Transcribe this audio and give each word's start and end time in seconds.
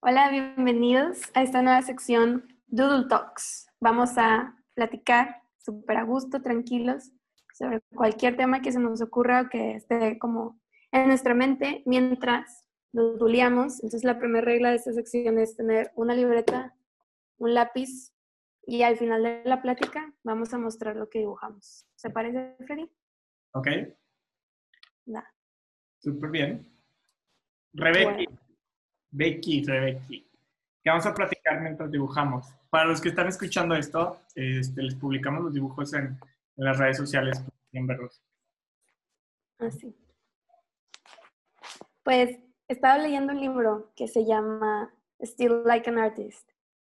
Hola, 0.00 0.30
bienvenidos 0.30 1.18
a 1.34 1.42
esta 1.42 1.60
nueva 1.60 1.82
sección 1.82 2.56
Doodle 2.68 3.08
Talks. 3.08 3.66
Vamos 3.80 4.16
a 4.16 4.56
platicar 4.74 5.42
súper 5.58 5.96
a 5.96 6.04
gusto, 6.04 6.40
tranquilos, 6.40 7.10
sobre 7.52 7.80
cualquier 7.92 8.36
tema 8.36 8.62
que 8.62 8.70
se 8.70 8.78
nos 8.78 9.02
ocurra 9.02 9.42
o 9.42 9.48
que 9.48 9.74
esté 9.74 10.16
como 10.20 10.60
en 10.92 11.08
nuestra 11.08 11.34
mente 11.34 11.82
mientras 11.84 12.64
doodleamos. 12.92 13.82
Entonces, 13.82 14.04
la 14.04 14.20
primera 14.20 14.44
regla 14.44 14.70
de 14.70 14.76
esta 14.76 14.92
sección 14.92 15.36
es 15.40 15.56
tener 15.56 15.90
una 15.96 16.14
libreta, 16.14 16.76
un 17.38 17.54
lápiz 17.54 18.14
y 18.68 18.82
al 18.82 18.96
final 18.98 19.24
de 19.24 19.42
la 19.44 19.60
plática 19.62 20.14
vamos 20.22 20.54
a 20.54 20.58
mostrar 20.58 20.94
lo 20.94 21.10
que 21.10 21.18
dibujamos. 21.18 21.88
¿Se 21.96 22.08
parece, 22.10 22.54
Freddy? 22.64 22.88
Ok. 23.50 23.66
Súper 25.98 26.30
bien. 26.30 26.72
Rebecky. 27.72 28.28
Becky, 29.10 29.64
Rebecky. 29.64 30.26
Que 30.82 30.90
vamos 30.90 31.06
a 31.06 31.14
platicar 31.14 31.60
mientras 31.60 31.90
dibujamos. 31.90 32.46
Para 32.70 32.86
los 32.86 33.00
que 33.00 33.08
están 33.08 33.26
escuchando 33.28 33.74
esto, 33.74 34.20
este, 34.34 34.82
les 34.82 34.94
publicamos 34.94 35.42
los 35.42 35.54
dibujos 35.54 35.92
en, 35.94 36.18
en 36.56 36.64
las 36.64 36.78
redes 36.78 36.96
sociales 36.96 37.42
en 37.72 37.86
verlos. 37.86 38.22
Así. 39.58 39.94
Pues 42.02 42.38
estaba 42.68 42.98
leyendo 42.98 43.32
un 43.32 43.40
libro 43.40 43.92
que 43.96 44.08
se 44.08 44.24
llama 44.24 44.92
Still 45.20 45.62
Like 45.64 45.88
an 45.90 45.98
Artist. 45.98 46.50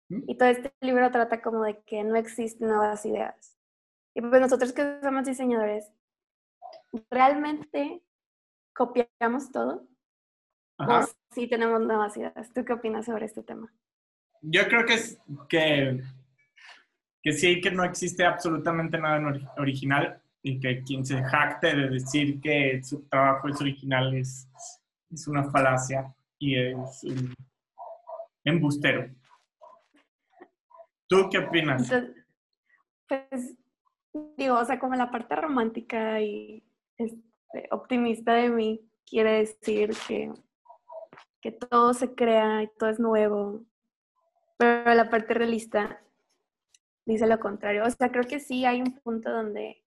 ¿Mm? 0.09 0.23
Y 0.27 0.38
todo 0.38 0.49
este 0.49 0.73
libro 0.82 1.12
trata 1.12 1.41
como 1.41 1.63
de 1.63 1.82
que 1.84 2.04
no 2.04 2.16
existen 2.16 2.68
nuevas 2.68 3.05
ideas. 3.05 3.57
Y 4.13 4.21
pues 4.21 4.41
nosotros 4.41 4.71
que 4.71 4.99
somos 5.02 5.26
diseñadores, 5.26 5.91
¿realmente 7.09 8.02
copiamos 8.73 9.52
todo? 9.52 9.85
Ajá. 10.77 10.99
¿O 10.99 11.07
sí 11.31 11.47
tenemos 11.47 11.81
nuevas 11.81 12.15
ideas? 12.17 12.52
¿Tú 12.53 12.65
qué 12.65 12.73
opinas 12.73 13.05
sobre 13.05 13.25
este 13.25 13.43
tema? 13.43 13.71
Yo 14.41 14.67
creo 14.67 14.85
que 14.85 14.93
es 14.93 15.17
que, 15.49 16.01
que 17.21 17.34
sí, 17.34 17.62
que 17.62 17.71
no 17.71 17.84
existe 17.84 18.26
absolutamente 18.26 18.98
nada 18.98 19.21
original 19.57 20.21
y 20.41 20.59
que 20.59 20.84
quien 20.84 21.05
se 21.05 21.23
jacte 21.23 21.76
de 21.76 21.90
decir 21.90 22.40
que 22.40 22.82
su 22.84 23.07
trabajo 23.07 23.48
es 23.48 23.59
original 23.59 24.13
es, 24.13 24.48
es 25.09 25.27
una 25.27 25.49
falacia 25.49 26.13
y 26.37 26.55
es 26.55 27.04
un 27.04 27.34
embustero. 28.43 29.10
¿Tú 31.07 31.29
qué 31.32 31.39
opinas? 31.39 31.91
Entonces, 31.91 32.15
pues, 33.07 33.55
digo, 34.37 34.60
o 34.60 34.65
sea, 34.65 34.79
como 34.79 34.95
la 34.95 35.12
parte 35.12 35.35
romántica 35.35 36.21
y 36.21 36.63
este, 36.98 37.67
optimista 37.71 38.34
de 38.34 38.49
mí 38.49 38.82
quiere 39.05 39.39
decir 39.39 39.91
que, 40.07 40.32
que 41.46 41.51
todo 41.51 41.93
se 41.93 42.15
crea 42.15 42.63
y 42.63 42.68
todo 42.79 42.90
es 42.90 42.99
nuevo, 42.99 43.62
pero 44.57 44.96
la 44.96 45.12
parte 45.12 45.35
realista 45.35 46.01
dice 47.05 47.27
lo 47.27 47.40
contrario. 47.40 47.84
O 47.85 47.90
sea, 47.91 48.12
creo 48.12 48.24
que 48.24 48.40
sí 48.40 48.65
hay 48.65 48.82
un 48.82 48.96
punto 48.96 49.29
donde 49.29 49.84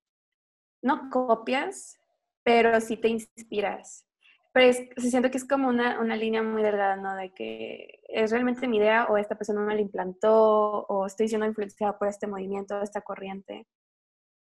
no 0.83 1.11
copias, 1.11 1.99
pero 2.45 2.81
sí 2.81 2.97
te 2.97 3.09
inspiras. 3.09 4.07
Pero 4.53 4.67
es, 4.67 4.89
se 4.99 5.11
siento 5.11 5.33
que 5.33 5.39
es 5.39 5.49
como 5.49 5.67
una, 5.67 5.99
una 5.99 6.15
línea 6.15 6.45
muy 6.45 6.63
delgada, 6.63 6.95
¿no? 6.95 7.17
De 7.17 7.35
que 7.35 8.03
es 8.07 8.31
realmente 8.31 8.69
mi 8.69 8.77
idea 8.77 9.07
o 9.07 9.17
esta 9.17 9.37
persona 9.37 9.61
me 9.61 9.75
la 9.75 9.81
implantó 9.81 10.87
o 10.87 11.07
estoy 11.07 11.27
siendo 11.27 11.45
influenciada 11.45 11.99
por 11.99 12.07
este 12.07 12.29
movimiento, 12.29 12.81
esta 12.81 13.01
corriente. 13.01 13.67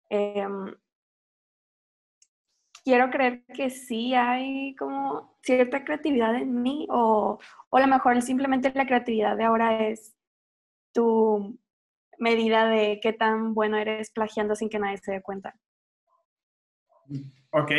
Em, 0.08 0.72
quiero 2.84 3.10
creer 3.10 3.44
que 3.54 3.70
sí 3.70 4.14
hay 4.14 4.74
como 4.76 5.36
cierta 5.42 5.84
creatividad 5.84 6.34
en 6.34 6.62
mí 6.62 6.86
o, 6.90 7.38
o 7.70 7.76
a 7.76 7.80
lo 7.80 7.86
mejor 7.86 8.20
simplemente 8.22 8.72
la 8.74 8.86
creatividad 8.86 9.36
de 9.36 9.44
ahora 9.44 9.86
es 9.88 10.14
tu 10.92 11.58
medida 12.18 12.68
de 12.68 13.00
qué 13.02 13.12
tan 13.12 13.54
bueno 13.54 13.76
eres 13.76 14.10
plagiando 14.10 14.54
sin 14.54 14.68
que 14.68 14.78
nadie 14.78 14.98
se 14.98 15.12
dé 15.12 15.22
cuenta. 15.22 15.54
Ok. 17.50 17.72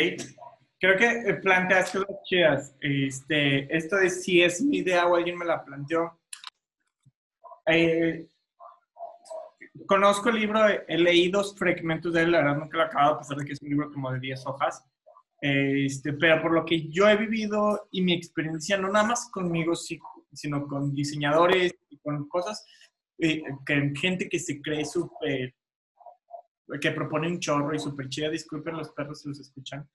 Creo 0.78 0.96
que 0.98 1.06
eh, 1.06 1.34
planteaste 1.34 1.98
dos 1.98 2.22
chidas. 2.24 2.76
Este, 2.80 3.74
esto 3.74 3.96
de 3.96 4.10
si 4.10 4.42
es 4.42 4.60
mi 4.60 4.78
idea 4.78 5.06
o 5.06 5.16
alguien 5.16 5.38
me 5.38 5.44
la 5.44 5.64
planteó. 5.64 6.20
Eh, 7.66 8.28
conozco 9.86 10.28
el 10.28 10.36
libro, 10.36 10.60
he 10.68 10.98
leído 10.98 11.42
fragmentos 11.54 12.12
de 12.12 12.22
él, 12.22 12.32
la 12.32 12.38
verdad 12.38 12.58
nunca 12.58 12.76
lo 12.76 12.82
he 12.82 12.86
acabado, 12.86 13.14
a 13.14 13.18
pesar 13.18 13.38
de 13.38 13.44
que 13.46 13.52
es 13.52 13.62
un 13.62 13.70
libro 13.70 13.90
como 13.90 14.12
de 14.12 14.20
10 14.20 14.46
hojas. 14.46 14.84
Este, 15.46 16.14
pero 16.14 16.40
por 16.40 16.54
lo 16.54 16.64
que 16.64 16.88
yo 16.88 17.06
he 17.06 17.18
vivido 17.18 17.86
y 17.90 18.00
mi 18.00 18.14
experiencia, 18.14 18.78
no 18.78 18.88
nada 18.90 19.08
más 19.08 19.28
conmigo, 19.30 19.74
sino 19.76 20.66
con 20.66 20.94
diseñadores 20.94 21.74
y 21.90 21.98
con 21.98 22.26
cosas, 22.28 22.64
eh, 23.18 23.42
que 23.66 23.92
gente 23.94 24.26
que 24.26 24.38
se 24.38 24.62
cree 24.62 24.86
súper, 24.86 25.54
que 26.80 26.90
propone 26.92 27.28
un 27.28 27.40
chorro 27.40 27.74
y 27.74 27.78
súper 27.78 28.08
chida, 28.08 28.30
disculpen 28.30 28.78
los 28.78 28.88
perros 28.92 29.20
si 29.20 29.28
los 29.28 29.38
escuchan. 29.38 29.86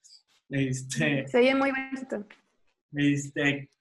Este, 0.50 1.28
Se 1.28 1.40
oye 1.40 1.56
muy 1.56 1.72
bonito. 1.72 2.28
este, 2.92 3.72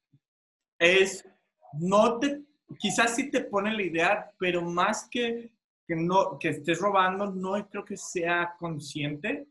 es, 0.79 1.29
no 1.75 2.19
te, 2.19 2.45
quizás 2.79 3.15
sí 3.15 3.31
te 3.31 3.43
pone 3.43 3.75
la 3.75 3.83
idea, 3.83 4.31
pero 4.39 4.63
más 4.63 5.07
que, 5.11 5.53
que 5.87 5.97
no, 5.97 6.39
que 6.39 6.49
estés 6.49 6.81
robando, 6.81 7.31
no 7.31 7.69
creo 7.69 7.85
que 7.85 7.99
sea 7.99 8.55
consciente. 8.59 9.47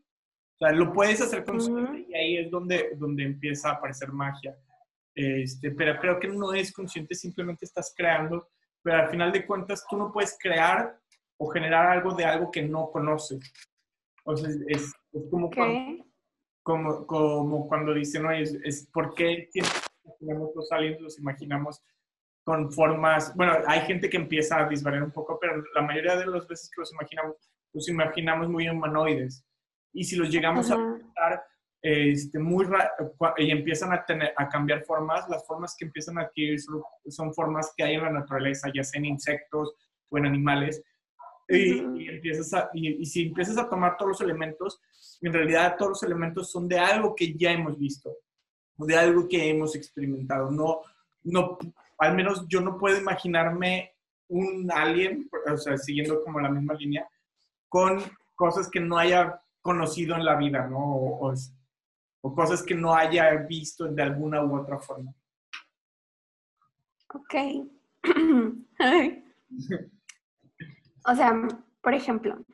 O 0.60 0.66
sea, 0.66 0.72
lo 0.72 0.92
puedes 0.92 1.20
hacer 1.20 1.44
consciente 1.44 1.82
Ujú. 1.82 2.10
y 2.10 2.14
ahí 2.14 2.36
es 2.38 2.50
donde, 2.50 2.90
donde 2.96 3.24
empieza 3.24 3.70
a 3.70 3.74
aparecer 3.74 4.12
magia. 4.12 4.56
Este, 5.14 5.70
pero 5.70 5.98
creo 6.00 6.18
que 6.18 6.28
no 6.28 6.52
es 6.52 6.72
consciente, 6.72 7.14
simplemente 7.14 7.64
estás 7.64 7.92
creando, 7.96 8.48
pero 8.82 8.98
al 8.98 9.10
final 9.10 9.32
de 9.32 9.46
cuentas 9.46 9.84
tú 9.88 9.96
no 9.96 10.12
puedes 10.12 10.36
crear 10.40 10.98
o 11.36 11.48
generar 11.48 11.86
algo 11.86 12.14
de 12.14 12.24
algo 12.24 12.50
que 12.50 12.62
no 12.62 12.90
conoces. 12.90 13.52
O 14.24 14.36
sea, 14.36 14.48
es, 14.48 14.92
es 15.12 15.30
como 15.30 15.50
cuando 15.50 16.04
como, 16.68 17.06
como 17.06 17.66
cuando 17.66 17.94
dicen, 17.94 18.26
oye, 18.26 18.42
es, 18.42 18.54
es 18.62 18.86
por 18.92 19.14
qué 19.14 19.48
imaginamos 19.54 20.50
los 20.54 20.70
aliens, 20.70 21.00
los 21.00 21.18
imaginamos 21.18 21.82
con 22.44 22.70
formas, 22.70 23.34
bueno, 23.36 23.54
hay 23.66 23.80
gente 23.86 24.10
que 24.10 24.18
empieza 24.18 24.58
a 24.58 24.68
disvariar 24.68 25.02
un 25.02 25.10
poco, 25.10 25.38
pero 25.40 25.62
la 25.74 25.80
mayoría 25.80 26.16
de 26.16 26.26
las 26.26 26.46
veces 26.46 26.68
que 26.68 26.82
los 26.82 26.92
imaginamos, 26.92 27.36
los 27.72 27.88
imaginamos 27.88 28.50
muy 28.50 28.68
humanoides. 28.68 29.46
Y 29.92 30.04
si 30.04 30.16
los 30.16 30.30
llegamos 30.30 30.70
a 30.70 30.76
pensar 30.76 31.44
este, 31.80 32.38
muy 32.38 32.66
y 33.36 33.50
empiezan 33.50 33.92
a, 33.92 34.04
tener, 34.04 34.32
a 34.36 34.48
cambiar 34.48 34.84
formas, 34.84 35.28
las 35.28 35.46
formas 35.46 35.76
que 35.78 35.86
empiezan 35.86 36.18
a 36.18 36.22
adquirir 36.22 36.60
son, 36.60 36.82
son 37.08 37.32
formas 37.32 37.72
que 37.76 37.84
hay 37.84 37.94
en 37.94 38.02
la 38.02 38.10
naturaleza, 38.10 38.70
ya 38.74 38.82
sea 38.82 38.98
en 38.98 39.06
insectos 39.06 39.74
o 40.08 40.18
en 40.18 40.26
animales. 40.26 40.82
Y, 41.48 42.02
y 42.02 42.08
empiezas 42.08 42.52
a, 42.52 42.70
y, 42.74 43.00
y 43.02 43.06
si 43.06 43.28
empiezas 43.28 43.56
a 43.56 43.68
tomar 43.68 43.96
todos 43.96 44.10
los 44.10 44.20
elementos, 44.20 44.80
en 45.22 45.32
realidad 45.32 45.76
todos 45.78 45.90
los 45.90 46.02
elementos 46.02 46.50
son 46.50 46.68
de 46.68 46.78
algo 46.78 47.14
que 47.14 47.34
ya 47.34 47.52
hemos 47.52 47.78
visto, 47.78 48.10
de 48.76 48.96
algo 48.96 49.26
que 49.26 49.48
hemos 49.48 49.74
experimentado. 49.74 50.50
No, 50.50 50.82
no, 51.24 51.58
al 51.98 52.14
menos 52.14 52.46
yo 52.48 52.60
no 52.60 52.76
puedo 52.76 52.98
imaginarme 52.98 53.94
un 54.28 54.70
alien, 54.70 55.28
o 55.50 55.56
sea, 55.56 55.76
siguiendo 55.78 56.22
como 56.22 56.40
la 56.40 56.50
misma 56.50 56.74
línea, 56.74 57.08
con 57.68 58.02
cosas 58.34 58.68
que 58.70 58.80
no 58.80 58.98
haya 58.98 59.40
conocido 59.62 60.14
en 60.16 60.24
la 60.24 60.36
vida, 60.36 60.66
¿no? 60.66 60.78
O, 60.78 61.30
o- 61.30 61.34
o 62.20 62.34
cosas 62.34 62.62
que 62.64 62.74
no 62.74 62.94
haya 62.94 63.32
visto 63.48 63.86
de 63.86 64.02
alguna 64.02 64.44
u 64.44 64.58
otra 64.60 64.78
forma. 64.78 65.14
Ok. 67.14 67.34
o 71.06 71.14
sea, 71.14 71.32
por 71.82 71.94
ejemplo, 71.94 72.44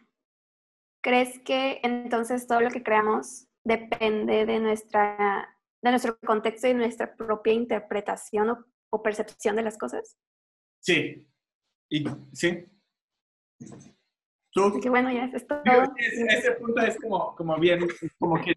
¿crees 1.03 1.39
que 1.41 1.81
entonces 1.83 2.47
todo 2.47 2.61
lo 2.61 2.71
que 2.71 2.83
creamos 2.83 3.49
depende 3.65 4.47
de 4.47 4.61
nuestra 4.61 5.51
de 5.83 5.91
nuestro 5.91 6.19
contexto 6.21 6.67
y 6.69 6.75
nuestra 6.75 7.15
propia 7.15 7.53
interpretación 7.53 8.49
o, 8.51 8.65
o 8.91 9.03
percepción 9.03 9.57
de 9.57 9.63
las 9.63 9.77
cosas? 9.77 10.17
Sí. 10.81 11.27
Y, 11.91 12.05
sí. 12.33 12.65
¿Tú, 14.55 14.67
Así 14.69 14.81
que 14.81 14.89
bueno, 14.89 15.11
ya 15.11 15.25
es 15.25 15.47
todo. 15.47 15.63
Ese, 15.97 16.27
ese 16.27 16.53
punto 16.53 16.81
es 16.81 16.97
como, 17.01 17.35
como 17.35 17.59
bien, 17.59 17.89
como 18.21 18.41
que 18.41 18.57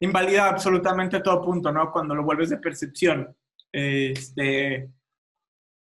invalida 0.00 0.48
absolutamente 0.48 1.20
todo 1.20 1.44
punto, 1.44 1.70
¿no? 1.70 1.92
Cuando 1.92 2.14
lo 2.14 2.24
vuelves 2.24 2.48
de 2.48 2.56
percepción. 2.56 3.36
Este, 3.70 4.90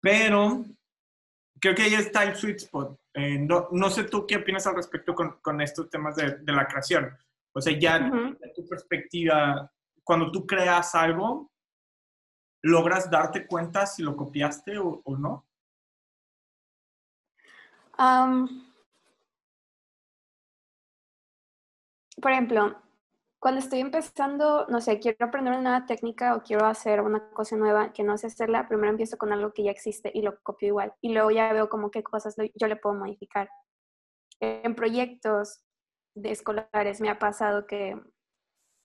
pero 0.01 0.65
creo 1.61 1.73
que 1.73 1.83
ahí 1.83 1.93
está 1.93 2.23
el 2.23 2.35
sweet 2.35 2.57
spot. 2.57 2.99
Eh, 3.13 3.39
no, 3.39 3.69
no 3.71 3.89
sé 3.89 4.03
tú 4.03 4.27
qué 4.27 4.35
opinas 4.35 4.67
al 4.67 4.75
respecto 4.75 5.15
con, 5.15 5.39
con 5.41 5.61
estos 5.61 5.89
temas 5.89 6.17
de, 6.17 6.39
de 6.39 6.51
la 6.51 6.67
creación. 6.67 7.17
O 7.53 7.61
sea, 7.61 7.77
ya 7.79 8.05
Ujú. 8.05 8.37
de 8.37 8.53
tu 8.53 8.67
perspectiva, 8.67 9.71
cuando 10.03 10.29
tú 10.29 10.45
creas 10.45 10.93
algo, 10.93 11.49
¿logras 12.63 13.09
darte 13.09 13.47
cuenta 13.47 13.85
si 13.85 14.03
lo 14.03 14.15
copiaste 14.15 14.77
o, 14.77 15.01
o 15.05 15.17
no? 15.17 15.45
Am, 17.93 18.66
por 22.21 22.31
ejemplo, 22.31 22.75
cuando 23.39 23.59
estoy 23.59 23.79
empezando, 23.79 24.65
no 24.67 24.81
sé, 24.81 24.99
quiero 24.99 25.25
aprender 25.25 25.53
una 25.53 25.61
nueva 25.61 25.85
técnica 25.85 26.35
o 26.35 26.41
quiero 26.41 26.65
hacer 26.65 27.01
una 27.01 27.29
cosa 27.31 27.55
nueva 27.55 27.93
que 27.93 28.03
no 28.03 28.17
sé 28.17 28.27
hacerla, 28.27 28.67
primero 28.67 28.89
empiezo 28.89 29.17
con 29.17 29.31
algo 29.31 29.53
que 29.53 29.63
ya 29.63 29.71
existe 29.71 30.11
y 30.13 30.23
lo 30.23 30.39
copio 30.41 30.69
igual. 30.69 30.93
Y 31.01 31.13
luego 31.13 31.29
ya 31.31 31.53
veo 31.53 31.69
como 31.69 31.91
qué 31.91 32.01
cosas 32.03 32.35
yo 32.55 32.67
le 32.67 32.75
puedo 32.75 32.95
modificar. 32.95 33.49
En 34.39 34.75
proyectos 34.75 35.63
de 36.15 36.31
escolares 36.31 36.99
me 37.01 37.09
ha 37.09 37.19
pasado 37.19 37.67
que 37.67 37.95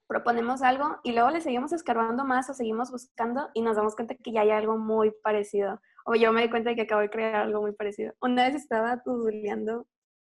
proponemos 0.07 0.61
algo 0.61 0.99
y 1.03 1.13
luego 1.13 1.31
le 1.31 1.41
seguimos 1.41 1.73
escarbando 1.73 2.25
más 2.25 2.51
o 2.51 2.55
seguimos 2.55 2.91
buscando 2.91 3.49
y 3.55 3.63
nos 3.63 3.77
damos 3.77 3.97
cuenta 3.97 4.15
que 4.15 4.33
ya 4.33 4.43
hay 4.43 4.51
algo 4.51 4.77
muy 4.77 5.13
parecido. 5.23 5.81
O 6.05 6.15
yo 6.15 6.33
me 6.33 6.43
di 6.43 6.51
cuenta 6.51 6.71
de 6.71 6.77
que 6.77 6.83
acabo 6.83 7.01
de 7.01 7.11
crear 7.11 7.37
algo 7.37 7.63
muy 7.63 7.73
parecido. 7.73 8.13
Una 8.21 8.45
vez 8.45 8.55
estaba 8.57 9.03
tuduleando 9.03 9.87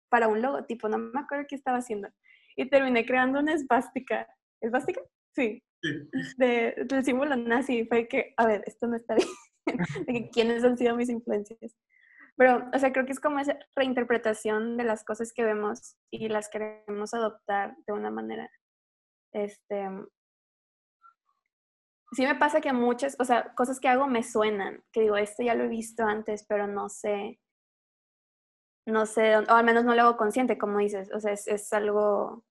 para 0.10 0.28
un 0.28 0.44
logotipo, 0.44 0.88
no 0.90 1.00
me 1.00 1.20
acuerdo 1.20 1.46
qué 1.50 1.56
estaba 1.56 1.80
haciendo 1.80 2.10
y 2.56 2.70
terminé 2.70 3.06
creando 3.06 3.40
una 3.40 3.54
esvástica. 3.54 4.28
¿Esvástica? 4.62 5.02
Sí. 5.36 5.64
sí. 5.82 6.10
De, 6.38 6.76
del 6.86 7.04
símbolo 7.04 7.36
nazi. 7.36 7.86
Fue 7.86 8.08
que, 8.08 8.34
a 8.38 8.46
ver, 8.46 8.64
esto 8.66 8.88
no 8.88 8.96
está 8.96 9.16
bien. 9.16 9.28
de 10.08 10.14
que 10.14 10.30
quiénes 10.30 10.64
han 10.64 10.78
sido 10.78 10.96
mis 10.96 11.10
influencias. 11.10 11.76
Pero, 12.36 12.70
o 12.74 12.80
sea, 12.80 12.92
creo 12.92 13.06
que 13.06 13.12
es 13.12 13.20
como 13.20 13.40
esa 13.40 13.58
reinterpretación 13.76 14.78
de 14.78 14.84
las 14.84 15.04
cosas 15.04 15.32
que 15.34 15.44
vemos 15.44 15.96
y 16.12 16.30
las 16.30 16.50
queremos 16.50 17.14
adoptar 17.14 17.76
de 17.86 17.94
una 17.94 18.10
manera. 18.10 18.50
Este. 19.34 19.88
Sí 22.14 22.26
me 22.26 22.36
pasa 22.36 22.62
que 22.62 22.74
muchas, 22.74 23.16
o 23.20 23.26
sea, 23.26 23.54
cosas 23.56 23.80
que 23.80 23.88
hago 23.88 24.08
me 24.08 24.24
suenan, 24.24 24.84
que 24.92 25.02
digo, 25.02 25.18
esto 25.18 25.42
ya 25.44 25.56
lo 25.56 25.64
he 25.64 25.68
visto 25.68 26.04
antes, 26.04 26.46
pero 26.48 26.68
no 26.68 26.90
sé, 26.90 27.40
no 28.86 29.06
sé, 29.06 29.38
o 29.38 29.50
al 29.50 29.66
menos 29.66 29.86
no 29.86 29.96
lo 29.96 30.02
hago 30.02 30.18
consciente, 30.18 30.58
como 30.58 30.80
dices, 30.80 31.10
o 31.14 31.20
sea, 31.20 31.32
es, 31.32 31.74
algo 31.74 32.44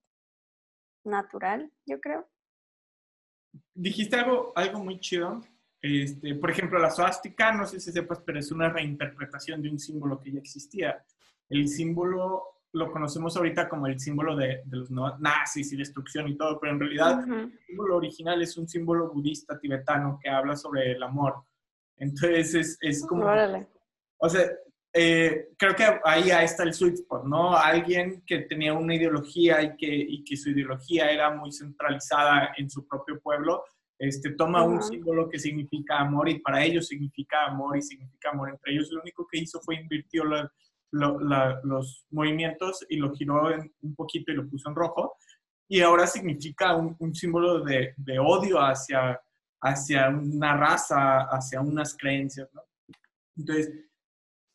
natural, 1.03 1.71
yo 1.85 1.99
creo. 1.99 2.27
Dijiste 3.73 4.15
algo, 4.15 4.51
algo 4.55 4.79
muy 4.79 4.99
chido. 4.99 5.41
Este, 5.81 6.33
por 6.35 6.49
ejemplo, 6.49 6.79
la 6.79 6.89
suástica, 6.89 7.51
no 7.51 7.65
sé 7.65 7.79
si 7.79 7.91
sepas, 7.91 8.21
pero 8.21 8.39
es 8.39 8.51
una 8.51 8.69
reinterpretación 8.69 9.61
de 9.61 9.69
un 9.69 9.77
símbolo 9.77 10.19
que 10.19 10.31
ya 10.31 10.39
existía. 10.39 11.05
El 11.49 11.67
símbolo 11.67 12.53
lo 12.71 12.91
conocemos 12.91 13.37
ahorita 13.37 13.69
como 13.69 13.85
el 13.85 13.99
símbolo 13.99 14.35
de, 14.35 14.63
los 14.71 14.89
nazis 14.89 15.71
y 15.73 15.77
destrucción 15.77 16.27
y 16.27 16.35
todo, 16.35 16.59
pero 16.59 16.73
en 16.73 16.79
realidad 16.79 17.23
el 17.29 17.59
símbolo 17.67 17.97
original 17.97 18.41
es 18.41 18.57
un 18.57 18.67
símbolo 18.67 19.11
budista 19.11 19.59
tibetano 19.59 20.17
que 20.21 20.29
habla 20.29 20.55
sobre 20.55 20.93
el 20.93 21.03
amor. 21.03 21.43
Entonces 21.97 22.55
es, 22.55 22.77
es 22.81 23.05
como... 23.05 23.27
O 24.17 24.29
sea, 24.29 24.49
eh, 24.95 25.49
creo 25.57 25.75
que 25.75 25.83
ahí, 26.03 26.29
está 26.29 26.63
el 26.63 26.73
sweet 26.73 26.93
spot, 26.93 27.25
¿no? 27.25 27.57
Alguien 27.57 28.23
que 28.27 28.41
tenía 28.41 28.73
una 28.73 28.93
ideología 28.93 29.61
y 29.63 29.75
que, 29.75 29.87
y 29.87 30.23
que 30.23 30.37
su 30.37 30.51
ideología 30.51 31.09
era 31.09 31.31
muy 31.31 31.51
centralizada 31.51 32.53
en 32.57 32.69
su 32.69 32.87
propio 32.87 33.19
pueblo, 33.19 33.63
este, 33.97 34.31
toma 34.31 34.63
un 34.63 34.83
símbolo 34.83 35.29
que 35.29 35.39
significa 35.39 35.99
amor 35.99 36.29
y 36.29 36.39
para 36.39 36.63
ellos 36.63 36.87
significa 36.87 37.45
amor 37.45 37.77
y 37.77 37.81
significa 37.81 38.29
amor 38.29 38.49
entre 38.49 38.73
ellos. 38.73 38.91
Lo 38.91 39.01
único 39.01 39.25
que 39.25 39.39
hizo 39.39 39.61
fue 39.61 39.75
invirtió 39.75 40.23
los 40.91 42.05
movimientos 42.11 42.85
y 42.89 42.97
lo 42.97 43.15
giró 43.15 43.49
un 43.81 43.95
poquito 43.95 44.31
y 44.31 44.35
lo 44.35 44.47
puso 44.47 44.69
en 44.69 44.75
rojo. 44.75 45.15
Y 45.67 45.81
ahora 45.81 46.05
significa 46.05 46.75
un, 46.75 46.95
un 46.99 47.15
símbolo 47.15 47.61
de, 47.61 47.93
de, 47.97 48.19
odio 48.19 48.59
hacia, 48.59 49.19
hacia 49.61 50.09
una 50.09 50.55
raza, 50.55 51.21
hacia 51.31 51.61
unas 51.61 51.95
creencias, 51.97 52.49
¿no? 52.53 52.61
Entonces, 53.37 53.71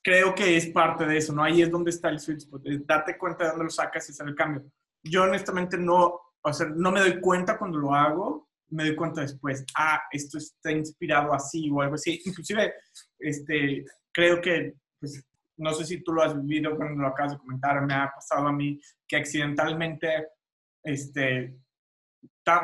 creo 0.03 0.35
que 0.35 0.57
es 0.57 0.67
parte 0.69 1.05
de 1.07 1.19
eso, 1.19 1.33
¿no? 1.33 1.43
Ahí 1.43 1.63
es 1.63 1.71
donde 1.71 1.91
está 1.91 2.09
el 2.09 2.21
sweet 2.21 2.39
spot, 2.39 2.63
darte 2.87 3.19
cuenta 3.19 3.45
de 3.45 3.51
dónde 3.51 3.65
lo 3.65 3.71
sacas 3.71 4.09
y 4.09 4.13
hacer 4.13 4.29
el 4.29 4.35
cambio. 4.35 4.65
Yo 5.03 5.25
honestamente 5.25 5.77
no, 5.77 6.21
o 6.41 6.53
sea, 6.53 6.67
no 6.67 6.91
me 6.91 7.01
doy 7.01 7.21
cuenta 7.21 7.59
cuando 7.59 7.79
lo 7.79 7.95
hago, 7.95 8.49
me 8.71 8.85
doy 8.85 8.97
cuenta 8.97 9.23
después, 9.23 9.65
ah, 9.77 10.03
esto 10.11 10.39
está 10.39 10.71
inspirado 10.71 11.33
así 11.33 11.71
o 11.71 11.81
algo 11.81 11.95
así. 11.95 12.21
Inclusive, 12.25 12.75
este, 13.19 13.85
creo 14.13 14.41
que, 14.41 14.75
pues, 15.01 15.25
no 15.57 15.73
sé 15.73 15.85
si 15.85 16.03
tú 16.03 16.13
lo 16.13 16.23
has 16.23 16.41
vivido 16.41 16.77
cuando 16.77 17.03
lo 17.03 17.09
acabas 17.09 17.33
de 17.33 17.39
comentar, 17.39 17.85
me 17.85 17.95
ha 17.95 18.13
pasado 18.15 18.47
a 18.47 18.53
mí 18.53 18.81
que 19.07 19.17
accidentalmente, 19.17 20.29
este, 20.83 21.57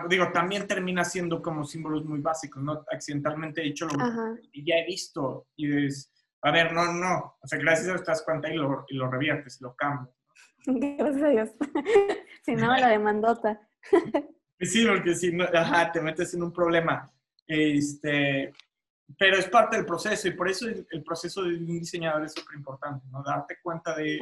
digo, 0.09 0.31
también 0.33 0.67
termina 0.67 1.05
siendo 1.05 1.43
como 1.43 1.65
símbolos 1.65 2.05
muy 2.05 2.21
básicos, 2.21 2.63
¿no? 2.63 2.85
Accidentalmente 2.91 3.63
he 3.63 3.69
hecho 3.69 3.87
lo 3.87 3.99
que 4.53 4.65
ya 4.65 4.77
he 4.77 4.87
visto 4.87 5.49
y 5.57 5.87
es 5.87 6.14
a 6.45 6.51
ver, 6.51 6.73
no, 6.75 6.93
no. 6.93 7.39
O 7.41 7.47
sea, 7.47 7.59
gracias 7.59 7.89
a 7.89 7.93
Dios 7.93 8.05
te 8.05 8.11
das 8.11 8.23
cuenta 8.23 8.53
y 8.53 8.57
lo, 8.57 8.85
y 8.89 8.97
lo 8.97 9.11
reviertes, 9.11 9.63
lo 9.63 9.75
cambias. 9.75 10.15
Gracias 10.67 11.23
a 11.23 11.29
Dios. 11.29 11.51
si 12.45 12.55
no, 12.55 12.77
la 12.77 12.89
demandota. 12.91 13.67
sí, 14.61 14.87
porque 14.87 15.15
si 15.15 15.33
no, 15.33 15.45
ajá, 15.45 15.91
te 15.91 16.03
metes 16.03 16.35
en 16.35 16.43
un 16.43 16.53
problema. 16.53 17.11
Este, 17.47 18.53
pero 19.19 19.39
es 19.39 19.49
parte 19.49 19.77
del 19.77 19.87
proceso 19.87 20.29
y 20.29 20.33
por 20.33 20.51
eso 20.51 20.67
el, 20.69 21.03
proceso 21.03 21.43
de 21.43 21.57
un 21.57 21.67
diseñador 21.67 22.25
es 22.25 22.35
súper 22.35 22.57
importante, 22.57 23.07
¿no? 23.11 23.23
Darte 23.23 23.57
cuenta 23.63 23.95
de, 23.97 24.19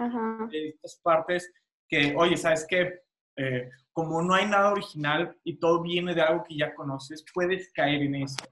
estas 0.53 1.01
partes 1.03 1.53
que, 1.89 2.15
oye, 2.17 2.37
¿sabes 2.37 2.65
qué? 2.69 3.03
Eh, 3.37 3.69
como 3.93 4.23
no 4.23 4.35
hay 4.35 4.47
nada 4.47 4.71
original 4.71 5.37
y 5.43 5.57
todo 5.59 5.83
viene 5.83 6.15
de 6.15 6.23
algo 6.23 6.45
que 6.45 6.57
ya 6.57 6.73
conoces, 6.73 7.25
puedes 7.35 7.73
caer 7.73 8.03
en 8.03 8.15
eso. 8.15 8.45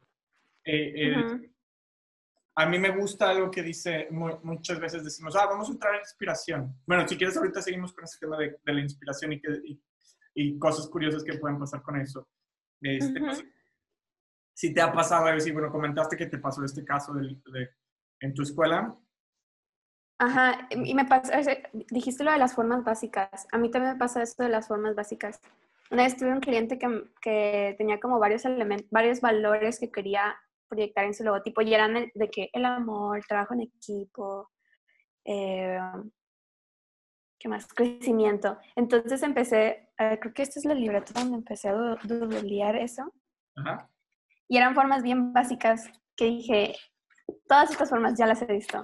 Eh, 0.64 0.92
eh 0.96 1.49
a 2.54 2.66
mí 2.66 2.78
me 2.78 2.90
gusta 2.90 3.30
algo 3.30 3.50
que 3.50 3.62
dice, 3.62 4.08
muchas 4.10 4.80
veces 4.80 5.04
decimos, 5.04 5.36
ah, 5.36 5.46
vamos 5.46 5.68
a 5.68 5.72
entrar 5.72 5.94
en 5.94 6.00
inspiración. 6.00 6.74
Bueno, 6.86 7.06
si 7.06 7.16
quieres 7.16 7.36
ahorita 7.36 7.62
seguimos 7.62 7.92
con 7.92 8.04
ese 8.04 8.18
tema 8.18 8.36
de, 8.36 8.58
la 8.64 8.80
inspiración 8.80 9.32
y, 9.32 9.40
que, 9.40 9.48
y, 10.34 10.58
cosas 10.58 10.88
curiosas 10.88 11.22
que 11.22 11.38
pueden 11.38 11.58
pasar 11.58 11.82
con 11.82 12.00
eso. 12.00 12.28
Este, 12.82 13.20
Si 14.54 14.74
te 14.74 14.80
ha 14.80 14.92
pasado 14.92 15.26
algo 15.26 15.38
así, 15.38 15.52
bueno, 15.52 15.70
comentaste 15.70 16.16
que 16.16 16.26
te 16.26 16.38
pasó 16.38 16.64
este 16.64 16.84
caso 16.84 17.14
de, 17.14 17.38
en 18.20 18.34
tu 18.34 18.42
escuela. 18.42 18.94
Ajá, 20.18 20.68
y 20.70 20.94
me 20.94 21.06
pasa, 21.06 21.40
dijiste 21.90 22.24
lo 22.24 22.32
de 22.32 22.38
las 22.38 22.54
formas 22.54 22.84
básicas. 22.84 23.46
A 23.52 23.58
mí 23.58 23.70
también 23.70 23.94
me 23.94 23.98
pasa 23.98 24.22
esto 24.22 24.42
de 24.42 24.50
las 24.50 24.68
formas 24.68 24.94
básicas. 24.94 25.40
Una 25.90 26.02
vez 26.02 26.16
tuve 26.16 26.32
un 26.32 26.40
cliente 26.40 26.78
que, 26.78 27.04
que 27.22 27.74
tenía 27.78 27.98
como 28.00 28.18
varios 28.18 28.44
elementos, 28.44 28.86
varios 28.90 29.20
valores 29.20 29.80
que 29.80 29.90
quería 29.90 30.36
proyectar 30.70 31.04
en 31.04 31.14
su 31.14 31.24
logotipo 31.24 31.60
y 31.60 31.74
eran 31.74 32.10
de 32.14 32.30
que 32.30 32.48
el 32.52 32.64
amor, 32.64 33.18
el 33.18 33.26
trabajo 33.26 33.52
en 33.54 33.62
equipo, 33.62 34.50
eh, 35.24 35.78
¿qué 37.38 37.48
más? 37.48 37.66
Crecimiento. 37.74 38.58
Entonces 38.76 39.22
empecé, 39.22 39.90
creo 39.96 40.32
que 40.32 40.42
esta 40.42 40.58
es 40.58 40.64
la 40.64 40.74
libreta 40.74 41.12
donde 41.20 41.36
empecé 41.36 41.68
a 41.68 41.74
doublear 41.74 42.76
eso. 42.76 43.12
Y 44.48 44.56
eran 44.56 44.74
formas 44.74 45.02
bien 45.02 45.32
básicas 45.32 45.90
que 46.16 46.26
dije, 46.26 46.74
todas 47.48 47.70
estas 47.70 47.90
formas 47.90 48.18
ya 48.18 48.26
las 48.26 48.42
he 48.42 48.46
visto. 48.46 48.82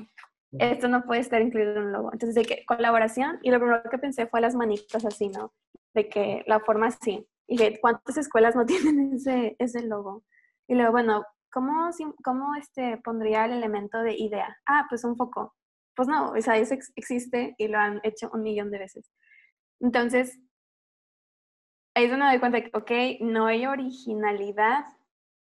Esto 0.53 0.89
no 0.89 1.03
puede 1.05 1.21
estar 1.21 1.43
incluido 1.43 1.73
en 1.73 1.83
un 1.83 1.93
logo. 1.93 2.13
Entonces, 2.13 2.35
de 2.35 2.45
que 2.45 2.65
colaboración, 2.65 3.39
y 3.43 3.51
lo 3.51 3.59
primero 3.59 3.83
que 3.91 3.99
pensé 3.99 4.27
fue 4.27 4.41
las 4.41 4.55
manitas 4.55 5.05
así, 5.05 5.29
¿no? 5.29 5.53
De 5.93 6.09
que 6.09 6.45
la 6.47 6.61
forma 6.61 6.87
así. 6.87 7.29
Y 7.47 7.57
dije, 7.57 7.79
¿cuántas 7.81 8.17
escuelas 8.17 8.57
no 8.57 8.65
tienen 8.67 9.15
ese, 9.15 9.57
ese 9.59 9.83
logo? 9.83 10.25
Y 10.69 10.75
luego, 10.75 10.93
bueno, 10.93 11.25
¿cómo, 11.57 11.89
cómo 12.23 12.55
este, 12.57 12.99
pondría 12.99 13.47
el 13.47 13.53
elemento 13.53 14.03
de 14.03 14.15
idea? 14.15 14.59
Ah, 14.67 14.85
pues 14.91 15.05
un 15.05 15.17
foco. 15.17 15.55
Pues 15.95 16.07
no, 16.07 16.33
o 16.33 16.41
sea, 16.43 16.59
eso 16.59 16.75
existe 16.97 17.55
y 17.57 17.69
lo 17.69 17.79
han 17.79 17.99
hecho 18.03 18.31
un 18.35 18.43
millón 18.43 18.71
de 18.71 18.79
veces. 18.79 19.11
Entonces, 19.81 20.39
ahí 21.95 22.05
es 22.05 22.11
donde 22.11 22.27
me 22.27 22.33
doy 22.33 22.41
cuenta 22.41 22.61
que, 22.61 22.71
ok, 22.75 23.23
no 23.23 23.47
hay 23.47 23.65
originalidad 23.65 24.85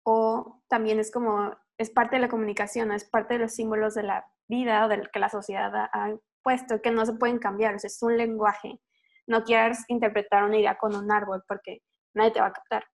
o 0.04 0.62
también 0.68 1.00
es 1.00 1.10
como, 1.10 1.50
es 1.78 1.90
parte 1.90 2.14
de 2.14 2.22
la 2.22 2.28
comunicación, 2.28 2.92
es 2.92 3.04
parte 3.04 3.34
de 3.34 3.40
los 3.40 3.54
símbolos 3.54 3.94
de 3.96 4.04
la 4.04 4.24
vida 4.46 4.86
o 4.86 4.88
del 4.88 5.10
que 5.10 5.18
la 5.18 5.30
sociedad 5.30 5.74
ha 5.74 6.16
puesto, 6.44 6.80
que 6.80 6.92
no 6.92 7.04
se 7.06 7.14
pueden 7.14 7.40
cambiar, 7.40 7.74
o 7.74 7.78
sea, 7.80 7.88
es 7.88 8.00
un 8.02 8.16
lenguaje. 8.16 8.80
No 9.26 9.42
quieras 9.42 9.84
interpretar 9.88 10.44
una 10.44 10.58
idea 10.58 10.76
con 10.76 10.94
un 10.94 11.10
árbol 11.10 11.42
porque 11.48 11.80
nadie 12.14 12.30
te 12.30 12.40
va 12.40 12.48
a 12.48 12.52
captar. 12.52 12.84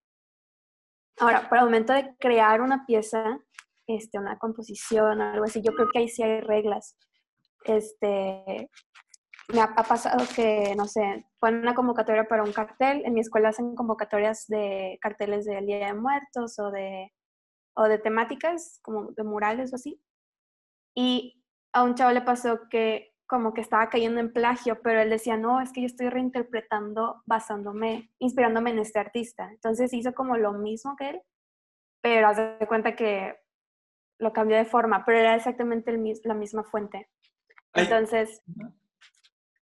Ahora, 1.21 1.49
para 1.51 1.61
el 1.61 1.67
momento 1.67 1.93
de 1.93 2.17
crear 2.19 2.63
una 2.63 2.87
pieza, 2.87 3.39
este, 3.87 4.19
una 4.19 4.39
composición, 4.39 5.21
algo 5.21 5.45
así, 5.45 5.61
yo 5.63 5.73
creo 5.75 5.89
que 5.93 5.99
ahí 5.99 6.09
sí 6.09 6.23
hay 6.23 6.41
reglas. 6.41 6.97
Este, 7.65 8.71
me 9.53 9.61
ha, 9.61 9.75
pasado 9.75 10.25
que, 10.35 10.75
no 10.77 10.87
sé, 10.87 11.27
fue 11.39 11.51
una 11.51 11.75
convocatoria 11.75 12.27
para 12.27 12.43
un 12.43 12.55
cartel. 12.55 13.03
En 13.05 13.13
mi 13.13 13.21
escuela 13.21 13.51
hacen 13.51 13.75
convocatorias 13.75 14.47
de 14.47 14.99
carteles 15.03 15.45
del 15.45 15.67
Día 15.67 15.89
de 15.89 15.95
Muertos 15.95 16.59
o 16.59 16.71
de, 16.71 17.13
o 17.75 17.85
de 17.85 17.99
temáticas, 17.99 18.81
como 18.83 19.13
de 19.13 19.23
murales 19.23 19.73
o 19.73 19.77
así. 19.77 20.03
Y 20.95 21.45
a 21.75 21.83
un 21.83 21.97
chavo 21.97 22.13
le 22.13 22.23
pasó 22.23 22.61
que 22.71 23.10
como 23.31 23.55
que 23.55 23.61
estaba 23.61 23.89
cayendo 23.89 24.19
en 24.19 24.33
plagio, 24.33 24.83
pero 24.83 25.01
él 25.01 25.09
decía, 25.09 25.37
no, 25.37 25.61
es 25.61 25.73
que 25.73 25.83
yo 25.83 25.87
estoy 25.87 26.09
reinterpretando 26.09 27.23
basándome, 27.27 28.11
inspirándome 28.19 28.71
en 28.71 28.81
este 28.81 28.99
artista. 28.99 29.49
Entonces 29.53 29.93
hizo 29.93 30.13
como 30.15 30.37
lo 30.37 30.53
mismo 30.53 30.97
que 30.97 31.11
él, 31.11 31.23
pero 32.03 32.27
hace 32.27 32.59
cuenta 32.67 32.97
que 32.97 33.39
lo 34.19 34.33
cambió 34.33 34.57
de 34.57 34.65
forma, 34.65 35.05
pero 35.05 35.21
era 35.21 35.37
exactamente 35.37 35.93
el, 35.93 36.21
la 36.25 36.35
misma 36.35 36.65
fuente. 36.65 37.09
Entonces... 37.73 38.43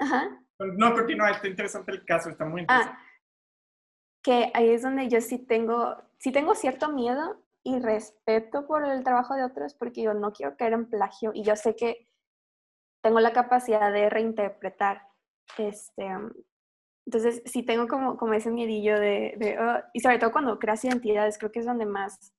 Ajá. 0.00 0.36
No, 0.58 0.92
continúa, 0.92 1.30
está 1.30 1.46
interesante 1.46 1.92
el 1.92 2.04
caso, 2.04 2.30
está 2.30 2.44
muy 2.44 2.62
ah, 2.62 2.74
interesante. 2.74 3.02
que 4.20 4.50
ahí 4.52 4.70
es 4.70 4.82
donde 4.82 5.08
yo 5.08 5.20
sí 5.20 5.38
tengo, 5.38 5.96
sí 6.18 6.32
tengo 6.32 6.56
cierto 6.56 6.88
miedo 6.88 7.40
y 7.62 7.78
respeto 7.78 8.66
por 8.66 8.84
el 8.84 9.04
trabajo 9.04 9.36
de 9.36 9.44
otros 9.44 9.74
porque 9.74 10.02
yo 10.02 10.12
no 10.12 10.32
quiero 10.32 10.56
caer 10.56 10.72
en 10.72 10.90
plagio 10.90 11.30
y 11.32 11.44
yo 11.44 11.54
sé 11.54 11.76
que 11.76 12.08
tengo 13.04 13.20
la 13.20 13.34
capacidad 13.34 13.92
de 13.92 14.08
reinterpretar. 14.08 15.06
Este, 15.58 16.08
entonces, 17.06 17.42
sí 17.44 17.62
tengo 17.62 17.86
como, 17.86 18.16
como 18.16 18.32
ese 18.32 18.50
miedillo 18.50 18.98
de, 18.98 19.58
oh, 19.60 19.84
y 19.92 20.00
sobre 20.00 20.18
todo 20.18 20.32
cuando 20.32 20.58
creas 20.58 20.84
identidades, 20.86 21.36
creo 21.36 21.52
que 21.52 21.60
es 21.60 21.66
donde 21.66 21.84
más 21.84 22.32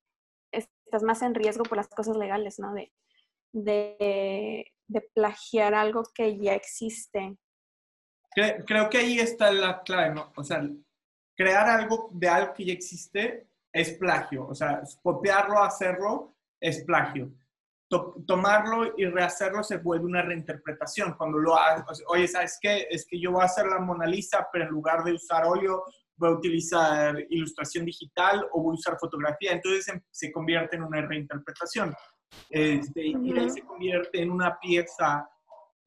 estás 0.51 1.03
más 1.03 1.21
en 1.21 1.35
riesgo 1.35 1.63
por 1.63 1.77
las 1.77 1.87
cosas 1.87 2.17
legales, 2.17 2.57
¿no? 2.57 2.73
De, 2.73 2.91
de 4.87 5.01
plagiar 5.13 5.75
algo 5.75 6.01
que 6.15 6.35
ya 6.39 6.55
existe. 6.55 7.37
Creo, 8.33 8.89
que 8.89 8.97
ahí 8.97 9.19
está 9.19 9.51
la 9.51 9.83
clave, 9.83 10.15
¿no? 10.15 10.33
O 10.35 10.43
sea, 10.43 10.67
crear 11.37 11.69
algo 11.69 12.09
de 12.11 12.27
algo 12.27 12.53
que 12.53 12.65
ya 12.65 12.73
existe 12.73 13.47
es 13.71 13.93
plagio. 13.93 14.47
O 14.47 14.55
sea, 14.55 14.81
copiarlo, 15.03 15.59
hacerlo 15.59 16.35
es 16.59 16.83
plagio. 16.83 17.31
Tomarlo 17.89 18.93
y 18.97 19.05
rehacerlo 19.05 19.63
se 19.63 19.77
vuelve 19.77 20.05
una 20.05 20.21
reinterpretación. 20.21 21.13
Cuando 21.13 21.37
lo 21.37 21.57
haces, 21.57 22.03
oye, 22.07 22.27
¿sabes 22.27 22.57
qué? 22.61 22.87
Es 22.89 23.05
que 23.07 23.19
yo 23.19 23.31
voy 23.31 23.41
a 23.41 23.45
hacer 23.45 23.67
la 23.67 23.79
Mona 23.79 24.05
Lisa, 24.05 24.47
pero 24.51 24.65
en 24.65 24.71
lugar 24.71 25.03
de 25.03 25.13
usar 25.13 25.45
óleo, 25.45 25.83
voy 26.17 26.29
a 26.29 26.33
utilizar 26.33 27.15
ilustración 27.29 27.85
digital 27.85 28.45
o 28.53 28.61
voy 28.61 28.73
a 28.73 28.79
usar 28.79 28.97
fotografía. 28.99 29.51
Entonces 29.51 29.93
se 30.11 30.31
convierte 30.31 30.77
en 30.77 30.83
una 30.83 31.01
reinterpretación. 31.01 31.93
Este, 32.49 33.07
Y 33.07 33.37
ahí 33.37 33.49
se 33.49 33.61
convierte 33.61 34.21
en 34.21 34.31
una 34.31 34.57
pieza 34.59 35.27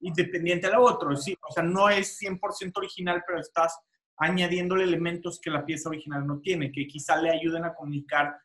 independiente 0.01 0.67
a 0.69 0.71
la 0.71 0.81
otra. 0.81 1.15
Sí, 1.17 1.37
o 1.49 1.53
sea, 1.53 1.63
no 1.63 1.89
es 1.89 2.21
100% 2.21 2.73
original, 2.77 3.23
pero 3.27 3.41
estás 3.41 3.79
añadiéndole 4.19 4.85
elementos 4.85 5.41
que 5.41 5.51
la 5.51 5.65
pieza 5.65 5.89
original 5.89 6.27
no 6.27 6.41
tiene, 6.41 6.73
que 6.73 6.87
quizá 6.87 7.17
le 7.17 7.31
ayuden 7.31 7.65
a 7.65 7.75
comunicar 7.75 8.37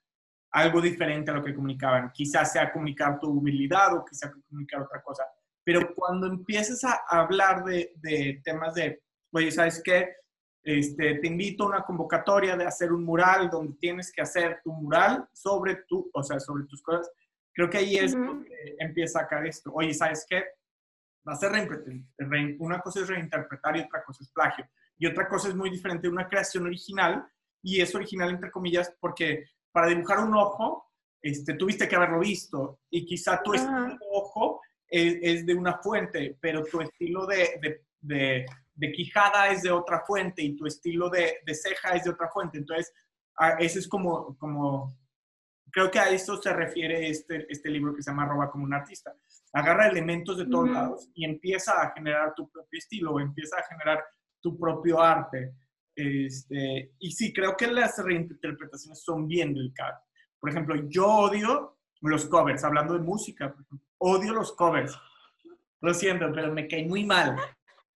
algo 0.53 0.79
diferente 0.79 1.31
a 1.31 1.33
lo 1.33 1.43
que 1.43 1.53
comunicaban. 1.53 2.11
Quizás 2.13 2.53
sea 2.53 2.71
comunicar 2.71 3.19
tu 3.19 3.39
habilidad 3.39 3.95
o 3.95 4.05
quizá 4.05 4.31
comunicar 4.31 4.81
otra 4.81 5.01
cosa. 5.01 5.23
Pero 5.63 5.93
cuando 5.95 6.27
empiezas 6.27 6.83
a 6.83 7.01
hablar 7.09 7.63
de, 7.63 7.91
de 7.95 8.39
temas 8.43 8.75
de, 8.75 9.01
oye, 9.31 9.51
¿sabes 9.51 9.81
qué? 9.83 10.15
Este, 10.63 11.15
te 11.15 11.27
invito 11.27 11.63
a 11.63 11.67
una 11.67 11.83
convocatoria 11.83 12.55
de 12.55 12.65
hacer 12.65 12.93
un 12.93 13.03
mural 13.03 13.49
donde 13.49 13.75
tienes 13.79 14.11
que 14.13 14.21
hacer 14.21 14.61
tu 14.63 14.71
mural 14.71 15.27
sobre 15.33 15.83
tu, 15.87 16.09
o 16.13 16.23
sea, 16.23 16.39
sobre 16.39 16.65
tus 16.65 16.81
cosas. 16.83 17.11
Creo 17.51 17.69
que 17.69 17.79
ahí 17.79 17.95
es 17.95 18.13
donde 18.13 18.75
empieza 18.79 19.21
a 19.21 19.27
caer 19.27 19.47
esto. 19.47 19.71
Oye, 19.73 19.93
¿sabes 19.93 20.25
qué? 20.29 20.43
Va 21.27 21.33
a 21.33 21.35
ser 21.35 21.51
una 22.59 22.79
cosa 22.79 23.01
es 23.01 23.07
reinterpretar 23.07 23.75
y 23.77 23.81
otra 23.81 24.03
cosa 24.03 24.23
es 24.23 24.31
plagio. 24.31 24.67
Y 24.97 25.07
otra 25.07 25.27
cosa 25.27 25.49
es 25.49 25.55
muy 25.55 25.69
diferente 25.69 26.03
de 26.03 26.13
una 26.13 26.27
creación 26.27 26.65
original 26.65 27.25
y 27.61 27.81
es 27.81 27.93
original 27.95 28.29
entre 28.29 28.51
comillas 28.51 28.95
porque 28.99 29.45
para 29.73 29.87
dibujar 29.87 30.19
un 30.19 30.35
ojo 30.35 30.89
este, 31.21 31.55
tuviste 31.55 31.87
que 31.87 31.95
haberlo 31.95 32.19
visto 32.19 32.81
y 32.89 33.05
quizá 33.05 33.41
tu 33.41 33.53
estilo 33.53 33.85
de 33.85 33.97
ojo 34.11 34.61
es, 34.87 35.45
de 35.45 35.55
una 35.55 35.79
fuente, 35.79 36.37
pero 36.39 36.63
tu 36.63 36.81
estilo 36.81 37.25
de, 37.25 37.81
de, 38.01 38.45
de, 38.73 38.91
quijada 38.91 39.47
es 39.47 39.63
de 39.63 39.71
otra 39.71 40.01
fuente 40.05 40.43
y 40.43 40.55
tu 40.55 40.67
estilo 40.67 41.09
de, 41.09 41.41
ceja 41.53 41.95
es 41.95 42.03
de 42.03 42.11
otra 42.11 42.29
fuente. 42.29 42.57
Entonces, 42.57 42.93
ese 43.57 43.79
es 43.79 43.87
como, 43.87 44.37
como 44.37 44.95
creo 45.71 45.89
que 45.89 45.99
a 45.99 46.09
esto 46.09 46.39
se 46.39 46.53
refiere 46.53 47.09
este, 47.09 47.47
este 47.49 47.69
libro 47.69 47.95
que 47.95 48.03
se 48.03 48.11
llama 48.11 48.27
Roba 48.27 48.51
como 48.51 48.65
un 48.65 48.73
artista. 48.73 49.15
Agarra 49.53 49.87
elementos 49.87 50.37
de 50.37 50.45
todos 50.45 50.69
lados 50.69 51.09
y 51.15 51.25
empieza 51.25 51.81
a 51.81 51.91
generar 51.91 52.33
tu 52.35 52.49
propio 52.49 52.77
estilo, 52.77 53.19
empieza 53.19 53.57
a 53.57 53.63
generar 53.63 54.03
tu 54.41 54.59
propio 54.59 55.01
arte. 55.01 55.53
Este, 55.95 56.93
y 56.99 57.11
sí, 57.11 57.33
creo 57.33 57.55
que 57.55 57.67
las 57.67 58.03
reinterpretaciones 58.03 59.03
son 59.03 59.27
bien 59.27 59.53
delicadas. 59.53 60.01
Por 60.39 60.49
ejemplo, 60.49 60.75
yo 60.87 61.07
odio 61.07 61.77
los 62.01 62.25
covers, 62.25 62.63
hablando 62.63 62.93
de 62.93 62.99
música, 62.99 63.55
odio 63.97 64.33
los 64.33 64.53
covers. 64.53 64.97
Lo 65.81 65.93
siento, 65.93 66.31
pero 66.33 66.51
me 66.51 66.67
cae 66.67 66.85
muy 66.85 67.05
mal. 67.05 67.35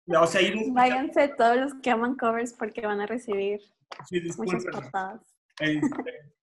O 0.06 0.26
sea, 0.26 0.40
Váyanse 0.72 1.28
todos 1.28 1.56
los 1.56 1.74
que 1.82 1.90
aman 1.90 2.14
covers 2.16 2.52
porque 2.52 2.86
van 2.86 3.00
a 3.00 3.06
recibir 3.06 3.60
sí, 4.06 4.20
muchas 4.36 4.64
patadas. 4.66 5.22
Este, 5.58 6.34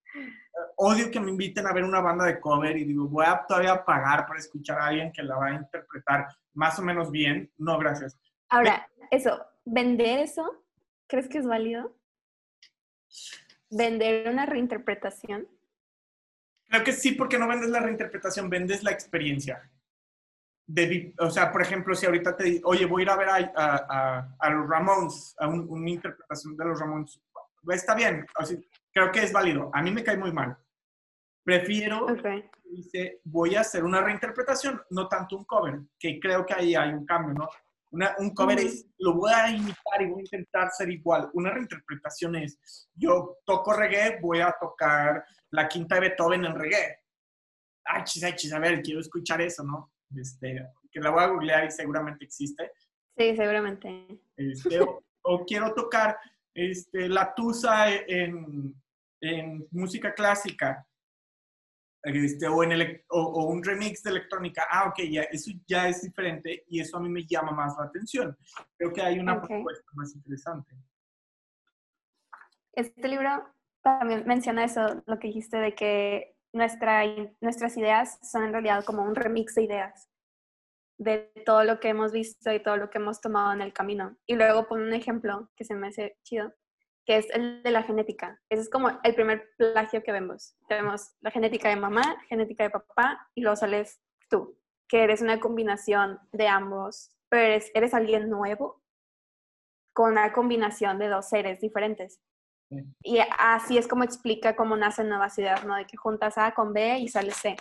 odio 0.76 1.10
que 1.10 1.20
me 1.20 1.30
inviten 1.30 1.66
a 1.66 1.72
ver 1.72 1.84
una 1.84 2.00
banda 2.00 2.24
de 2.24 2.40
cover 2.40 2.76
y 2.76 2.84
digo, 2.84 3.08
voy 3.08 3.24
a 3.26 3.44
todavía 3.46 3.84
pagar 3.84 4.26
para 4.26 4.40
escuchar 4.40 4.80
a 4.80 4.86
alguien 4.86 5.12
que 5.12 5.22
la 5.22 5.36
va 5.36 5.46
a 5.46 5.54
interpretar 5.54 6.26
más 6.54 6.78
o 6.78 6.82
menos 6.82 7.10
bien. 7.10 7.50
No, 7.56 7.78
gracias. 7.78 8.18
Ahora, 8.48 8.88
eso, 9.10 9.44
vender 9.64 10.18
eso, 10.18 10.64
¿crees 11.12 11.28
que 11.28 11.36
es 11.36 11.46
válido? 11.46 11.94
¿Vender 13.68 14.30
una 14.30 14.46
reinterpretación? 14.46 15.46
Creo 16.64 16.84
que 16.84 16.92
sí, 16.92 17.12
porque 17.12 17.38
no 17.38 17.46
vendes 17.46 17.68
la 17.68 17.80
reinterpretación, 17.80 18.48
vendes 18.48 18.82
la 18.82 18.92
experiencia. 18.92 19.70
De, 20.66 21.12
o 21.18 21.28
sea, 21.28 21.52
por 21.52 21.60
ejemplo, 21.60 21.94
si 21.94 22.06
ahorita 22.06 22.34
te 22.34 22.44
digo, 22.44 22.70
oye, 22.70 22.86
voy 22.86 23.02
a 23.02 23.04
ir 23.04 23.10
a 23.10 23.16
ver 23.16 23.28
a, 23.28 24.36
a, 24.38 24.50
los 24.50 24.66
Ramones, 24.66 25.34
a 25.38 25.48
una 25.48 25.90
interpretación 25.90 26.56
de 26.56 26.64
los 26.64 26.80
Ramones, 26.80 27.20
está 27.68 27.94
bien, 27.94 28.24
creo 28.90 29.12
que 29.12 29.22
es 29.22 29.34
válido. 29.34 29.70
A 29.74 29.82
mí 29.82 29.90
me 29.90 30.02
cae 30.02 30.16
muy 30.16 30.32
mal. 30.32 30.56
Prefiero, 31.44 32.06
dice, 32.64 33.20
voy 33.24 33.54
a 33.56 33.60
hacer 33.60 33.84
una 33.84 34.00
reinterpretación, 34.00 34.80
no 34.88 35.08
tanto 35.08 35.36
un 35.36 35.44
cover, 35.44 35.78
que 35.98 36.18
creo 36.18 36.46
que 36.46 36.54
ahí 36.54 36.74
hay 36.74 36.94
un 36.94 37.04
cambio, 37.04 37.34
¿no? 37.34 37.50
Un 38.18 38.30
cover 38.34 38.58
es, 38.58 38.86
lo 38.98 39.14
voy 39.14 39.30
a 39.32 39.50
imitar 39.50 40.00
y 40.00 40.06
voy 40.06 40.20
a 40.20 40.24
intentar 40.24 40.70
ser 40.70 40.90
igual. 40.90 41.30
Una 41.34 41.50
reinterpretación 41.50 42.36
es, 42.36 42.88
yo 42.94 43.38
toco 43.44 43.74
reggae, 43.74 44.18
voy 44.20 44.40
a 44.40 44.54
tocar 44.58 45.24
la 45.50 45.68
quinta 45.68 45.96
de 45.96 46.02
Beethoven 46.02 46.44
en 46.44 46.54
reggae. 46.54 47.00
Ay, 47.84 48.04
chis, 48.04 48.24
ay, 48.24 48.34
chis, 48.34 48.52
a 48.52 48.58
ver, 48.58 48.80
quiero 48.82 49.00
escuchar 49.00 49.40
eso, 49.42 49.62
¿no? 49.62 49.92
Este, 50.16 50.66
que 50.90 51.00
la 51.00 51.10
voy 51.10 51.22
a 51.22 51.28
googlear 51.28 51.64
y 51.66 51.70
seguramente 51.70 52.24
existe. 52.24 52.72
Sí, 53.16 53.36
seguramente. 53.36 54.06
Este, 54.36 54.80
o, 54.80 55.44
quiero 55.46 55.74
tocar 55.74 56.16
este, 56.54 57.08
la 57.08 57.34
tusa 57.34 57.92
en, 57.92 58.74
en 59.20 59.66
música 59.70 60.14
clásica 60.14 60.86
este, 62.02 62.48
o, 62.48 62.62
en 62.64 63.02
o, 63.10 63.46
un 63.46 63.62
remix 63.62 64.02
de 64.02 64.10
electrónica, 64.10 64.66
ah, 64.70 64.88
ok, 64.88 65.04
ya, 65.10 65.22
eso 65.22 65.50
ya 65.66 65.88
es 65.88 66.02
diferente 66.02 66.64
y 66.68 66.80
eso 66.80 66.96
a 66.96 67.00
mí 67.00 67.08
me 67.08 67.24
llama 67.24 67.52
más 67.52 67.76
la 67.78 67.84
atención. 67.84 68.36
Creo 68.76 68.92
que 68.92 69.02
hay 69.02 69.18
una 69.18 69.40
propuesta 69.40 69.90
más 69.94 70.14
interesante. 70.14 70.74
Este 72.72 73.08
libro 73.08 73.30
también 73.82 74.24
menciona 74.26 74.64
eso, 74.64 75.02
lo 75.06 75.18
que 75.18 75.28
dijiste 75.28 75.58
de 75.58 75.74
que 75.74 76.36
nuestra, 76.52 77.02
nuestras 77.40 77.76
ideas 77.76 78.18
son 78.22 78.44
en 78.44 78.52
realidad 78.52 78.84
como 78.84 79.02
un 79.02 79.14
remix 79.14 79.54
de 79.54 79.62
ideas 79.64 80.08
de 80.98 81.32
todo 81.44 81.64
lo 81.64 81.80
que 81.80 81.88
hemos 81.88 82.12
visto 82.12 82.52
y 82.52 82.62
todo 82.62 82.76
lo 82.76 82.90
que 82.90 82.98
hemos 82.98 83.20
tomado 83.20 83.52
en 83.52 83.60
el 83.60 83.72
camino. 83.72 84.16
Y 84.26 84.36
luego 84.36 84.68
pone 84.68 84.84
un 84.84 84.94
ejemplo 84.94 85.50
que 85.56 85.64
se 85.64 85.74
me 85.74 85.88
hace 85.88 86.16
chido, 86.22 86.52
que 87.04 87.16
es 87.16 87.30
el 87.30 87.62
de 87.62 87.70
la 87.70 87.82
genética. 87.82 88.40
Ese 88.48 88.62
es 88.62 88.70
como 88.70 89.00
el 89.02 89.14
primer 89.14 89.50
plagio 89.56 90.02
que 90.02 90.12
vemos. 90.12 90.56
Tenemos 90.68 91.14
la 91.20 91.30
genética 91.30 91.68
de 91.68 91.76
mamá, 91.76 92.16
genética 92.28 92.64
de 92.64 92.70
papá 92.70 93.28
y 93.34 93.42
luego 93.42 93.56
sales 93.56 94.00
tú, 94.28 94.58
que 94.88 95.02
eres 95.02 95.20
una 95.20 95.40
combinación 95.40 96.18
de 96.32 96.48
ambos, 96.48 97.16
pero 97.28 97.42
eres, 97.42 97.70
eres 97.74 97.94
alguien 97.94 98.30
nuevo 98.30 98.82
con 99.92 100.12
una 100.12 100.32
combinación 100.32 100.98
de 100.98 101.08
dos 101.08 101.28
seres 101.28 101.60
diferentes. 101.60 102.20
Y 103.02 103.18
así 103.38 103.76
es 103.76 103.86
como 103.86 104.04
explica 104.04 104.56
cómo 104.56 104.76
nacen 104.76 105.08
nuevas 105.08 105.38
ideas, 105.38 105.64
¿no? 105.64 105.76
De 105.76 105.86
que 105.86 105.96
juntas 105.96 106.38
A 106.38 106.54
con 106.54 106.72
B 106.72 107.00
y 107.00 107.08
sale 107.08 107.32
C. 107.32 107.56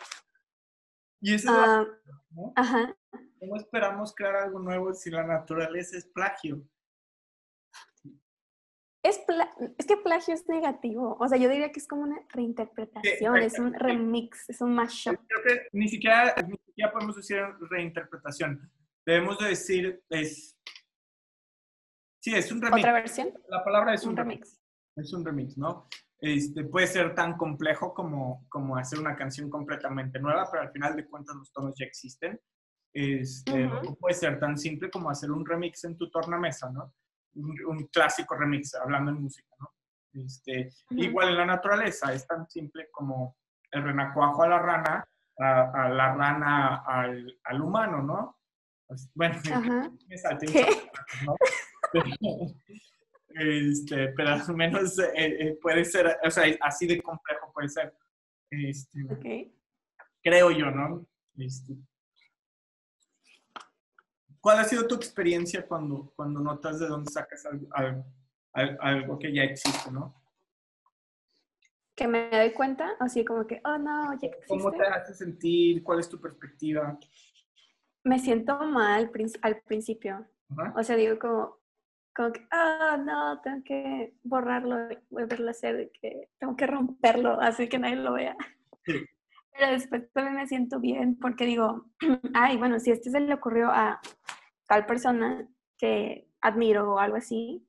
Y 1.20 1.36
eso 1.36 1.52
ah, 1.52 1.86
¿no? 2.30 2.54
Ajá. 2.56 2.96
¿Cómo 3.40 3.58
esperamos 3.58 4.14
crear 4.16 4.36
algo 4.36 4.60
nuevo 4.60 4.94
si 4.94 5.10
la 5.10 5.24
naturaleza 5.24 5.98
es 5.98 6.06
plagio? 6.06 6.64
Es, 9.04 9.20
es 9.78 9.86
que 9.88 9.98
plagio 9.98 10.34
es 10.34 10.48
negativo. 10.48 11.18
O 11.20 11.28
sea, 11.28 11.38
yo 11.38 11.50
diría 11.50 11.72
que 11.72 11.80
es 11.80 11.88
como 11.88 12.04
una 12.04 12.22
reinterpretación, 12.30 13.38
es 13.38 13.58
un 13.58 13.74
remix, 13.74 14.50
es 14.50 14.62
un 14.62 14.76
mashup. 14.76 15.18
Creo 15.28 15.44
que 15.44 15.68
ni 15.72 15.88
siquiera, 15.88 16.36
ni 16.48 16.58
siquiera 16.58 16.92
podemos 16.92 17.16
decir 17.16 17.42
reinterpretación. 17.70 18.72
Debemos 19.06 19.40
de 19.40 19.50
decir, 19.50 20.04
es... 20.10 20.58
Sí, 22.20 22.36
es 22.36 22.52
un 22.52 22.62
remix. 22.62 22.80
¿Otra 22.80 22.94
versión? 22.94 23.30
La 23.48 23.64
palabra 23.64 23.96
es 23.96 24.06
un, 24.06 24.16
remix. 24.16 24.62
Es 24.96 25.12
un 25.14 25.26
remix, 25.26 25.58
¿no? 25.58 25.88
Este, 26.20 26.64
puede 26.66 26.86
ser 26.86 27.16
tan 27.16 27.36
complejo 27.36 27.96
como, 27.96 28.46
como 28.48 28.78
hacer 28.78 29.00
una 29.00 29.16
canción 29.16 29.50
completamente 29.50 30.20
nueva, 30.20 30.48
pero 30.52 30.62
al 30.62 30.72
final 30.72 30.96
de 30.96 31.08
cuentas 31.08 31.36
los 31.36 31.52
tonos 31.52 31.74
ya 31.76 31.86
existen. 31.86 32.40
Este, 32.94 33.68
Puede 34.00 34.14
ser 34.14 34.40
tan 34.40 34.56
simple 34.58 34.92
como 34.92 35.10
hacer 35.10 35.32
un 35.32 35.44
remix 35.44 35.84
en 35.86 35.98
tu 35.98 36.12
tornamesa, 36.12 36.70
¿no? 36.70 36.94
Un, 37.36 37.88
clásico 37.92 38.36
remix, 38.36 38.76
hablando 38.76 39.12
en 39.12 39.22
música, 39.22 39.56
¿no? 39.60 39.72
Este, 40.14 40.70
Igual 40.90 41.30
en 41.30 41.38
la 41.38 41.46
naturaleza, 41.46 42.14
es 42.14 42.28
tan 42.28 42.50
simple 42.50 42.90
como 42.92 43.38
el 43.72 43.84
renacuajo 43.84 44.44
a 44.44 44.50
la 44.50 44.60
rana, 44.60 45.08
a, 45.38 45.90
la 45.90 46.14
rana 46.14 46.84
al, 46.86 47.40
al, 47.46 47.62
humano, 47.62 48.02
¿no? 48.02 48.38
Pues, 48.88 49.10
bueno, 49.16 49.36
me 50.08 50.18
salté 50.18 50.48
¿no? 51.26 51.36
este, 53.30 54.10
pero 54.10 54.30
al 54.30 54.56
menos 54.56 55.00
eh, 55.00 55.12
eh, 55.16 55.60
puede 55.62 55.86
ser, 55.86 56.18
o 56.24 56.30
sea, 56.30 56.44
así 56.62 56.88
de 56.88 57.02
complejo 57.02 57.52
puede 57.54 57.70
ser. 57.70 57.96
Este, 58.50 59.54
creo 60.22 60.52
yo, 60.52 60.72
¿no? 60.72 61.06
Este, 61.38 61.74
¿Cuál 64.42 64.60
ha 64.60 64.64
sido 64.64 64.88
tu 64.88 64.96
experiencia 64.96 65.66
cuando, 65.68 66.12
cuando 66.16 66.40
notas 66.40 66.80
de 66.80 66.88
dónde 66.88 67.12
sacas 67.12 67.46
algo, 67.46 67.68
algo, 67.72 68.06
al- 68.54 68.78
algo 68.82 69.20
que 69.20 69.34
ya 69.34 69.44
existe, 69.44 69.92
¿no? 69.92 70.16
Que 71.96 72.08
me 72.08 72.30
doy 72.32 72.52
cuenta, 72.52 72.96
así 73.00 73.24
como 73.24 73.46
que, 73.46 73.62
oh 73.64 73.78
no, 73.78 74.14
ya 74.20 74.30
¿Cómo 74.48 74.70
existe. 74.70 74.78
te 74.86 74.90
hace 74.90 75.14
sentir? 75.14 75.84
¿Cuál 75.84 76.00
es 76.00 76.10
tu 76.10 76.20
perspectiva? 76.20 76.98
Me 78.04 78.18
siento 78.18 78.58
mal 78.60 79.12
al 79.44 79.62
principio. 79.62 80.26
O 80.76 80.84
sea, 80.84 80.96
digo 80.96 81.20
como, 81.20 81.60
como 82.16 82.32
que, 82.34 82.46
ah, 82.52 82.98
no, 83.00 83.40
tengo 83.42 83.64
que 83.64 84.16
borrarlo 84.24 84.92
y 84.92 84.98
volverlo 85.10 85.50
a 85.50 85.52
hacer, 85.52 85.92
que 86.02 86.30
tengo 86.40 86.56
que 86.56 86.66
romperlo, 86.66 87.40
así 87.40 87.70
que 87.70 87.78
nadie 87.78 87.98
lo 87.98 88.14
vea. 88.14 88.36
Sí. 88.86 88.94
Pero 89.54 89.72
después 89.72 90.12
también 90.14 90.36
me 90.36 90.48
siento 90.48 90.80
bien 90.80 91.18
porque 91.20 91.46
digo, 91.46 91.86
ay, 92.34 92.58
bueno, 92.58 92.80
si 92.80 92.92
este 92.92 93.10
se 93.10 93.20
le 93.20 93.34
ocurrió 93.34 93.70
a 93.70 94.00
tal 94.68 94.86
persona 94.86 95.48
que 95.78 96.28
admiro 96.42 96.94
o 96.94 97.00
algo 97.00 97.18
así, 97.18 97.68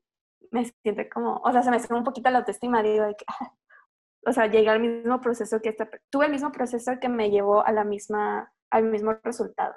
me 0.51 0.65
siento 0.83 1.01
como, 1.13 1.37
o 1.43 1.51
sea, 1.51 1.63
se 1.63 1.71
me 1.71 1.79
sube 1.79 1.97
un 1.97 2.03
poquito 2.03 2.29
la 2.29 2.39
autoestima, 2.39 2.81
digo, 2.83 3.05
de 3.05 3.15
que, 3.15 3.25
o 4.25 4.31
sea, 4.31 4.47
llegué 4.47 4.69
al 4.69 4.79
mismo 4.79 5.19
proceso 5.19 5.61
que 5.61 5.69
esta, 5.69 5.89
tuve 6.09 6.25
el 6.25 6.31
mismo 6.31 6.51
proceso 6.51 6.93
que 7.01 7.09
me 7.09 7.29
llevó 7.29 7.65
a 7.65 7.71
la 7.71 7.83
misma, 7.83 8.51
al 8.69 8.85
mismo 8.85 9.13
resultado. 9.23 9.73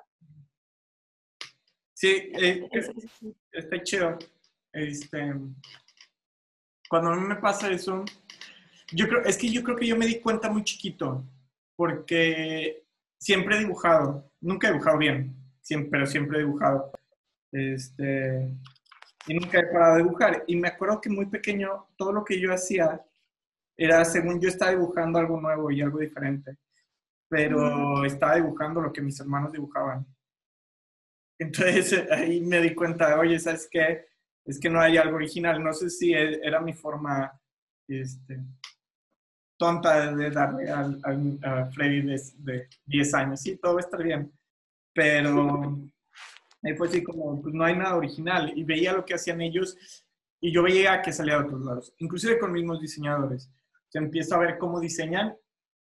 Sí, 1.95 2.31
eh, 2.35 2.69
Eso- 2.73 2.93
eso 2.93 3.09
sí. 3.19 3.35
está 3.53 3.83
chido. 3.83 4.19
Este, 4.73 5.33
cuando 6.91 7.11
a 7.11 7.17
mí 7.17 7.23
me 7.27 7.37
pasa 7.37 7.71
eso, 7.71 8.05
yo 8.93 9.09
creo, 9.09 9.23
es 9.25 9.39
que 9.39 9.49
yo 9.49 9.63
creo 9.63 9.77
que 9.77 9.87
yo 9.87 9.97
me 9.97 10.07
di 10.07 10.21
cuenta 10.21 10.51
muy 10.51 10.63
chiquito, 10.63 11.25
porque 11.77 12.85
siempre 13.19 13.57
he 13.57 13.61
dibujado, 13.61 14.31
nunca 14.41 14.69
he 14.69 14.73
dibujado 14.73 14.99
bien, 14.99 15.37
siempre, 15.61 15.91
pero 15.91 16.07
siempre 16.07 16.39
he 16.39 16.41
dibujado. 16.41 16.91
Este, 17.53 18.55
y 19.27 19.35
nunca 19.35 19.61
he 19.61 19.67
parado 19.67 19.97
de 19.97 20.03
dibujar. 20.03 20.45
Y 20.47 20.57
me 20.57 20.69
acuerdo 20.69 21.01
que 21.01 21.11
muy 21.11 21.27
pequeño, 21.27 21.89
todo 21.97 22.13
lo 22.13 22.25
que 22.25 22.41
yo 22.41 22.53
hacía 22.53 23.05
era 23.77 24.05
según 24.05 24.41
yo 24.41 24.49
estaba 24.49 24.71
dibujando 24.73 25.19
algo 25.19 25.41
nuevo 25.41 25.71
y 25.71 25.83
algo 25.83 25.99
diferente, 25.99 26.57
pero 27.29 28.05
estaba 28.05 28.37
dibujando 28.37 28.81
lo 28.81 28.93
que 28.93 29.03
mis 29.03 29.21
hermanos 29.21 29.53
dibujaban. 29.53 30.07
Entonces 31.39 31.93
ahí 32.11 32.41
me 32.41 32.61
di 32.61 32.75
cuenta, 32.75 33.19
oye, 33.19 33.39
¿sabes 33.39 33.69
qué? 33.71 34.07
Es 34.45 34.59
que 34.61 34.71
no 34.71 34.81
hay 34.81 34.97
algo 34.97 35.17
original. 35.17 35.63
No 35.63 35.73
sé 35.73 35.91
si 35.91 36.13
e- 36.15 36.41
era 36.43 36.61
mi 36.61 36.73
forma 36.73 37.39
este, 37.89 38.41
tonta 39.57 40.15
de 40.15 40.31
darle 40.31 40.71
al, 40.71 41.01
al- 41.03 41.39
a 41.43 41.67
Freddy 41.67 42.03
de, 42.03 42.21
de 42.39 42.69
10 42.85 43.15
años. 43.15 43.41
Sí, 43.41 43.57
todo 43.57 43.75
va 43.75 43.81
a 43.81 43.85
estar 43.85 44.03
bien. 44.03 44.33
Pero 44.93 45.79
ahí 46.63 46.75
fue 46.77 46.89
así 46.89 47.03
como, 47.03 47.41
pues 47.43 47.55
no 47.55 47.65
hay 47.65 47.77
nada 47.77 47.97
original. 47.97 48.53
Y 48.57 48.65
veía 48.65 48.93
lo 48.93 49.05
que 49.05 49.15
hacían 49.15 49.41
ellos 49.41 49.77
y 50.41 50.53
yo 50.53 50.63
veía 50.63 51.01
que 51.03 51.13
salía 51.13 51.39
de 51.39 51.45
otros 51.45 51.63
lados, 51.65 51.95
inclusive 51.99 52.39
con 52.39 52.53
mismos 52.53 52.81
diseñadores. 52.81 53.51
Se 53.89 53.99
empieza 53.99 54.37
a 54.37 54.41
ver 54.41 54.59
cómo 54.59 54.81
diseñan 54.81 55.35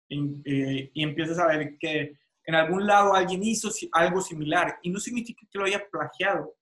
y, 0.08 0.42
eh, 0.46 0.92
y 0.94 1.04
empiezas 1.04 1.40
a 1.40 1.48
ver 1.48 1.78
que 1.80 2.18
en 2.46 2.56
algún 2.56 2.86
lado 2.86 3.16
alguien 3.16 3.44
hizo 3.44 3.70
algo 3.92 4.22
similar 4.22 4.78
y 4.84 4.92
no 4.92 5.00
significa 5.00 5.48
que 5.50 5.58
lo 5.58 5.66
haya 5.66 5.84
plagiado, 5.90 6.56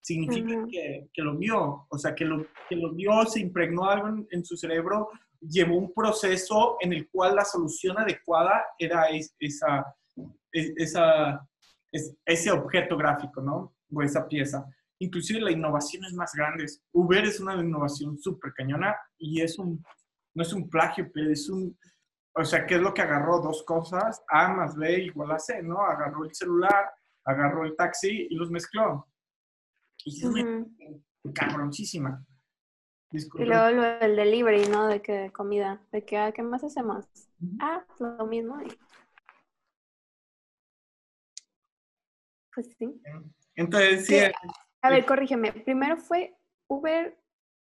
significa 0.00 0.56
Ujú. 0.56 0.68
que, 0.68 1.08
que 1.12 1.22
lo 1.22 1.36
vio, 1.36 1.86
o 1.88 1.98
sea, 1.98 2.12
que 2.14 2.24
lo, 2.24 2.44
que 2.68 2.74
lo 2.74 2.92
vio, 2.92 3.24
se 3.26 3.38
impregnó 3.40 3.84
algo 3.88 4.08
en, 4.08 4.26
en 4.32 4.44
su 4.44 4.56
cerebro, 4.56 5.10
llevó 5.40 5.76
un 5.78 5.92
proceso 5.92 6.76
en 6.80 6.92
el 6.92 7.08
cual 7.10 7.36
la 7.36 7.44
solución 7.44 7.98
adecuada 7.98 8.64
era 8.78 9.04
es- 9.08 9.34
esa, 9.38 9.84
es- 10.52 10.72
esa, 10.76 11.40
es- 11.92 12.14
ese 12.24 12.50
objeto 12.50 12.96
gráfico, 12.96 13.40
¿no? 13.40 13.74
O 13.92 14.02
esa 14.02 14.26
pieza. 14.26 14.64
Inclusive 15.00 15.40
la 15.40 15.52
innovación 15.52 16.04
es 16.04 16.12
más 16.14 16.32
grande. 16.34 16.66
Uber 16.92 17.24
es 17.24 17.38
una 17.40 17.54
innovación 17.54 18.18
súper 18.18 18.52
cañona 18.52 18.96
y 19.16 19.40
es 19.40 19.58
un, 19.58 19.82
no 20.34 20.42
es 20.42 20.52
un 20.52 20.68
plagio, 20.68 21.08
pero 21.14 21.30
es 21.30 21.48
un, 21.48 21.78
o 22.34 22.44
sea, 22.44 22.66
¿qué 22.66 22.74
es 22.76 22.80
lo 22.80 22.92
que 22.92 23.02
agarró? 23.02 23.40
Dos 23.40 23.62
cosas, 23.64 24.22
A 24.28 24.48
más 24.48 24.76
B 24.76 25.04
igual 25.04 25.30
a 25.32 25.38
C, 25.38 25.62
¿no? 25.62 25.82
Agarró 25.84 26.24
el 26.24 26.34
celular, 26.34 26.90
agarró 27.24 27.64
el 27.64 27.76
taxi 27.76 28.26
y 28.30 28.34
los 28.34 28.50
mezcló. 28.50 29.06
Y 30.04 30.16
es 30.18 30.24
una 30.24 30.42
Ujú. 30.42 31.02
cabroncísima. 31.34 32.24
Y 33.10 33.44
luego 33.44 33.70
lo 33.70 33.82
del 33.82 34.16
delivery, 34.16 34.68
¿no? 34.68 34.86
De 34.86 35.00
que 35.00 35.30
comida, 35.32 35.80
de 35.92 36.04
que, 36.04 36.18
ah, 36.18 36.32
¿qué 36.32 36.42
más 36.42 36.62
hacemos? 36.62 37.06
Ah, 37.60 37.84
lo 37.98 38.26
mismo. 38.26 38.58
Pues 42.54 42.68
sí. 42.78 43.00
Entonces, 43.56 44.06
sí, 44.06 44.14
¿Qué? 44.14 44.32
A 44.82 44.90
ver, 44.90 45.06
corrígeme. 45.06 45.52
Primero 45.52 45.96
fue 45.96 46.36
Uber 46.68 47.16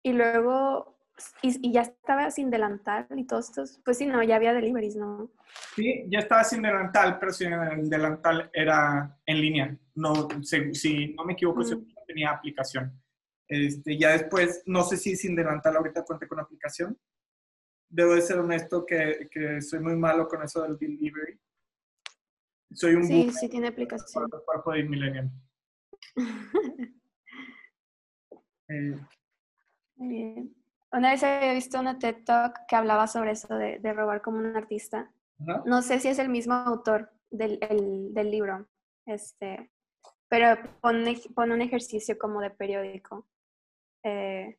y 0.03 0.13
luego, 0.13 0.97
y, 1.41 1.69
y 1.69 1.73
ya 1.73 1.81
estaba 1.81 2.31
sin 2.31 2.49
delantal 2.49 3.07
y 3.15 3.25
todos 3.25 3.49
estos, 3.49 3.79
pues 3.83 3.97
sí, 3.97 4.05
no, 4.05 4.21
ya 4.23 4.35
había 4.35 4.53
deliveries, 4.53 4.95
¿no? 4.95 5.29
sí, 5.75 6.05
ya 6.09 6.19
estaba 6.19 6.43
sin 6.43 6.61
delantal, 6.61 7.17
pero 7.19 7.31
sin 7.31 7.53
el 7.53 7.89
delantal 7.89 8.49
era 8.53 9.17
en 9.25 9.41
línea. 9.41 9.77
No, 9.95 10.27
si, 10.43 10.73
si 10.75 11.13
no 11.13 11.23
me 11.25 11.33
equivoco, 11.33 11.63
seguro 11.63 11.87
tenía 12.07 12.31
aplicación. 12.31 12.93
Este, 13.49 13.97
ya 13.97 14.11
después, 14.11 14.61
no 14.67 14.83
sé 14.83 14.95
si 14.95 15.15
sin 15.15 15.35
delantal 15.35 15.75
ahorita 15.75 16.05
cuenta 16.05 16.27
con 16.27 16.39
aplicación. 16.39 16.97
Debo 17.89 18.13
de 18.13 18.21
ser 18.21 18.37
honesto 18.37 18.85
que, 18.85 19.27
que 19.31 19.61
soy 19.61 19.79
muy 19.79 19.95
malo 19.95 20.27
con 20.27 20.43
eso 20.43 20.61
del 20.61 20.77
delivery. 20.77 21.39
Soy 22.71 22.93
un 22.93 23.03
Sí, 23.05 23.31
sí 23.31 23.49
tiene 23.49 23.67
aplicación. 23.69 24.29
por 24.29 24.39
el 24.39 24.45
cuerpo 24.45 24.71
de 24.73 24.83
millennial. 24.83 25.31
Eh, 28.71 28.95
Muy 29.95 30.07
bien. 30.09 30.55
Una 30.91 31.09
vez 31.11 31.23
había 31.23 31.53
visto 31.53 31.79
una 31.79 31.97
TED 31.97 32.23
Talk 32.23 32.55
que 32.67 32.75
hablaba 32.75 33.07
sobre 33.07 33.31
eso 33.31 33.55
de, 33.55 33.79
de 33.79 33.93
robar 33.93 34.21
como 34.21 34.37
un 34.37 34.55
artista. 34.55 35.11
No 35.65 35.81
sé 35.81 35.99
si 35.99 36.09
es 36.09 36.19
el 36.19 36.29
mismo 36.29 36.53
autor 36.53 37.11
del, 37.31 37.57
el- 37.61 38.13
del 38.13 38.29
libro, 38.29 38.67
este, 39.07 39.71
pero 40.27 40.61
pone, 40.81 41.19
pone 41.33 41.53
un 41.55 41.61
ejercicio 41.61 42.17
como 42.17 42.41
de 42.41 42.49
periódico. 42.51 43.27
Eh, 44.03 44.57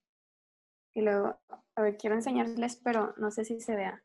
y 0.95 1.03
luego, 1.03 1.39
a 1.77 1.83
ver, 1.83 1.97
quiero 1.97 2.17
enseñarles, 2.17 2.77
pero 2.77 3.15
no 3.17 3.31
sé 3.31 3.45
si 3.45 3.61
se 3.61 3.77
vea. 3.77 4.03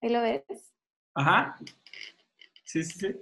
¿Ahí 0.00 0.10
lo 0.10 0.20
ves? 0.20 0.74
Ajá. 1.14 1.56
Sí, 2.64 2.82
sí, 2.84 2.98
sí. 2.98 3.16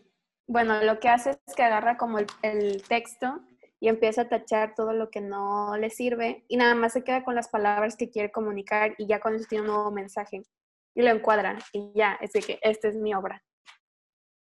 Bueno, 0.46 0.82
lo 0.82 0.98
que 1.00 1.08
hace 1.08 1.30
es 1.30 1.54
que 1.54 1.62
agarra 1.62 1.96
como 1.96 2.18
el, 2.18 2.26
el 2.42 2.82
texto 2.82 3.40
y 3.80 3.88
empieza 3.88 4.22
a 4.22 4.28
tachar 4.28 4.74
todo 4.74 4.92
lo 4.92 5.10
que 5.10 5.20
no 5.20 5.76
le 5.76 5.90
sirve 5.90 6.44
y 6.48 6.56
nada 6.56 6.74
más 6.74 6.94
se 6.94 7.04
queda 7.04 7.24
con 7.24 7.34
las 7.34 7.48
palabras 7.48 7.96
que 7.96 8.10
quiere 8.10 8.30
comunicar 8.30 8.94
y 8.98 9.06
ya 9.06 9.20
con 9.20 9.34
eso 9.34 9.46
tiene 9.48 9.62
un 9.62 9.74
nuevo 9.74 9.90
mensaje 9.90 10.42
y 10.94 11.02
lo 11.02 11.10
encuadra 11.10 11.58
y 11.72 11.92
ya, 11.94 12.14
es 12.20 12.32
de 12.32 12.40
que 12.40 12.58
esta 12.62 12.88
es 12.88 12.96
mi 12.96 13.14
obra. 13.14 13.42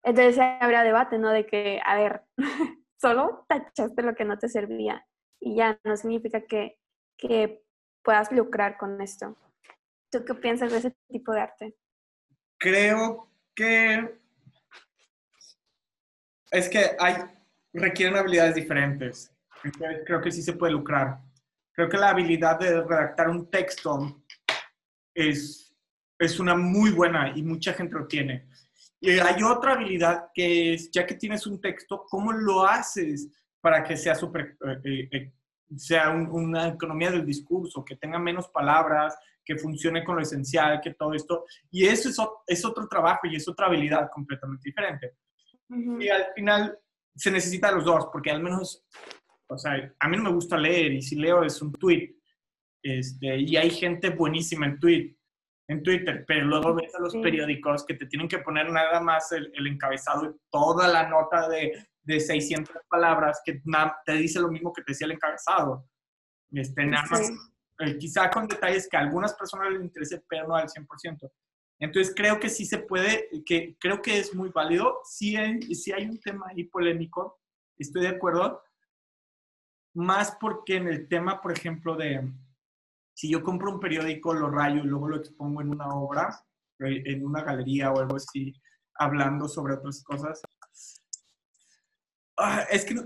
Entonces 0.02 0.38
habrá 0.38 0.84
debate, 0.84 1.18
¿no? 1.18 1.30
De 1.30 1.46
que, 1.46 1.80
a 1.84 1.96
ver, 1.96 2.22
solo 3.00 3.44
tachaste 3.48 4.02
lo 4.02 4.14
que 4.14 4.24
no 4.24 4.38
te 4.38 4.48
servía 4.48 5.04
y 5.44 5.56
ya 5.56 5.78
no 5.84 5.94
significa 5.94 6.40
que, 6.40 6.78
que 7.18 7.62
puedas 8.02 8.32
lucrar 8.32 8.78
con 8.78 9.00
esto. 9.02 9.36
¿Tú 10.10 10.24
qué 10.24 10.34
piensas 10.34 10.72
de 10.72 10.78
ese 10.78 10.96
tipo 11.08 11.32
de 11.32 11.40
arte? 11.40 11.76
Creo 12.58 13.30
que 13.54 14.18
es 16.50 16.68
que 16.70 16.96
hay 16.98 17.16
requieren 17.74 18.16
habilidades 18.16 18.54
diferentes. 18.54 19.30
Creo 20.06 20.22
que 20.22 20.32
sí 20.32 20.40
se 20.40 20.54
puede 20.54 20.72
lucrar. 20.72 21.18
Creo 21.72 21.90
que 21.90 21.98
la 21.98 22.10
habilidad 22.10 22.58
de 22.58 22.82
redactar 22.82 23.28
un 23.28 23.50
texto 23.50 24.24
es, 25.14 25.74
es 26.18 26.40
una 26.40 26.54
muy 26.54 26.90
buena 26.90 27.36
y 27.36 27.42
mucha 27.42 27.74
gente 27.74 27.96
lo 27.96 28.06
tiene. 28.06 28.48
Y 28.98 29.10
hay 29.18 29.42
otra 29.42 29.72
habilidad 29.72 30.30
que 30.32 30.72
es, 30.72 30.90
ya 30.90 31.04
que 31.04 31.16
tienes 31.16 31.46
un 31.46 31.60
texto, 31.60 32.06
¿cómo 32.08 32.32
lo 32.32 32.64
haces 32.64 33.28
para 33.64 33.82
que 33.82 33.96
sea, 33.96 34.14
super, 34.14 34.58
eh, 34.84 35.08
eh, 35.10 35.32
sea 35.74 36.10
un- 36.10 36.28
una 36.30 36.68
economía 36.68 37.10
del 37.10 37.24
discurso, 37.24 37.82
que 37.82 37.96
tenga 37.96 38.18
menos 38.18 38.48
palabras, 38.48 39.16
que 39.42 39.56
funcione 39.56 40.04
con 40.04 40.16
lo 40.16 40.22
esencial, 40.22 40.80
que 40.82 40.92
todo 40.92 41.14
esto? 41.14 41.44
Y 41.70 41.86
eso 41.86 42.10
es, 42.10 42.18
es 42.46 42.64
otro 42.64 42.86
trabajo 42.86 43.26
y 43.26 43.36
es 43.36 43.48
otra 43.48 43.66
habilidad 43.68 44.10
completamente 44.12 44.68
diferente. 44.68 45.14
Ujú. 45.70 45.98
Y 45.98 46.10
al 46.10 46.26
final 46.34 46.78
se 47.16 47.30
necesita 47.30 47.72
los 47.72 47.84
dos, 47.86 48.08
porque 48.12 48.30
al 48.30 48.42
menos, 48.42 48.84
o 49.48 49.56
sea, 49.56 49.72
a 49.98 50.08
mí 50.08 50.16
no 50.18 50.24
me 50.24 50.32
gusta 50.32 50.58
leer 50.58 50.92
y 50.92 51.00
si 51.00 51.16
leo 51.16 51.42
es 51.42 51.60
un 51.62 51.72
tweet. 51.72 52.14
Este, 52.82 53.38
y 53.38 53.56
hay 53.56 53.70
gente 53.70 54.10
buenísima 54.10 54.66
en 54.66 54.78
tweet, 54.78 55.16
en 55.70 55.82
Twitter, 55.82 56.22
pero 56.28 56.44
luego 56.44 56.74
ves 56.74 56.94
a 56.94 57.00
los 57.00 57.12
Sí. 57.12 57.22
periódicos 57.22 57.86
que 57.86 57.94
te 57.94 58.04
tienen 58.04 58.28
que 58.28 58.40
poner 58.40 58.70
nada 58.70 59.00
más 59.00 59.32
el, 59.32 59.50
el 59.54 59.66
encabezado 59.68 60.26
y 60.26 60.34
toda 60.50 60.86
la 60.88 61.08
nota 61.08 61.48
de, 61.48 61.72
de 62.04 62.20
600 62.20 62.74
palabras 62.88 63.40
que 63.44 63.62
te 64.04 64.12
dice 64.12 64.40
lo 64.40 64.48
mismo 64.48 64.72
que 64.72 64.82
te 64.82 64.92
decía 64.92 65.06
el 65.06 65.12
encabezado. 65.12 65.88
Este, 66.52 66.84
nada 66.86 67.06
más, 67.10 67.30
eh, 67.80 67.98
quizá 67.98 68.30
con 68.30 68.46
detalles 68.46 68.88
que 68.88 68.96
a 68.96 69.00
algunas 69.00 69.34
personas 69.34 69.72
les 69.72 69.82
interese, 69.82 70.22
pero 70.28 70.48
no 70.48 70.54
al 70.54 70.68
100%. 70.68 71.30
Entonces 71.80 72.14
creo 72.14 72.38
que 72.38 72.48
sí 72.48 72.64
se 72.64 72.78
puede, 72.78 73.28
que 73.44 73.76
creo 73.80 74.00
que 74.00 74.18
es 74.18 74.34
muy 74.34 74.50
válido. 74.50 75.00
Si 75.04 75.36
hay, 75.36 75.60
si 75.74 75.92
hay 75.92 76.06
un 76.06 76.20
tema 76.20 76.46
ahí 76.50 76.64
polémico, 76.64 77.40
estoy 77.76 78.02
de 78.02 78.08
acuerdo. 78.08 78.62
Más 79.94 80.36
porque 80.40 80.76
en 80.76 80.88
el 80.88 81.08
tema, 81.08 81.40
por 81.40 81.52
ejemplo, 81.52 81.96
de 81.96 82.28
si 83.14 83.30
yo 83.30 83.42
compro 83.42 83.72
un 83.72 83.80
periódico, 83.80 84.34
lo 84.34 84.50
rayo 84.50 84.82
y 84.82 84.86
luego 84.86 85.08
lo 85.08 85.16
expongo 85.16 85.60
en 85.62 85.70
una 85.70 85.88
obra, 85.88 86.28
eh, 86.80 87.02
en 87.06 87.24
una 87.24 87.42
galería 87.42 87.92
o 87.92 88.00
algo 88.00 88.16
así, 88.16 88.52
hablando 88.96 89.48
sobre 89.48 89.74
otras 89.74 90.02
cosas. 90.02 90.42
Ah, 92.36 92.64
es 92.70 92.84
que 92.84 92.96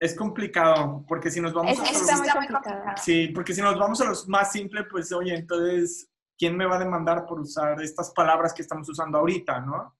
es 0.00 0.16
complicado, 0.16 1.04
porque 1.06 1.30
si 1.30 1.40
nos 1.40 1.52
vamos 1.52 1.78
a 1.78 1.82
los, 1.82 3.02
Sí, 3.02 3.28
porque 3.34 3.52
si 3.52 3.60
nos 3.60 3.78
vamos 3.78 4.00
a 4.00 4.06
los 4.06 4.26
más 4.28 4.52
simples, 4.52 4.86
pues 4.90 5.12
oye, 5.12 5.34
entonces, 5.34 6.10
¿quién 6.38 6.56
me 6.56 6.64
va 6.64 6.76
a 6.76 6.80
demandar 6.80 7.26
por 7.26 7.38
usar 7.40 7.80
estas 7.82 8.10
palabras 8.12 8.54
que 8.54 8.62
estamos 8.62 8.88
usando 8.88 9.18
ahorita, 9.18 9.60
no? 9.60 9.94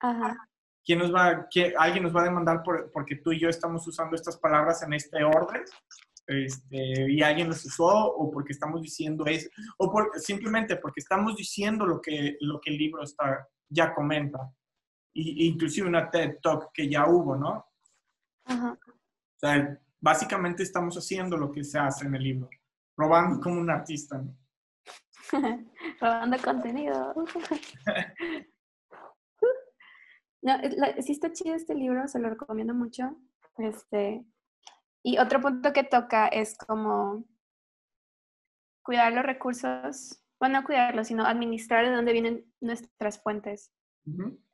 Ajá. 0.00 0.36
¿Quién 0.84 0.98
nos 0.98 1.14
va, 1.14 1.48
alguien 1.78 2.02
nos 2.02 2.14
va 2.14 2.22
a 2.22 2.24
demandar 2.24 2.62
por, 2.64 2.90
porque 2.90 3.16
tú 3.16 3.30
y 3.30 3.38
yo 3.38 3.48
estamos 3.48 3.86
usando 3.86 4.16
estas 4.16 4.36
palabras 4.36 4.82
en 4.82 4.92
este 4.94 5.22
orden? 5.22 5.62
Este, 6.26 7.10
y 7.10 7.22
alguien 7.22 7.48
las 7.48 7.64
usó 7.64 7.86
o 7.86 8.30
porque 8.30 8.52
estamos 8.52 8.80
diciendo 8.80 9.26
eso, 9.26 9.48
o 9.78 9.90
por, 9.90 10.18
simplemente 10.18 10.76
porque 10.76 11.00
estamos 11.00 11.36
diciendo 11.36 11.84
lo 11.84 12.00
que, 12.00 12.36
lo 12.40 12.60
que 12.60 12.70
el 12.70 12.78
libro 12.78 13.02
está, 13.02 13.48
ya 13.68 13.94
comenta. 13.94 14.38
Y, 15.14 15.46
inclusive 15.46 15.86
una 15.86 16.10
TED 16.10 16.38
Talk 16.42 16.70
que 16.72 16.88
ya 16.88 17.06
hubo, 17.06 17.36
¿no? 17.36 17.66
Ajá. 18.44 18.78
O 18.86 19.38
sea, 19.38 19.80
básicamente 20.00 20.62
estamos 20.62 20.96
haciendo 20.96 21.36
lo 21.36 21.50
que 21.50 21.64
se 21.64 21.78
hace 21.78 22.06
en 22.06 22.14
el 22.14 22.22
libro, 22.22 22.48
robando 22.96 23.40
como 23.40 23.60
un 23.60 23.70
artista, 23.70 24.18
¿no? 24.18 24.36
robando 26.00 26.36
contenido. 26.38 27.14
no, 30.42 30.58
sí 31.00 31.12
está 31.12 31.32
chido 31.32 31.54
este 31.54 31.74
libro, 31.74 32.06
se 32.08 32.18
lo 32.18 32.30
recomiendo 32.30 32.74
mucho. 32.74 33.16
Este, 33.58 34.24
y 35.04 35.18
otro 35.18 35.40
punto 35.40 35.72
que 35.72 35.84
toca 35.84 36.28
es 36.28 36.56
como 36.56 37.24
cuidar 38.84 39.12
los 39.12 39.24
recursos, 39.24 40.22
bueno, 40.40 40.60
no 40.60 40.66
cuidarlos, 40.66 41.06
sino 41.08 41.24
administrar 41.24 41.84
de 41.86 41.94
dónde 41.94 42.12
vienen 42.12 42.52
nuestras 42.60 43.22
fuentes. 43.22 43.72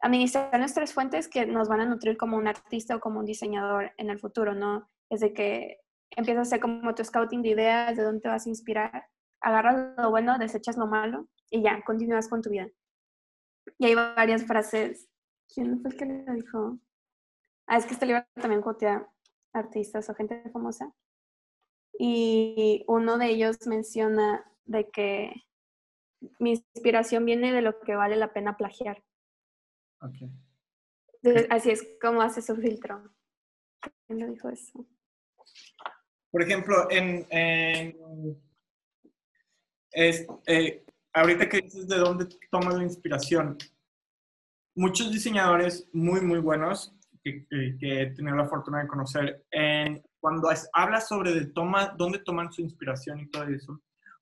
Administrar 0.00 0.58
nuestras 0.58 0.92
fuentes 0.92 1.28
que 1.28 1.46
nos 1.46 1.68
van 1.68 1.80
a 1.80 1.86
nutrir 1.86 2.16
como 2.16 2.36
un 2.36 2.46
artista 2.46 2.96
o 2.96 3.00
como 3.00 3.20
un 3.20 3.26
diseñador 3.26 3.92
en 3.96 4.10
el 4.10 4.18
futuro, 4.18 4.54
¿no? 4.54 4.88
Es 5.08 5.20
de 5.20 5.32
que 5.32 5.80
empiezas 6.10 6.38
a 6.38 6.48
hacer 6.48 6.60
como 6.60 6.94
tu 6.94 7.04
scouting 7.04 7.42
de 7.42 7.50
ideas, 7.50 7.96
de 7.96 8.02
dónde 8.02 8.20
te 8.20 8.28
vas 8.28 8.46
a 8.46 8.48
inspirar, 8.48 9.06
agarras 9.40 9.96
lo 9.96 10.10
bueno, 10.10 10.38
desechas 10.38 10.76
lo 10.76 10.86
malo 10.86 11.28
y 11.50 11.62
ya, 11.62 11.82
continúas 11.84 12.28
con 12.28 12.42
tu 12.42 12.50
vida. 12.50 12.68
Y 13.78 13.86
hay 13.86 13.94
varias 13.94 14.44
frases. 14.44 15.08
¿Quién 15.52 15.80
fue 15.80 15.90
el 15.90 15.96
que 15.96 16.04
le 16.04 16.24
dijo? 16.34 16.78
Ah, 17.66 17.76
es 17.76 17.86
que 17.86 17.94
este 17.94 18.06
libro 18.06 18.24
también 18.34 18.62
cotea 18.62 19.08
artistas 19.52 20.08
o 20.08 20.14
gente 20.14 20.42
famosa. 20.50 20.92
Y 21.98 22.84
uno 22.86 23.18
de 23.18 23.26
ellos 23.26 23.66
menciona 23.66 24.44
de 24.64 24.88
que 24.90 25.32
mi 26.38 26.50
inspiración 26.50 27.24
viene 27.24 27.52
de 27.52 27.62
lo 27.62 27.80
que 27.80 27.96
vale 27.96 28.16
la 28.16 28.32
pena 28.32 28.56
plagiar. 28.56 29.02
Así 31.50 31.70
es 31.70 31.88
como 32.00 32.22
hace 32.22 32.42
su 32.42 32.56
filtro. 32.56 33.12
¿Quién 34.06 34.20
lo 34.20 34.30
dijo 34.30 34.48
eso? 34.48 34.86
Por 36.30 36.42
ejemplo, 36.42 36.90
en, 36.90 37.26
es, 39.90 40.26
eh, 40.46 40.84
ahorita 41.12 41.48
que 41.48 41.62
dices 41.62 41.88
de 41.88 41.96
dónde 41.96 42.26
tomas 42.50 42.74
la 42.74 42.82
inspiración, 42.82 43.56
muchos 44.74 45.10
diseñadores 45.10 45.88
muy, 45.92 46.20
muy 46.20 46.38
buenos 46.38 46.94
que, 47.22 47.46
he 47.50 48.14
tenido 48.14 48.36
la 48.36 48.48
fortuna 48.48 48.82
de 48.82 48.88
conocer, 48.88 49.44
en, 49.50 50.02
cuando 50.20 50.48
habla 50.72 51.00
sobre 51.00 51.32
de 51.32 51.46
toma, 51.46 51.94
dónde 51.96 52.20
toman 52.20 52.52
su 52.52 52.62
inspiración 52.62 53.20
y 53.20 53.30
todo 53.30 53.44
eso, 53.44 53.80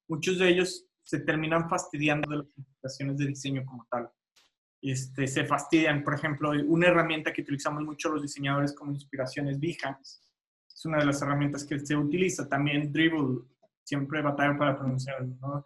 muchos 0.09 0.39
de 0.39 0.49
ellos 0.49 0.87
se 1.03 1.21
terminan 1.21 1.69
fastidiando 1.69 2.29
de 2.31 2.37
las 2.39 2.47
inspiraciones 2.57 3.19
de 3.19 3.27
diseño 3.27 3.65
como 3.65 3.87
tal. 3.91 4.11
Este, 4.83 5.27
se 5.27 5.45
fastidian, 5.45 6.05
por 6.05 6.15
ejemplo, 6.15 6.51
una 6.67 6.89
herramienta 6.89 7.33
que 7.33 7.43
utilizamos 7.43 7.83
mucho 7.83 8.11
los 8.11 8.23
diseñadores 8.23 8.73
como 8.73 8.93
inspiración 8.93 9.49
es 9.49 9.59
Behance. 9.59 10.21
Es 10.69 10.85
una 10.85 10.99
de 10.99 11.07
las 11.07 11.21
herramientas 11.23 11.65
que 11.65 11.79
se 11.79 11.97
utiliza. 11.97 12.49
También 12.49 12.93
Dribble, 12.93 13.45
siempre 13.83 14.23
batalla 14.23 14.57
para 14.59 14.79
pronunciarlo, 14.79 15.35
¿no? 15.41 15.65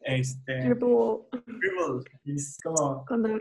Este, 0.00 0.58
Dribble. 0.60 1.26
Dribble. 1.46 2.04
Es 2.24 2.58
como... 2.62 3.04
Cuando, 3.06 3.40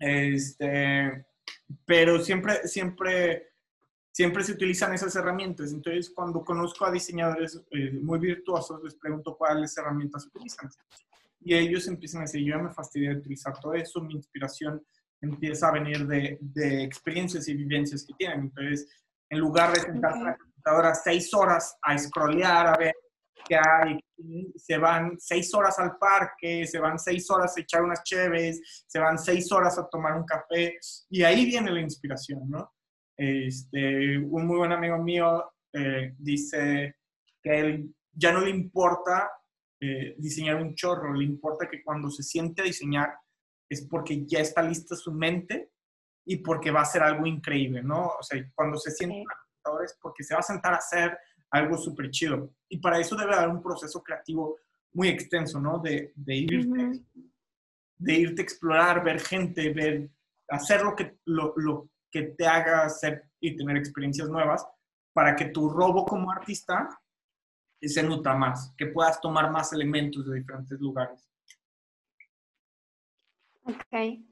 este, 0.00 1.26
pero 1.84 2.18
siempre, 2.20 2.66
siempre, 2.66 3.52
siempre 4.10 4.42
se 4.42 4.52
utilizan 4.52 4.94
esas 4.94 5.14
herramientas. 5.14 5.72
Entonces, 5.72 6.10
cuando 6.10 6.42
conozco 6.42 6.86
a 6.86 6.90
diseñadores 6.90 7.62
eh, 7.70 7.92
muy 7.92 8.18
virtuosos, 8.18 8.82
les 8.82 8.94
pregunto 8.94 9.36
cuáles 9.36 9.76
herramientas 9.76 10.26
utilizan. 10.26 10.70
Y 11.40 11.54
ellos 11.54 11.88
empiezan 11.88 12.20
a 12.20 12.24
decir, 12.24 12.42
yo 12.42 12.56
ya 12.56 12.62
me 12.62 12.72
fastidié 12.72 13.10
de 13.10 13.16
utilizar 13.16 13.58
todo 13.58 13.74
eso, 13.74 14.00
mi 14.00 14.14
inspiración 14.14 14.84
empieza 15.22 15.68
a 15.68 15.72
venir 15.72 16.06
de, 16.06 16.38
de 16.40 16.84
experiencias 16.84 17.48
y 17.48 17.54
vivencias 17.54 18.04
que 18.06 18.14
tienen. 18.18 18.40
Entonces, 18.40 18.88
en 19.30 19.38
lugar 19.38 19.72
de 19.72 19.80
sentarse 19.80 20.18
en 20.18 20.24
la 20.24 20.36
computadora 20.36 20.94
seis 20.94 21.32
horas 21.34 21.76
a 21.82 21.96
scrollear, 21.96 22.66
a 22.66 22.76
ver 22.76 22.94
que 23.46 23.56
hay, 23.56 23.98
se 24.56 24.76
van 24.76 25.16
seis 25.18 25.52
horas 25.54 25.78
al 25.78 25.96
parque, 25.96 26.66
se 26.66 26.78
van 26.78 26.98
seis 26.98 27.30
horas 27.30 27.56
a 27.56 27.60
echar 27.60 27.82
unas 27.82 28.02
cheves, 28.02 28.84
se 28.86 28.98
van 28.98 29.18
seis 29.18 29.50
horas 29.50 29.78
a 29.78 29.88
tomar 29.88 30.14
un 30.16 30.24
café, 30.24 30.78
y 31.08 31.22
ahí 31.22 31.46
viene 31.46 31.70
la 31.70 31.80
inspiración, 31.80 32.48
¿no? 32.48 32.72
Este, 33.16 34.18
un 34.18 34.46
muy 34.46 34.58
buen 34.58 34.72
amigo 34.72 34.98
mío 34.98 35.52
eh, 35.72 36.14
dice 36.18 36.96
que 37.42 37.60
él 37.60 37.94
ya 38.12 38.32
no 38.32 38.40
le 38.40 38.50
importa 38.50 39.30
eh, 39.80 40.14
diseñar 40.18 40.56
un 40.56 40.74
chorro, 40.74 41.14
le 41.14 41.24
importa 41.24 41.68
que 41.68 41.82
cuando 41.82 42.10
se 42.10 42.22
siente 42.22 42.62
a 42.62 42.64
diseñar 42.64 43.14
es 43.68 43.86
porque 43.86 44.26
ya 44.26 44.40
está 44.40 44.62
lista 44.62 44.94
su 44.96 45.12
mente 45.12 45.70
y 46.26 46.36
porque 46.36 46.70
va 46.70 46.82
a 46.82 46.86
ser 46.86 47.02
algo 47.02 47.26
increíble, 47.26 47.82
¿no? 47.82 48.08
O 48.18 48.22
sea, 48.22 48.38
cuando 48.54 48.76
se 48.76 48.90
siente 48.90 49.24
es 49.84 49.98
porque 50.00 50.24
se 50.24 50.34
va 50.34 50.40
a 50.40 50.44
sentar 50.44 50.74
a 50.74 50.78
hacer 50.78 51.16
algo 51.50 51.76
súper 51.76 52.10
chido. 52.10 52.54
Y 52.68 52.78
para 52.78 52.98
eso 52.98 53.16
debe 53.16 53.34
haber 53.34 53.48
un 53.48 53.62
proceso 53.62 54.02
creativo 54.02 54.58
muy 54.92 55.08
extenso, 55.08 55.60
¿no? 55.60 55.78
De, 55.78 56.12
de 56.14 56.34
irte, 56.34 57.04
de 57.98 58.12
irte 58.12 58.42
a 58.42 58.44
explorar, 58.44 59.04
ver 59.04 59.20
gente, 59.20 59.72
ver, 59.72 60.10
hacer 60.48 60.82
lo 60.82 60.94
que, 60.94 61.18
lo, 61.26 61.54
lo 61.56 61.90
que 62.10 62.22
te 62.22 62.46
haga 62.46 62.84
hacer 62.84 63.30
y 63.40 63.56
tener 63.56 63.76
experiencias 63.76 64.28
nuevas 64.28 64.66
para 65.12 65.34
que 65.36 65.46
tu 65.46 65.68
robo 65.68 66.04
como 66.04 66.30
artista 66.30 66.88
se 67.88 68.02
nutra 68.02 68.34
más, 68.34 68.74
que 68.76 68.86
puedas 68.86 69.20
tomar 69.20 69.50
más 69.50 69.72
elementos 69.72 70.26
de 70.26 70.38
diferentes 70.38 70.78
lugares. 70.80 71.28
Ok. 73.64 74.24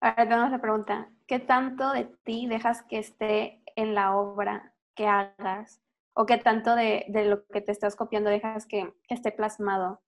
Ahora 0.00 0.28
tenemos 0.28 0.50
la 0.50 0.60
pregunta. 0.60 1.10
¿Qué 1.26 1.38
tanto 1.38 1.92
de 1.92 2.04
ti 2.24 2.46
dejas 2.46 2.82
que 2.82 2.98
esté 2.98 3.62
en 3.76 3.94
la 3.94 4.16
obra 4.16 4.74
que 4.94 5.06
hagas? 5.06 5.80
o 6.14 6.26
qué 6.26 6.38
tanto 6.38 6.74
de, 6.74 7.04
de, 7.08 7.24
lo 7.24 7.46
que 7.46 7.60
te 7.60 7.72
estás 7.72 7.96
copiando 7.96 8.30
dejas 8.30 8.66
que, 8.66 8.92
que, 9.08 9.14
esté 9.14 9.32
plasmado. 9.32 10.02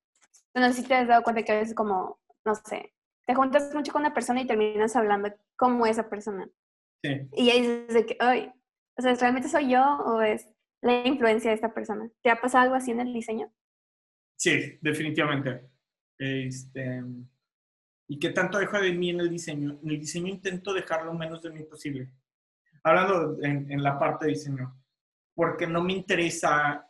No 0.55 0.67
sé 0.69 0.75
si 0.75 0.83
te 0.85 0.95
has 0.95 1.09
dado 1.09 1.23
cuenta 1.23 1.43
que 1.43 1.53
a 1.53 1.59
veces 1.59 1.75
como, 1.75 2.21
no 2.45 2.55
sé, 2.55 2.93
te 3.27 3.35
juntas 3.35 3.75
mucho 3.75 3.93
con 3.93 4.03
una 4.03 4.15
persona 4.15 4.43
y 4.43 4.47
terminas 4.47 4.97
hablando 4.97 5.33
como 5.57 5.87
esa 5.87 6.09
persona. 6.09 6.49
Sí. 7.03 7.29
Y 7.33 7.51
ahí 7.51 7.63
dices 7.63 7.95
de 7.95 8.07
que, 8.07 8.17
ay, 8.21 8.53
o 8.97 9.03
sea, 9.03 9.15
¿realmente 9.15 9.49
soy 9.49 9.71
yo 9.71 9.83
o 9.83 10.21
es 10.21 10.49
la 10.83 11.07
influencia 11.07 11.51
de 11.51 11.55
esta 11.55 11.73
persona? 11.73 12.11
¿Te 12.23 12.31
ha 12.31 12.41
pasado 12.41 12.65
algo 12.65 12.75
así 12.75 12.91
en 12.91 13.01
el 13.01 13.13
diseño? 13.13 13.53
Sí, 14.37 14.79
definitivamente. 14.81 15.71
Este, 16.19 17.03
¿Y 18.09 18.19
qué 18.19 18.31
tanto 18.31 18.59
dejo 18.59 18.79
de 18.79 18.93
mí 18.93 19.11
en 19.11 19.21
el 19.21 19.31
diseño? 19.31 19.79
En 19.83 19.91
el 19.91 20.01
diseño 20.01 20.29
intento 20.29 20.75
dejar 20.75 21.05
lo 21.05 21.15
menos 21.15 21.41
de 21.43 21.51
mí 21.51 21.63
posible. 21.63 22.13
Hablando 22.83 23.39
en, 23.43 23.83
la 23.83 23.99
parte 23.99 24.27
de 24.27 24.33
diseño 24.33 24.77
porque 25.35 25.67
no 25.67 25.83
me 25.83 25.95
interesa, 25.95 26.87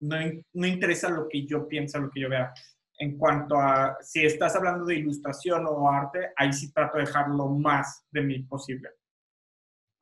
no, 0.00 0.16
no 0.52 0.66
interesa 0.66 1.08
lo 1.08 1.26
que 1.28 1.46
yo 1.46 1.66
pienso, 1.66 1.98
lo 1.98 2.10
que 2.10 2.20
yo 2.20 2.28
vea. 2.28 2.52
En 2.98 3.16
cuanto 3.16 3.56
a, 3.56 3.96
si 4.02 4.24
estás 4.26 4.54
hablando 4.56 4.84
de 4.84 4.96
ilustración 4.96 5.64
o 5.66 5.90
arte, 5.90 6.32
ahí 6.36 6.52
sí 6.52 6.70
trato 6.70 6.98
de 6.98 7.04
dejar 7.04 7.28
lo 7.28 7.48
más 7.48 8.04
de 8.10 8.20
mí 8.20 8.40
posible. 8.40 8.90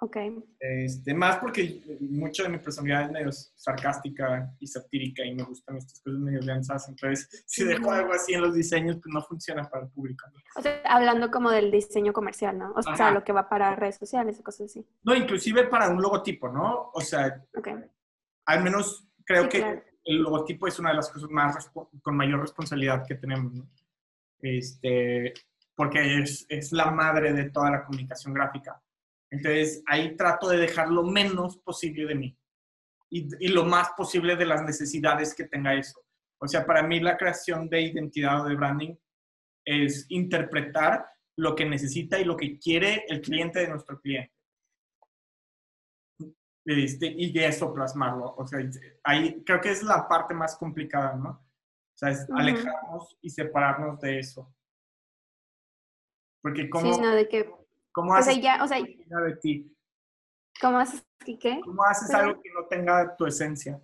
Ok. 0.00 0.16
Este, 0.60 1.12
más 1.12 1.38
porque 1.38 1.80
mucho 2.00 2.44
de 2.44 2.50
mi 2.50 2.58
personalidad 2.58 3.06
es 3.06 3.10
medio 3.10 3.32
sarcástica 3.32 4.54
y 4.60 4.66
satírica 4.68 5.24
y 5.24 5.34
me 5.34 5.42
gustan 5.42 5.76
estas 5.76 6.00
cosas 6.00 6.20
medio 6.20 6.40
densas. 6.40 6.88
Entonces, 6.88 7.44
si 7.46 7.64
dejo 7.64 7.90
algo 7.90 8.12
así 8.12 8.32
en 8.34 8.42
los 8.42 8.54
diseños, 8.54 8.96
pues 9.02 9.12
no 9.12 9.20
funciona 9.22 9.68
para 9.68 9.84
el 9.86 9.90
público. 9.90 10.24
O 10.54 10.62
sea, 10.62 10.80
hablando 10.84 11.32
como 11.32 11.50
del 11.50 11.72
diseño 11.72 12.12
comercial, 12.12 12.56
¿no? 12.58 12.72
O 12.76 12.82
sea, 12.82 13.10
lo 13.10 13.24
que 13.24 13.32
va 13.32 13.48
para 13.48 13.74
redes 13.74 13.96
sociales 13.96 14.38
o 14.38 14.44
cosas 14.44 14.66
así. 14.70 14.86
No, 15.02 15.14
inclusive 15.16 15.66
para 15.66 15.88
un 15.88 16.00
logotipo, 16.00 16.48
¿no? 16.48 16.90
O 16.94 17.00
sea, 17.00 17.44
al 18.46 18.62
menos 18.62 19.08
creo 19.24 19.44
Sí, 19.44 19.48
que 19.48 19.58
claro. 19.58 19.82
el 20.04 20.16
logotipo 20.22 20.68
es 20.68 20.78
una 20.78 20.90
de 20.90 20.96
las 20.96 21.10
cosas 21.10 21.28
más 21.28 21.70
con 22.02 22.16
mayor 22.16 22.40
responsabilidad 22.40 23.04
que 23.04 23.16
tenemos, 23.16 23.52
¿no? 23.52 23.68
Este, 24.40 25.34
porque 25.74 26.20
es, 26.20 26.46
es 26.48 26.70
la 26.70 26.92
madre 26.92 27.32
de 27.32 27.50
toda 27.50 27.70
la 27.72 27.84
comunicación 27.84 28.32
gráfica. 28.32 28.80
Entonces, 29.30 29.82
ahí 29.86 30.16
trato 30.16 30.48
de 30.48 30.58
dejar 30.58 30.88
lo 30.88 31.02
menos 31.02 31.58
posible 31.58 32.06
de 32.06 32.14
mí 32.14 32.38
y, 33.10 33.28
y 33.44 33.48
lo 33.48 33.64
más 33.64 33.90
posible 33.96 34.36
de 34.36 34.46
las 34.46 34.62
necesidades 34.62 35.34
que 35.34 35.44
tenga 35.44 35.74
eso. 35.74 36.00
O 36.40 36.48
sea, 36.48 36.64
para 36.64 36.82
mí 36.82 37.00
la 37.00 37.16
creación 37.16 37.68
de 37.68 37.82
identidad 37.82 38.42
o 38.42 38.48
de 38.48 38.54
branding 38.54 38.94
es 39.64 40.06
interpretar 40.08 41.06
lo 41.36 41.54
que 41.54 41.64
necesita 41.64 42.18
y 42.18 42.24
lo 42.24 42.36
que 42.36 42.58
quiere 42.58 43.04
el 43.08 43.20
cliente 43.20 43.60
de 43.60 43.68
nuestro 43.68 44.00
cliente. 44.00 44.32
Este, 46.64 47.06
y 47.06 47.32
de 47.32 47.46
eso 47.46 47.72
plasmarlo. 47.72 48.34
O 48.36 48.46
sea, 48.46 48.60
ahí 49.04 49.42
creo 49.44 49.60
que 49.60 49.70
es 49.70 49.82
la 49.82 50.06
parte 50.06 50.34
más 50.34 50.56
complicada, 50.56 51.14
¿no? 51.14 51.30
O 51.30 51.96
sea, 51.96 52.10
es 52.10 52.26
alejarnos 52.30 53.16
y 53.22 53.30
separarnos 53.30 54.00
de 54.00 54.18
eso. 54.18 54.54
Porque 56.42 56.68
cómo, 56.68 56.92
Sí, 56.92 57.00
no, 57.00 57.14
de 57.14 57.28
que, 57.28 57.50
cómo 58.00 58.12
o 58.12 58.14
haces 58.14 58.34
sea, 58.34 58.42
ya, 58.42 58.64
o 58.64 58.68
sea, 58.68 58.78
de 58.80 59.36
ti, 59.36 59.76
¿cómo 60.60 60.78
haces 60.78 61.04
qué? 61.40 61.60
cómo 61.64 61.82
haces 61.84 62.08
Pero- 62.10 62.18
algo 62.30 62.40
que 62.42 62.50
no 62.52 62.66
tenga 62.66 63.16
tu 63.16 63.26
esencia. 63.26 63.80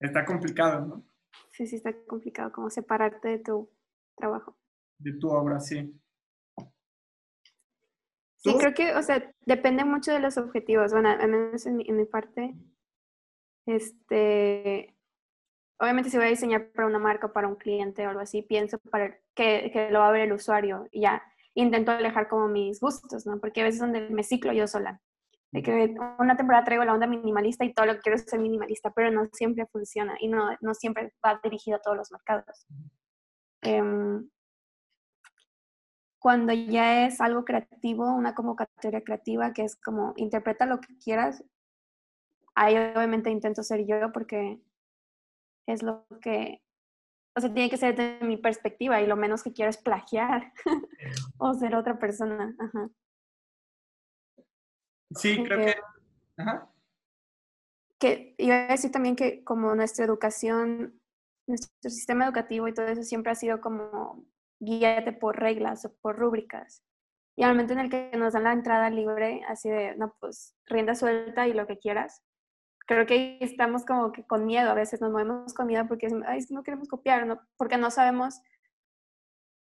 Está 0.00 0.24
complicado, 0.24 0.86
¿no? 0.86 1.04
Sí, 1.50 1.66
sí, 1.66 1.76
está 1.76 1.92
complicado 2.06 2.52
como 2.52 2.70
separarte 2.70 3.28
de 3.28 3.38
tu 3.40 3.68
trabajo. 4.16 4.56
De 4.98 5.12
tu 5.14 5.28
obra, 5.28 5.58
sí. 5.60 5.92
Sí, 8.36 8.56
creo 8.58 8.74
que, 8.74 8.94
o 8.94 9.02
sea, 9.02 9.32
depende 9.46 9.84
mucho 9.84 10.12
de 10.12 10.18
los 10.20 10.36
objetivos. 10.36 10.92
Bueno, 10.92 11.10
al 11.10 11.28
menos 11.28 11.66
en 11.66 11.76
mi, 11.76 11.84
en 11.88 11.96
mi 11.96 12.04
parte, 12.04 12.54
este, 13.66 14.91
obviamente 15.78 16.10
si 16.10 16.16
voy 16.16 16.26
a 16.26 16.30
diseñar 16.30 16.70
para 16.72 16.86
una 16.86 16.98
marca 16.98 17.32
para 17.32 17.48
un 17.48 17.56
cliente 17.56 18.06
o 18.06 18.10
algo 18.10 18.20
así, 18.20 18.42
pienso 18.42 18.78
para 18.90 19.16
que, 19.34 19.70
que 19.72 19.90
lo 19.90 20.00
va 20.00 20.08
a 20.08 20.12
ver 20.12 20.22
el 20.22 20.32
usuario 20.32 20.86
y 20.90 21.02
ya 21.02 21.22
intento 21.54 21.90
alejar 21.90 22.28
como 22.28 22.48
mis 22.48 22.80
gustos, 22.80 23.26
¿no? 23.26 23.38
Porque 23.40 23.60
a 23.60 23.64
veces 23.64 23.80
donde 23.80 24.08
me 24.10 24.22
ciclo 24.22 24.52
yo 24.52 24.66
sola. 24.66 25.00
De 25.50 25.62
que 25.62 25.94
una 26.18 26.36
temporada 26.36 26.64
traigo 26.64 26.84
la 26.84 26.94
onda 26.94 27.06
minimalista 27.06 27.64
y 27.64 27.74
todo 27.74 27.84
lo 27.84 27.94
que 27.94 28.00
quiero 28.00 28.16
es 28.16 28.24
ser 28.24 28.40
minimalista, 28.40 28.90
pero 28.90 29.10
no 29.10 29.28
siempre 29.32 29.66
funciona 29.66 30.16
y 30.18 30.28
no, 30.28 30.56
no 30.62 30.74
siempre 30.74 31.12
va 31.24 31.40
dirigido 31.42 31.76
a 31.76 31.80
todos 31.82 31.96
los 31.96 32.10
mercados. 32.10 32.66
Em, 33.60 34.30
cuando 36.18 36.54
ya 36.54 37.06
es 37.06 37.20
algo 37.20 37.44
creativo, 37.44 38.14
una 38.14 38.34
convocatoria 38.34 39.02
creativa 39.02 39.52
que 39.52 39.64
es 39.64 39.76
como 39.76 40.14
interpreta 40.16 40.64
lo 40.64 40.80
que 40.80 40.96
quieras, 40.96 41.44
ahí 42.54 42.76
obviamente 42.76 43.30
intento 43.30 43.62
ser 43.62 43.84
yo 43.86 44.10
porque 44.12 44.58
es 45.66 45.82
lo 45.82 46.06
que, 46.20 46.62
o 47.36 47.40
sea, 47.40 47.52
tiene 47.52 47.70
que 47.70 47.76
ser 47.76 47.96
de 47.96 48.18
mi 48.24 48.36
perspectiva 48.36 49.00
y 49.00 49.06
lo 49.06 49.16
menos 49.16 49.42
que 49.42 49.52
quiero 49.52 49.70
es 49.70 49.78
plagiar 49.78 50.52
o 51.38 51.54
ser 51.54 51.74
otra 51.74 51.98
persona. 51.98 52.54
Ajá. 52.58 52.90
Sí, 55.14 55.42
creo 55.44 55.58
que... 55.58 55.74
Ajá. 56.38 56.72
que 57.98 58.34
iba 58.38 58.54
a 58.54 58.68
decir 58.68 58.90
también 58.90 59.14
que 59.16 59.44
como 59.44 59.74
nuestra 59.74 60.04
educación, 60.04 61.00
nuestro 61.46 61.90
sistema 61.90 62.24
educativo 62.24 62.66
y 62.66 62.74
todo 62.74 62.86
eso 62.86 63.02
siempre 63.02 63.32
ha 63.32 63.34
sido 63.34 63.60
como 63.60 64.24
guíate 64.60 65.12
por 65.12 65.38
reglas 65.38 65.84
o 65.84 65.94
por 66.00 66.16
rúbricas. 66.16 66.82
Y 67.36 67.44
al 67.44 67.50
momento 67.50 67.72
en 67.72 67.80
el 67.80 67.90
que 67.90 68.10
nos 68.16 68.34
dan 68.34 68.44
la 68.44 68.52
entrada 68.52 68.90
libre, 68.90 69.42
así 69.48 69.70
de, 69.70 69.96
no, 69.96 70.14
pues 70.20 70.54
rienda 70.66 70.94
suelta 70.94 71.48
y 71.48 71.54
lo 71.54 71.66
que 71.66 71.78
quieras, 71.78 72.22
creo 72.86 73.06
que 73.06 73.38
estamos 73.40 73.84
como 73.84 74.12
que 74.12 74.24
con 74.26 74.46
miedo, 74.46 74.70
a 74.70 74.74
veces 74.74 75.00
nos 75.00 75.10
movemos 75.10 75.54
con 75.54 75.66
miedo 75.66 75.86
porque 75.88 76.08
Ay, 76.26 76.40
no 76.50 76.62
queremos 76.62 76.88
copiar, 76.88 77.26
¿no? 77.26 77.40
porque 77.56 77.76
no 77.78 77.90
sabemos, 77.90 78.40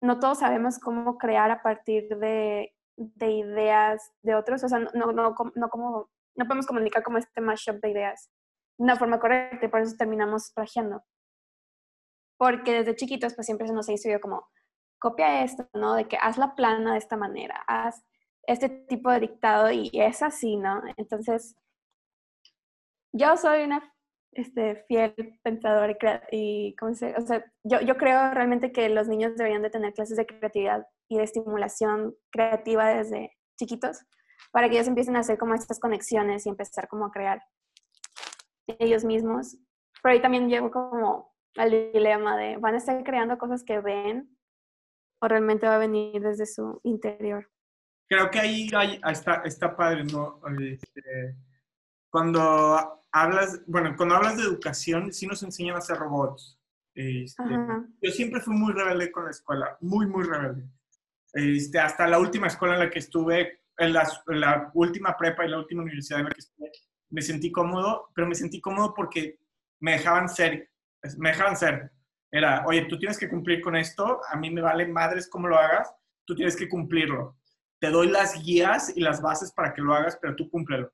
no 0.01 0.19
todos 0.19 0.39
sabemos 0.39 0.79
cómo 0.79 1.17
crear 1.17 1.51
a 1.51 1.61
partir 1.61 2.07
de, 2.17 2.73
de 2.95 3.31
ideas 3.31 4.11
de 4.21 4.35
otros, 4.35 4.63
o 4.63 4.69
sea, 4.69 4.79
no, 4.79 5.11
no, 5.11 5.35
no 5.55 5.69
como, 5.69 6.09
no 6.35 6.45
podemos 6.45 6.67
comunicar 6.67 7.03
como 7.03 7.17
este 7.17 7.41
mashup 7.41 7.81
de 7.81 7.91
ideas 7.91 8.29
de 8.77 8.83
una 8.83 8.95
forma 8.95 9.19
correcta 9.19 9.65
y 9.65 9.69
por 9.69 9.81
eso 9.81 9.95
terminamos 9.97 10.51
plagiando. 10.53 11.03
Porque 12.37 12.73
desde 12.73 12.95
chiquitos 12.95 13.33
pues 13.33 13.47
siempre 13.47 13.67
se 13.67 13.73
nos 13.73 13.89
ha 13.89 13.91
instruido 13.91 14.21
como, 14.21 14.47
copia 14.99 15.43
esto, 15.43 15.67
¿no? 15.73 15.95
De 15.95 16.07
que 16.07 16.17
haz 16.17 16.37
la 16.37 16.55
plana 16.55 16.93
de 16.93 16.99
esta 16.99 17.17
manera, 17.17 17.63
haz 17.67 18.03
este 18.43 18.69
tipo 18.69 19.11
de 19.11 19.19
dictado 19.19 19.71
y 19.71 19.89
es 19.93 20.21
así, 20.21 20.57
¿no? 20.57 20.81
Entonces, 20.95 21.55
yo 23.17 23.35
soy 23.37 23.63
una 23.63 23.83
este, 24.31 24.83
fiel 24.87 25.13
pensadora 25.43 25.97
y, 26.31 26.69
y 26.69 26.75
¿cómo 26.75 26.93
se, 26.93 27.15
o 27.15 27.21
sea, 27.21 27.43
yo, 27.63 27.81
yo 27.81 27.97
creo 27.97 28.31
realmente 28.33 28.71
que 28.71 28.87
los 28.89 29.07
niños 29.07 29.35
deberían 29.35 29.63
de 29.63 29.69
tener 29.69 29.93
clases 29.93 30.17
de 30.17 30.25
creatividad 30.25 30.85
y 31.09 31.17
de 31.17 31.23
estimulación 31.23 32.15
creativa 32.31 32.87
desde 32.89 33.31
chiquitos 33.57 34.05
para 34.51 34.69
que 34.69 34.75
ellos 34.75 34.87
empiecen 34.87 35.15
a 35.15 35.19
hacer 35.19 35.37
como 35.37 35.55
estas 35.55 35.79
conexiones 35.79 36.45
y 36.45 36.49
empezar 36.49 36.87
como 36.87 37.05
a 37.05 37.11
crear 37.11 37.41
ellos 38.67 39.03
mismos. 39.03 39.57
Pero 40.01 40.13
ahí 40.13 40.21
también 40.21 40.49
llego 40.49 40.69
como 40.71 41.33
al 41.57 41.71
dilema 41.71 42.37
de, 42.37 42.57
¿van 42.57 42.75
a 42.75 42.77
estar 42.77 43.03
creando 43.03 43.37
cosas 43.37 43.63
que 43.63 43.79
ven 43.79 44.37
o 45.21 45.27
realmente 45.27 45.67
va 45.67 45.75
a 45.75 45.79
venir 45.79 46.21
desde 46.21 46.45
su 46.45 46.79
interior? 46.83 47.49
Creo 48.07 48.29
que 48.29 48.39
ahí 48.39 48.69
está, 49.09 49.41
está 49.43 49.75
padre, 49.75 50.03
¿no? 50.05 50.39
Este, 50.61 51.35
cuando 52.09 53.03
hablas, 53.11 53.61
bueno, 53.67 53.95
cuando 53.95 54.15
hablas 54.15 54.37
de 54.37 54.43
educación, 54.43 55.11
sí 55.13 55.27
nos 55.27 55.43
enseñan 55.43 55.75
a 55.75 55.79
hacer 55.79 55.97
robots. 55.97 56.59
Este, 56.93 57.43
yo 58.01 58.11
siempre 58.11 58.41
fui 58.41 58.55
muy 58.55 58.73
rebelde 58.73 59.11
con 59.11 59.25
la 59.25 59.31
escuela, 59.31 59.77
muy, 59.81 60.07
muy 60.07 60.23
rebelde. 60.23 60.67
Este, 61.33 61.79
hasta 61.79 62.07
la 62.07 62.19
última 62.19 62.47
escuela 62.47 62.73
en 62.73 62.79
la 62.79 62.89
que 62.89 62.99
estuve, 62.99 63.61
en 63.77 63.93
la, 63.93 64.07
en 64.27 64.39
la 64.39 64.71
última 64.73 65.15
prepa 65.15 65.45
y 65.45 65.49
la 65.49 65.59
última 65.59 65.83
universidad 65.83 66.19
en 66.19 66.25
la 66.25 66.31
que 66.31 66.39
estuve, 66.39 66.71
me 67.09 67.21
sentí 67.21 67.51
cómodo, 67.51 68.09
pero 68.15 68.27
me 68.27 68.35
sentí 68.35 68.59
cómodo 68.59 68.93
porque 68.95 69.39
me 69.79 69.91
dejaban 69.91 70.27
ser, 70.27 70.71
me 71.17 71.29
dejaban 71.29 71.55
ser. 71.55 71.91
Era, 72.31 72.65
oye, 72.65 72.85
tú 72.85 72.97
tienes 72.97 73.17
que 73.17 73.29
cumplir 73.29 73.61
con 73.61 73.75
esto, 73.75 74.19
a 74.29 74.35
mí 74.35 74.49
me 74.49 74.61
vale 74.61 74.87
madres 74.87 75.29
cómo 75.29 75.47
lo 75.47 75.57
hagas, 75.57 75.93
tú 76.25 76.35
tienes 76.35 76.55
que 76.55 76.67
cumplirlo. 76.67 77.37
Te 77.79 77.89
doy 77.89 78.09
las 78.09 78.43
guías 78.43 78.91
y 78.95 79.01
las 79.01 79.21
bases 79.21 79.51
para 79.51 79.73
que 79.73 79.81
lo 79.81 79.93
hagas, 79.93 80.17
pero 80.19 80.35
tú 80.35 80.49
cúmplelo. 80.49 80.91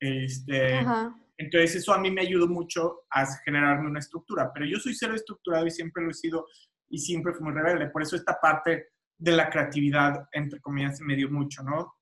Este, 0.00 0.78
Ajá. 0.78 1.14
entonces 1.36 1.76
eso 1.76 1.92
a 1.92 1.98
mí 1.98 2.10
me 2.10 2.22
ayudó 2.22 2.48
mucho 2.48 3.02
a 3.10 3.26
generarme 3.44 3.88
una 3.88 3.98
estructura, 3.98 4.50
pero 4.52 4.64
yo 4.64 4.78
soy 4.78 4.94
cero 4.94 5.14
estructurado 5.14 5.66
y 5.66 5.70
siempre 5.70 6.02
lo 6.02 6.10
he 6.10 6.14
sido 6.14 6.46
y 6.88 6.98
siempre 6.98 7.34
fui 7.34 7.44
muy 7.44 7.52
rebelde. 7.52 7.90
Por 7.90 8.02
eso 8.02 8.16
esta 8.16 8.38
parte 8.40 8.88
de 9.18 9.32
la 9.32 9.50
creatividad, 9.50 10.28
entre 10.32 10.60
comillas, 10.60 10.98
se 10.98 11.04
me 11.04 11.16
dio 11.16 11.30
mucho, 11.30 11.62
¿no? 11.62 11.94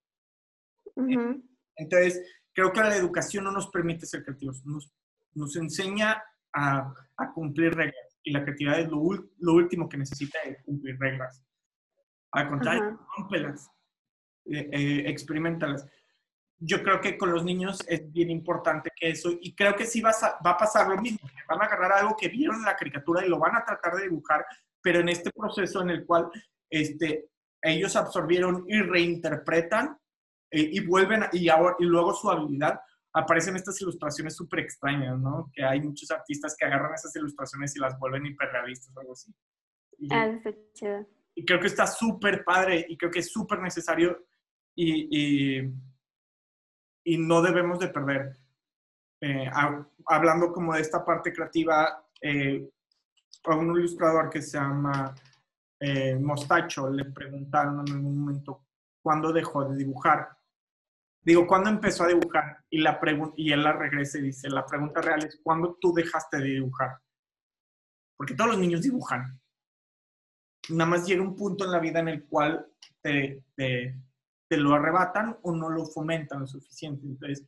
Ujú. 0.95 1.43
Entonces, 1.77 2.23
creo 2.55 2.73
que 2.73 2.81
la 2.81 2.97
educación 2.97 3.45
no 3.45 3.53
nos 3.53 3.69
permite 3.69 4.07
ser 4.07 4.25
creativos, 4.25 4.65
nos, 4.65 4.93
nos 5.35 5.57
enseña 5.57 6.23
a, 6.55 6.95
a 7.17 7.33
cumplir 7.33 7.75
reglas 7.75 8.09
y 8.29 8.33
la 8.33 8.43
creatividad 8.43 8.81
es 8.81 8.89
lo, 8.89 8.99
último 9.53 9.89
que 9.89 9.97
necesita 9.97 10.39
es 10.45 10.63
cumplir 10.65 10.99
reglas. 10.99 11.43
Al 12.33 12.49
contrario, 12.51 13.01
rómpelas, 13.17 13.71
eh, 14.47 14.69
eh, 14.71 15.05
experimentalas. 15.07 15.87
Yo 16.61 16.83
creo 16.83 17.01
que 17.01 17.17
con 17.17 17.31
los 17.33 17.45
niños 17.45 17.79
es 17.87 18.11
bien 18.13 18.31
importante 18.31 18.91
que 18.95 19.11
eso, 19.11 19.31
y 19.41 19.55
creo 19.55 19.75
que 19.77 19.87
sí 19.87 20.01
vas 20.01 20.23
a- 20.25 20.39
va 20.45 20.53
a 20.53 20.57
pasar 20.57 20.89
lo 20.89 21.01
mismo, 21.01 21.21
que 21.29 21.43
van 21.49 21.63
a 21.63 21.65
agarrar 21.67 21.93
algo 21.93 22.17
que 22.17 22.29
vieron 22.29 22.57
en 22.57 22.65
la 22.65 22.77
caricatura 22.77 23.25
y 23.25 23.29
lo 23.29 23.39
van 23.39 23.57
a 23.57 23.65
tratar 23.65 23.95
de 23.95 24.05
dibujar, 24.05 24.45
pero 24.83 25.01
en 25.01 25.09
este 25.09 25.31
proceso 25.31 25.81
en 25.83 25.91
el 25.91 26.05
cual 26.05 26.29
este, 26.71 27.31
ellos 27.63 27.95
absorbieron 27.97 28.65
y 28.69 28.81
reinterpretan 28.81 29.97
eh, 30.51 30.69
y 30.73 30.81
vuelven, 30.81 31.23
a- 31.25 31.31
y, 31.33 31.49
ahora, 31.49 31.77
y 31.79 31.85
luego 31.85 32.13
su 32.15 32.31
habilidad, 32.31 32.81
aparecen 33.13 33.57
estas 33.57 33.81
ilustraciones 33.81 34.35
súper 34.37 34.61
extrañas, 34.61 35.19
¿no? 35.19 35.51
Que 35.53 35.63
hay 35.65 35.81
muchos 35.81 36.11
artistas 36.11 36.55
que 36.59 36.65
agarran 36.67 36.95
esas 36.95 37.15
ilustraciones 37.17 37.75
y 37.77 37.81
las 37.81 37.99
vuelven 37.99 38.27
hiperrealistas 38.27 38.95
o 38.97 39.01
algo 39.01 39.13
así. 39.13 39.33
Y, 39.99 40.09
Ah, 40.13 40.41
chido. 40.75 41.07
y 41.35 41.45
creo 41.45 41.61
que 41.61 41.67
está 41.69 41.87
súper 41.87 42.45
padre 42.45 42.85
y 42.89 42.97
creo 42.97 43.11
que 43.11 43.19
es 43.21 43.31
súper 43.33 43.61
necesario 43.61 44.27
y, 44.75 45.09
y, 45.59 45.73
y 47.09 47.17
no 47.19 47.41
debemos 47.41 47.79
de 47.79 47.89
perder. 47.89 48.39
Eh, 49.21 49.47
ha- 49.53 49.87
hablando 50.07 50.53
como 50.53 50.75
de 50.75 50.83
esta 50.83 51.05
parte 51.05 51.33
creativa, 51.33 52.05
eh, 52.21 52.69
a 53.45 53.55
un 53.57 53.71
ilustrador 53.79 54.29
que 54.29 54.43
se 54.43 54.59
llama 54.59 55.15
eh, 55.81 56.17
Mostacho 56.17 56.91
le 56.91 57.07
preguntaron 57.07 57.87
en 57.87 57.95
algún 57.95 58.19
momento 58.19 58.67
cuándo 59.03 59.33
dejó 59.33 59.65
de 59.65 59.77
dibujar. 59.77 60.29
Digo, 61.23 61.47
¿cuándo 61.47 61.71
empezó 61.71 62.05
a 62.05 62.09
dibujar? 62.09 62.65
Y, 62.69 62.81
la 62.81 63.01
y 63.37 63.53
él 63.53 63.63
la 63.63 63.73
regresa 63.73 64.19
y 64.19 64.23
dice, 64.23 64.51
la 64.51 64.67
pregunta 64.67 65.01
real 65.01 65.25
es, 65.25 65.41
¿cuándo 65.43 65.79
tú 65.81 65.93
dejaste 65.95 66.39
de 66.39 66.45
dibujar? 66.45 66.99
Porque 68.17 68.35
todos 68.35 68.51
los 68.51 68.59
niños 68.59 68.83
dibujan. 68.83 69.41
Nada 70.71 70.91
más 70.91 71.07
llega 71.07 71.23
un 71.23 71.37
punto 71.37 71.65
en 71.65 71.71
la 71.73 71.79
vida 71.79 72.01
en 72.01 72.09
el 72.09 72.27
cual 72.27 72.67
te, 73.01 73.45
te, 73.55 73.95
te 74.49 74.57
lo 74.57 74.75
arrebatan 74.75 75.39
o 75.43 75.53
no 75.53 75.69
lo 75.69 75.85
fomentan 75.85 76.41
lo 76.41 76.47
suficiente. 76.47 77.07
Entonces, 77.07 77.47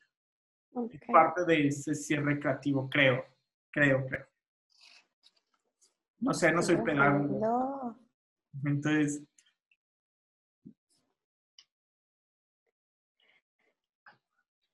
es 0.93 1.01
parte 1.11 1.45
de 1.45 1.69
ese 1.69 1.95
cierre 1.95 2.39
creativo, 2.39 2.89
creo, 2.89 3.25
creo, 3.71 4.07
creo. 4.07 4.27
No 6.19 6.35
sé, 6.35 6.53
no 6.53 6.63
soy 6.63 6.77
pedagogo. 6.77 7.97
Entonces, 8.65 9.23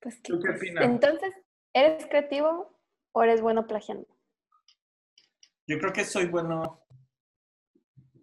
pues, 0.00 0.22
¿Tú 0.22 0.40
qué 0.40 0.50
opinas? 0.50 0.84
Entonces, 0.84 1.34
¿eres 1.72 2.06
creativo 2.06 2.76
o 3.12 3.22
eres 3.22 3.40
bueno 3.40 3.66
plagiando? 3.66 4.08
Yo 5.68 5.78
creo 5.78 5.92
que 5.92 6.04
soy 6.04 6.26
bueno. 6.26 6.82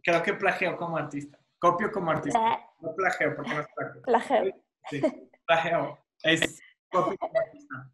Creo 0.01 0.21
que 0.21 0.33
plagio 0.33 0.75
como 0.75 0.97
artista. 0.97 1.42
Copio 1.63 1.89
como 1.93 2.11
artista. 2.11 2.59
No 2.81 2.93
plagio, 2.93 3.37
porque 3.37 3.53
no 3.53 3.61
es 3.61 3.67
plagio. 3.73 4.01
Plagio. 4.01 4.63
Sí, 4.89 5.01
plagio. 5.45 5.97
Es 6.23 6.61
copio 6.91 7.17
como 7.17 7.39
artista. 7.39 7.89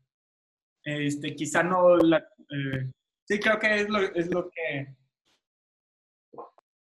Este, 0.83 1.35
quizá 1.35 1.61
no 1.61 1.95
la. 1.97 2.17
Eh, 2.17 2.91
sí, 3.25 3.39
creo 3.39 3.59
que 3.59 3.81
es 3.81 3.89
lo, 3.89 3.99
es 3.99 4.33
lo 4.33 4.49
que. 4.49 4.95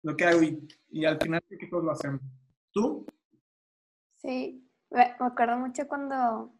Lo 0.03 0.17
que 0.17 0.25
hago 0.25 0.41
y, 0.43 1.05
al 1.05 1.17
final 1.17 1.41
creo 1.47 1.59
que 1.61 1.67
todos 1.67 1.85
lo 1.85 1.91
hacemos. 1.91 2.19
¿Tú? 2.73 3.05
Sí, 4.17 4.69
me 4.89 5.15
acuerdo 5.17 5.57
mucho 5.57 5.87
cuando 5.87 6.53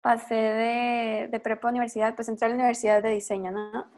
pasé 0.00 0.36
de, 0.36 1.28
de 1.32 1.40
prepa 1.40 1.66
a 1.66 1.72
universidad, 1.72 2.14
pues 2.14 2.28
entré 2.28 2.46
a 2.46 2.50
la 2.50 2.54
universidad 2.54 3.02
de 3.02 3.10
diseño, 3.10 3.50
¿no? 3.50 3.90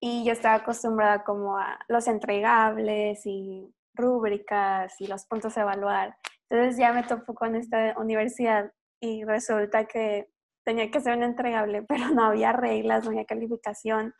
Y 0.00 0.24
yo 0.24 0.32
estaba 0.32 0.54
acostumbrada 0.54 1.22
como 1.22 1.58
a 1.58 1.78
los 1.88 2.08
entregables 2.08 3.26
y 3.26 3.74
rúbricas 3.98 4.98
y 5.00 5.06
los 5.06 5.26
puntos 5.26 5.58
a 5.58 5.62
evaluar. 5.62 6.16
Entonces 6.48 6.78
ya 6.78 6.92
me 6.92 7.02
topo 7.02 7.34
con 7.34 7.54
esta 7.56 7.94
universidad 7.98 8.72
y 9.00 9.24
resulta 9.24 9.86
que 9.86 10.30
tenía 10.64 10.90
que 10.90 11.00
ser 11.00 11.16
un 11.16 11.22
entregable, 11.22 11.82
pero 11.88 12.10
no 12.10 12.24
había 12.24 12.52
reglas, 12.52 13.04
no 13.04 13.10
había 13.10 13.24
calificación. 13.24 14.14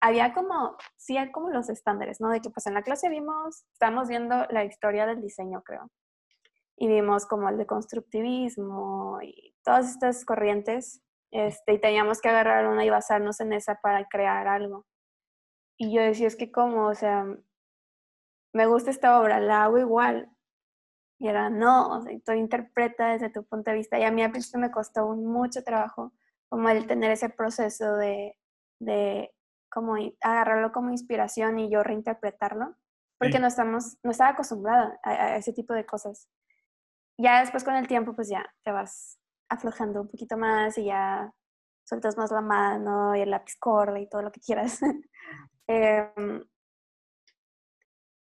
Había 0.00 0.34
como, 0.34 0.76
sí, 0.96 1.16
hay 1.16 1.32
como 1.32 1.50
los 1.50 1.70
estándares, 1.70 2.20
¿no? 2.20 2.28
De 2.28 2.40
que 2.40 2.50
pues 2.50 2.66
en 2.66 2.74
la 2.74 2.82
clase 2.82 3.08
vimos, 3.08 3.64
estamos 3.72 4.08
viendo 4.08 4.46
la 4.50 4.64
historia 4.64 5.06
del 5.06 5.22
diseño, 5.22 5.62
creo. 5.62 5.90
Y 6.76 6.86
vimos 6.88 7.26
como 7.26 7.48
el 7.48 7.56
de 7.56 7.66
constructivismo 7.66 9.18
y 9.22 9.54
todas 9.64 9.90
estas 9.90 10.24
corrientes. 10.24 11.02
Este, 11.30 11.72
y 11.72 11.80
teníamos 11.80 12.20
que 12.20 12.28
agarrar 12.28 12.68
una 12.68 12.84
y 12.84 12.90
basarnos 12.90 13.40
en 13.40 13.54
esa 13.54 13.76
para 13.76 14.06
crear 14.06 14.46
algo. 14.46 14.84
Y 15.78 15.94
yo 15.94 16.02
decía, 16.02 16.26
es 16.26 16.36
que 16.36 16.52
como, 16.52 16.88
o 16.88 16.94
sea, 16.94 17.26
me 18.56 18.66
gusta 18.66 18.90
esta 18.90 19.20
obra, 19.20 19.38
la 19.38 19.64
hago 19.64 19.78
igual. 19.78 20.30
Y 21.18 21.28
era, 21.28 21.50
no, 21.50 21.98
o 21.98 22.02
sea, 22.02 22.18
tú 22.24 22.32
interpreta 22.32 23.08
desde 23.08 23.30
tu 23.30 23.44
punto 23.44 23.70
de 23.70 23.76
vista. 23.76 23.98
Y 23.98 24.04
a 24.04 24.10
mí 24.10 24.22
al 24.22 24.30
principio 24.30 24.60
me 24.60 24.70
costó 24.70 25.14
mucho 25.14 25.62
trabajo 25.62 26.12
como 26.48 26.68
el 26.70 26.86
tener 26.86 27.10
ese 27.10 27.28
proceso 27.28 27.96
de, 27.96 28.36
de 28.80 29.34
como 29.70 29.96
agarrarlo 30.22 30.72
como 30.72 30.90
inspiración 30.90 31.58
y 31.58 31.70
yo 31.70 31.82
reinterpretarlo, 31.82 32.74
porque 33.18 33.38
no, 33.38 33.46
estamos, 33.46 33.98
no 34.02 34.10
estaba 34.10 34.30
acostumbrada 34.30 34.98
a, 35.02 35.10
a, 35.10 35.36
ese 35.36 35.52
tipo 35.52 35.74
de 35.74 35.84
cosas. 35.84 36.28
Ya 37.18 37.40
después 37.40 37.64
con 37.64 37.76
el 37.76 37.88
tiempo, 37.88 38.14
pues 38.14 38.28
ya 38.28 38.46
te 38.62 38.72
vas 38.72 39.18
aflojando 39.50 40.02
un 40.02 40.08
poquito 40.08 40.36
más 40.36 40.78
y 40.78 40.86
ya 40.86 41.32
sueltas 41.84 42.16
más 42.16 42.30
la 42.30 42.40
mano 42.40 43.14
y 43.16 43.20
el 43.20 43.30
lápiz 43.30 43.56
corre 43.58 44.02
y 44.02 44.08
todo 44.08 44.22
lo 44.22 44.32
que 44.32 44.40
quieras. 44.40 44.80
Em, 45.68 46.44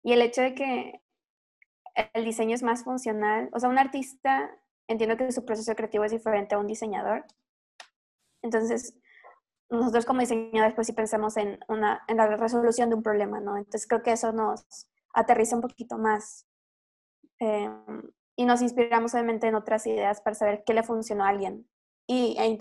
y 0.04 0.12
el 0.12 0.22
hecho 0.22 0.42
de 0.42 0.54
que 0.54 1.00
el 2.12 2.24
diseño 2.24 2.54
es 2.54 2.62
más 2.62 2.84
funcional, 2.84 3.48
o 3.52 3.58
sea, 3.58 3.68
un 3.68 3.78
artista, 3.78 4.50
entiendo 4.86 5.16
que 5.16 5.32
su 5.32 5.44
proceso 5.44 5.74
creativo 5.74 6.04
es 6.04 6.12
diferente 6.12 6.54
a 6.54 6.58
un 6.58 6.66
diseñador. 6.66 7.24
Entonces, 8.42 8.98
nosotros 9.70 10.04
como 10.04 10.20
diseñadores, 10.20 10.74
pues 10.74 10.88
sí 10.88 10.92
pensamos 10.92 11.36
en, 11.38 11.58
una, 11.68 12.04
en 12.06 12.18
la 12.18 12.26
resolución 12.36 12.90
de 12.90 12.96
un 12.96 13.02
problema, 13.02 13.40
¿no? 13.40 13.56
Entonces, 13.56 13.86
creo 13.86 14.02
que 14.02 14.12
eso 14.12 14.32
nos 14.32 14.66
aterriza 15.14 15.56
un 15.56 15.62
poquito 15.62 15.96
más. 15.96 16.46
Em, 17.38 18.02
y 18.36 18.44
nos 18.44 18.60
inspiramos 18.62 19.14
obviamente 19.14 19.46
en 19.46 19.54
otras 19.54 19.86
ideas 19.86 20.20
para 20.20 20.34
saber 20.34 20.64
qué 20.66 20.74
le 20.74 20.82
funcionó 20.82 21.24
a 21.24 21.28
alguien 21.28 21.68
y, 22.06 22.36
e 22.38 22.58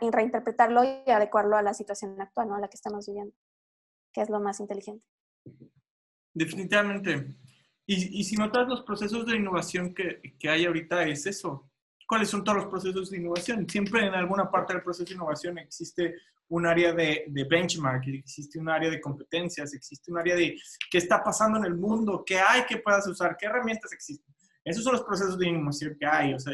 y 0.00 0.10
reinterpretarlo 0.10 0.84
y 0.84 1.10
adecuarlo 1.10 1.56
a 1.56 1.62
la 1.62 1.74
situación 1.74 2.20
actual, 2.20 2.48
¿no? 2.48 2.54
A 2.56 2.60
la 2.60 2.68
que 2.68 2.76
estamos 2.76 3.06
viviendo 3.06 3.34
que 4.12 4.22
es 4.22 4.30
lo 4.30 4.40
más 4.40 4.60
inteligente. 4.60 5.04
Definitivamente. 6.36 7.34
Y, 7.86 8.20
y 8.20 8.24
si 8.24 8.36
notas 8.36 8.68
los 8.68 8.82
procesos 8.82 9.24
de 9.24 9.36
innovación 9.36 9.94
que, 9.94 10.20
que, 10.38 10.50
hay 10.50 10.66
ahorita, 10.66 11.04
es 11.04 11.24
eso. 11.24 11.70
¿Cuáles 12.06 12.28
son 12.28 12.44
todos 12.44 12.58
los 12.58 12.66
procesos 12.66 13.10
de 13.10 13.16
innovación? 13.16 13.66
Siempre 13.66 14.04
en 14.04 14.12
alguna 14.12 14.50
parte 14.50 14.74
del 14.74 14.82
proceso 14.82 15.08
de 15.08 15.14
innovación 15.14 15.56
existe 15.56 16.14
un 16.48 16.66
área 16.66 16.92
de, 16.92 17.24
de 17.28 17.44
benchmark, 17.44 18.06
existe 18.08 18.58
un 18.58 18.68
área 18.68 18.90
de 18.90 19.00
competencias, 19.00 19.72
existe 19.72 20.12
un 20.12 20.18
área 20.18 20.36
de 20.36 20.60
qué 20.90 20.98
está 20.98 21.24
pasando 21.24 21.56
en 21.58 21.64
el 21.64 21.74
mundo, 21.74 22.22
qué 22.24 22.38
hay 22.38 22.66
que 22.66 22.76
puedas 22.76 23.08
usar, 23.08 23.34
qué 23.40 23.46
herramientas 23.46 23.90
existen. 23.94 24.34
Esos 24.62 24.84
son 24.84 24.92
los 24.92 25.04
procesos 25.04 25.38
de 25.38 25.48
innovación 25.48 25.96
que 25.98 26.06
hay. 26.06 26.34
O 26.34 26.38
sea, 26.38 26.52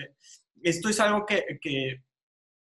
esto 0.63 0.89
es 0.91 1.01
algo 1.01 1.27
que, 1.27 1.59
que, 1.61 2.05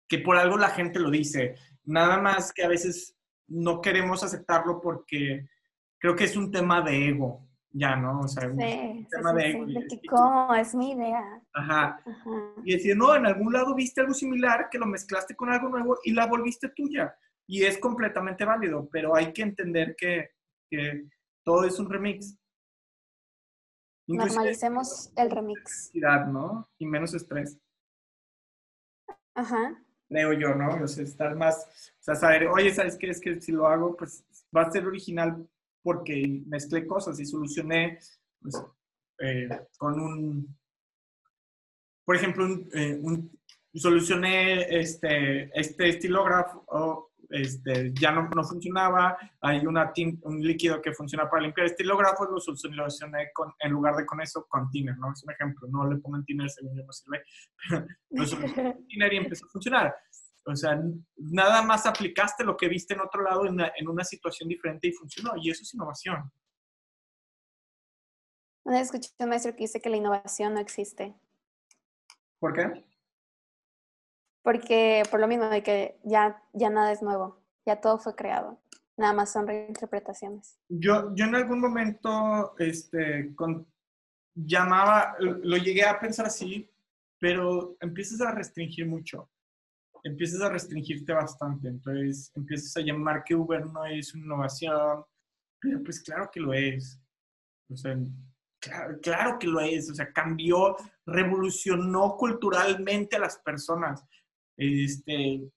que 0.09 0.19
por 0.19 0.37
algo 0.37 0.59
la 0.59 0.71
gente 0.71 0.99
lo 0.99 1.09
dice. 1.09 1.55
Nada 1.85 2.19
más 2.21 2.53
que 2.53 2.65
a 2.65 2.69
veces 2.69 3.17
no 3.47 3.81
queremos 3.81 4.25
aceptarlo 4.25 4.81
porque 4.81 5.47
creo 5.99 6.17
que 6.17 6.25
es 6.25 6.37
un 6.37 6.51
tema 6.51 6.81
de 6.83 7.09
ego, 7.09 7.47
ya, 7.71 7.97
¿no? 7.97 8.21
O 8.21 8.29
sea, 8.29 8.49
un 8.49 8.59
tema 9.09 9.33
de 9.33 9.51
ego. 9.51 9.67
¿Cómo? 10.09 10.55
Es 10.55 10.75
mi 10.75 10.93
idea. 10.93 11.43
Ajá. 11.53 12.01
Y 12.65 12.75
decir, 12.75 12.97
no, 12.97 13.15
en 13.15 13.27
algún 13.27 13.53
lado 13.53 13.75
viste 13.75 14.01
algo 14.01 14.15
similar 14.15 14.69
que 14.71 14.79
lo 14.79 14.87
mezclaste 14.87 15.35
con 15.37 15.51
algo 15.51 15.69
nuevo 15.69 15.99
y 16.05 16.13
la 16.13 16.27
volviste 16.27 16.69
tuya. 16.71 17.17
Y 17.47 17.65
es 17.65 17.79
completamente 17.79 18.45
válido, 18.45 18.89
pero 18.91 19.15
hay 19.15 19.33
que 19.33 19.43
entender 19.43 19.95
que, 19.97 20.31
todo 21.45 21.65
es 21.65 21.79
un 21.79 21.89
remix. 21.89 22.37
Normalicemos 24.09 25.13
el 25.17 25.31
remix. 25.31 25.93
¿no? 25.95 26.69
Y 26.79 26.87
menos 26.87 27.15
estrés. 27.15 27.59
Ajá 29.35 29.81
creo 30.09 30.33
yo, 30.33 30.55
¿no? 30.55 30.83
O 30.83 30.89
sea, 30.89 31.05
estar 31.05 31.35
más, 31.35 31.93
o 32.01 32.03
sea, 32.03 32.15
saber, 32.15 32.47
oye, 32.49 32.73
¿sabes 32.73 32.97
qué? 32.97 33.11
Es 33.11 33.21
que 33.21 33.41
si 33.41 33.53
lo 33.53 33.67
hago, 33.67 33.97
pues 33.97 34.25
va 34.57 34.63
a 34.63 34.71
ser 34.71 34.87
original 34.87 35.47
porque 35.87 36.43
mezclé 36.49 36.85
cosas 36.85 37.21
y 37.21 37.25
solucioné 37.25 38.01
pues, 38.41 38.61
eh, 39.21 39.49
con 39.79 40.01
un, 40.01 40.59
por 42.05 42.17
ejemplo, 42.17 42.45
un, 42.45 42.69
eh, 42.75 42.99
solucioné 43.73 44.63
este, 44.81 45.49
este 45.57 45.91
estilógrafo, 45.91 47.13
este, 47.31 47.93
ya 47.95 48.11
no, 48.11 48.29
no 48.35 48.43
funcionaba, 48.43 49.17
hay 49.41 49.65
una 49.65 49.93
un 50.23 50.43
líquido 50.43 50.83
que 50.83 50.93
funciona 50.93 51.31
para 51.31 51.43
limpiar 51.43 51.69
estilógrafos, 51.69 52.31
lo 52.33 52.41
solucioné 52.41 53.31
con, 53.33 53.53
en 53.61 53.71
lugar 53.71 53.95
de 53.95 54.05
con 54.05 54.21
eso, 54.21 54.45
con 54.49 54.69
thinner, 54.73 54.99
¿no? 54.99 55.13
Es 55.13 55.23
un 55.23 55.31
ejemplo, 55.31 55.69
no 55.71 55.89
le 55.89 55.99
pongan 55.99 56.25
thinner 56.25 56.51
según 56.51 56.77
yo 56.77 56.85
no 56.85 56.93
sirve, 56.93 57.23
pero 57.71 57.87
lo 58.11 58.27
solucioné 58.27 58.73
con 58.73 58.87
thinner 58.89 59.13
y 59.13 59.17
empezó 59.19 59.47
a 59.47 59.51
funcionar. 59.51 59.95
O 60.47 60.55
sea, 60.55 60.81
nada 61.17 61.63
más 61.63 61.87
aplicaste 61.87 62.45
lo 62.45 62.57
que 62.57 62.69
viste 62.69 62.95
en 62.95 63.01
otro 63.01 63.23
lado 63.23 63.47
en 63.47 63.55
una, 63.55 63.73
en 63.77 63.89
una 63.89 64.05
situación 64.05 64.49
diferente 64.49 64.89
y 64.89 64.93
funcionó, 64.93 65.33
y 65.37 65.51
eso 65.51 65.63
es 65.63 65.75
innovación. 65.75 66.33
Una 68.65 68.79
vez 68.79 68.87
escuché 68.87 69.11
un 69.19 69.29
maestro 69.29 69.53
que 69.53 69.65
dice 69.65 69.81
que 69.81 69.91
la 69.91 69.97
innovación 69.97 70.55
no 70.55 70.61
existe. 70.61 71.15
¿Por 72.39 72.53
qué? 72.53 72.85
porque 74.47 75.03
por 75.11 75.19
lo 75.19 75.27
mismo 75.27 75.49
de 75.49 75.61
que 75.65 75.99
ya, 76.05 76.41
ya 76.53 76.71
nada 76.71 76.93
es 76.93 77.03
nuevo, 77.03 77.43
ya 77.67 77.81
todo 77.81 77.99
fue 77.99 78.15
creado, 78.15 78.63
nada 78.97 79.13
más 79.13 79.33
son 79.33 79.45
reinterpretaciones. 79.45 80.61
Yo, 80.69 81.13
yo 81.17 81.25
en 81.25 81.35
algún 81.35 81.59
momento 81.59 82.55
este, 82.61 83.35
con, 83.35 83.67
llamaba, 84.37 85.17
lo 85.19 85.57
llegué 85.57 85.85
a 85.85 85.99
pensar 85.99 86.27
así, 86.27 86.71
pero 87.19 87.77
empiezas 87.81 88.21
a 88.21 88.31
restringir 88.31 88.87
mucho, 88.87 89.29
empiezas 90.05 90.41
a 90.43 90.49
restringirte 90.49 91.13
bastante, 91.13 91.69
entonces 91.69 92.31
empiezas 92.35 92.77
a 92.77 92.81
llamar 92.81 93.23
que 93.25 93.35
Uber 93.35 93.67
no 93.67 93.85
es 93.85 94.15
una 94.15 94.25
innovación, 94.25 95.05
pero 95.61 95.83
pues 95.83 96.03
claro 96.03 96.31
que 96.33 96.41
lo 96.41 96.53
es. 96.53 97.01
O 97.69 97.77
sea, 97.77 97.97
claro, 99.03 99.39
que 99.39 99.47
lo 99.47 99.61
es, 99.61 99.91
o 99.91 99.95
sea, 99.95 100.13
cambió, 100.13 100.77
revolucionó 101.05 102.17
culturalmente 102.17 103.17
a 103.17 103.21
las 103.21 103.39
personas. 103.39 104.05
Este, 104.57 105.49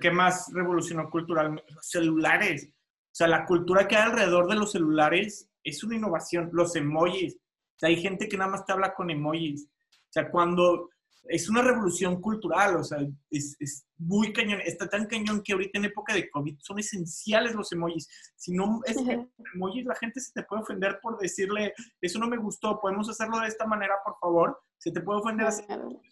¿Qué 0.00 0.10
más 0.10 0.50
revolucionó 0.52 1.08
culturalmente? 1.10 1.72
Los 1.72 1.88
celulares. 1.88 2.70
O 2.70 3.16
sea, 3.16 3.28
la 3.28 3.44
cultura 3.44 3.86
que 3.86 3.96
hay 3.96 4.10
alrededor 4.10 4.48
de 4.48 4.56
los 4.56 4.72
celulares 4.72 5.48
es 5.62 5.82
una 5.84 5.96
innovación. 5.96 6.50
Los 6.52 6.76
emojis. 6.76 7.34
O 7.36 7.78
sea, 7.78 7.88
hay 7.88 7.96
gente 8.00 8.28
que 8.28 8.36
nada 8.36 8.50
más 8.50 8.64
te 8.64 8.72
habla 8.72 8.94
con 8.94 9.10
emojis. 9.10 9.66
O 9.90 10.12
sea, 10.12 10.30
cuando 10.30 10.90
es 11.28 11.48
una 11.48 11.62
revolución 11.62 12.20
cultural, 12.20 12.76
o 12.76 12.84
sea, 12.84 12.98
es, 13.30 13.56
es, 13.58 13.86
muy 13.96 14.32
cañón, 14.32 14.60
está 14.64 14.88
tan 14.88 15.06
cañón 15.06 15.42
que 15.42 15.52
ahorita 15.52 15.78
en 15.78 15.86
época 15.86 16.12
de 16.14 16.28
COVID 16.28 16.58
son 16.58 16.78
esenciales 16.78 17.54
los 17.54 17.72
emojis. 17.72 18.08
Si 18.36 18.52
no 18.52 18.80
es 18.84 18.96
que 18.96 19.26
emojis, 19.54 19.84
la 19.86 19.94
gente 19.94 20.20
se 20.20 20.32
te 20.32 20.42
puede 20.42 20.62
ofender 20.62 20.98
por 21.00 21.18
decirle, 21.18 21.72
eso 22.00 22.18
no 22.18 22.28
me 22.28 22.36
gustó, 22.36 22.80
podemos 22.80 23.08
hacerlo 23.08 23.38
de 23.40 23.48
esta 23.48 23.66
manera, 23.66 23.94
por 24.04 24.18
favor. 24.18 24.60
Se 24.78 24.90
te 24.90 25.00
puede 25.00 25.20
ofender 25.20 25.46
así, 25.46 25.62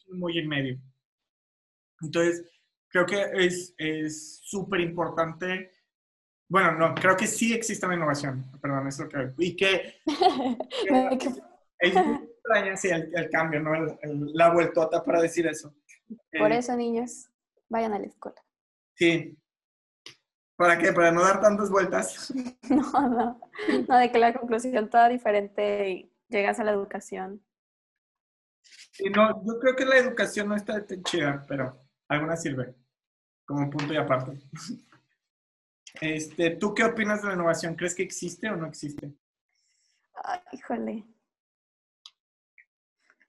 muy 0.09 0.39
en 0.39 0.49
medio. 0.49 0.81
Entonces, 2.01 2.45
creo 2.89 3.05
que 3.05 3.27
es 3.35 4.41
súper 4.43 4.81
importante. 4.81 5.73
Bueno, 6.49 6.73
no, 6.73 6.95
creo 6.95 7.17
que 7.17 7.27
sí 7.27 7.53
existe 7.53 7.87
la 7.87 7.95
innovación, 7.95 8.51
perdón, 8.61 8.87
eso 8.89 9.09
que... 9.09 9.33
Y 9.39 9.57
que, 9.57 10.01
es 11.79 11.95
muy 11.95 12.32
extraña, 12.53 12.77
sí, 12.77 12.89
el, 12.91 13.31
cambio, 13.31 13.61
¿no? 13.61 13.73
la 14.35 14.53
vueltota 14.53 15.05
para 15.05 15.21
decir 15.21 15.47
eso. 15.47 15.75
Por 16.39 16.53
eh, 16.53 16.59
eso, 16.59 16.77
niños, 16.77 17.29
vayan 17.69 17.93
a 17.93 17.99
la 17.99 18.07
escuela. 18.07 18.41
Sí. 18.95 19.37
¿Para 20.57 20.79
qué? 20.79 20.93
¿Para 20.93 21.11
no 21.11 21.23
dar 21.23 21.41
tantas 21.41 21.71
vueltas? 21.71 22.33
No, 22.69 23.09
no. 23.09 23.41
No, 23.89 23.99
de 23.99 24.11
que 24.11 24.19
la 24.19 24.33
conclusión 24.33 24.89
toda 24.89 25.09
diferente 25.09 25.91
y 25.91 26.13
llegas 26.29 26.59
a 26.59 26.65
la 26.65 26.73
educación. 26.73 27.45
Sí, 28.93 29.05
no, 29.11 29.45
yo 29.45 29.59
creo 29.59 29.77
que 29.77 29.85
la 29.85 29.99
educación 29.99 30.49
no 30.49 30.57
está 30.57 30.85
tan 30.87 31.03
chida, 31.03 31.45
pero 31.49 31.79
alguna 32.09 32.37
sirve 32.37 32.75
como 33.45 33.69
punto 33.71 33.93
y 33.93 33.97
aparte. 33.97 34.39
Este, 36.01 36.57
¿Tú 36.57 36.73
qué 36.73 36.85
opinas 36.85 37.21
de 37.21 37.29
la 37.29 37.35
innovación? 37.35 37.75
¿Crees 37.75 37.95
que 37.95 38.03
existe 38.03 38.49
o 38.49 38.57
no 38.57 38.67
existe? 38.67 39.13
Ay, 40.25 40.41
híjole. 40.53 41.05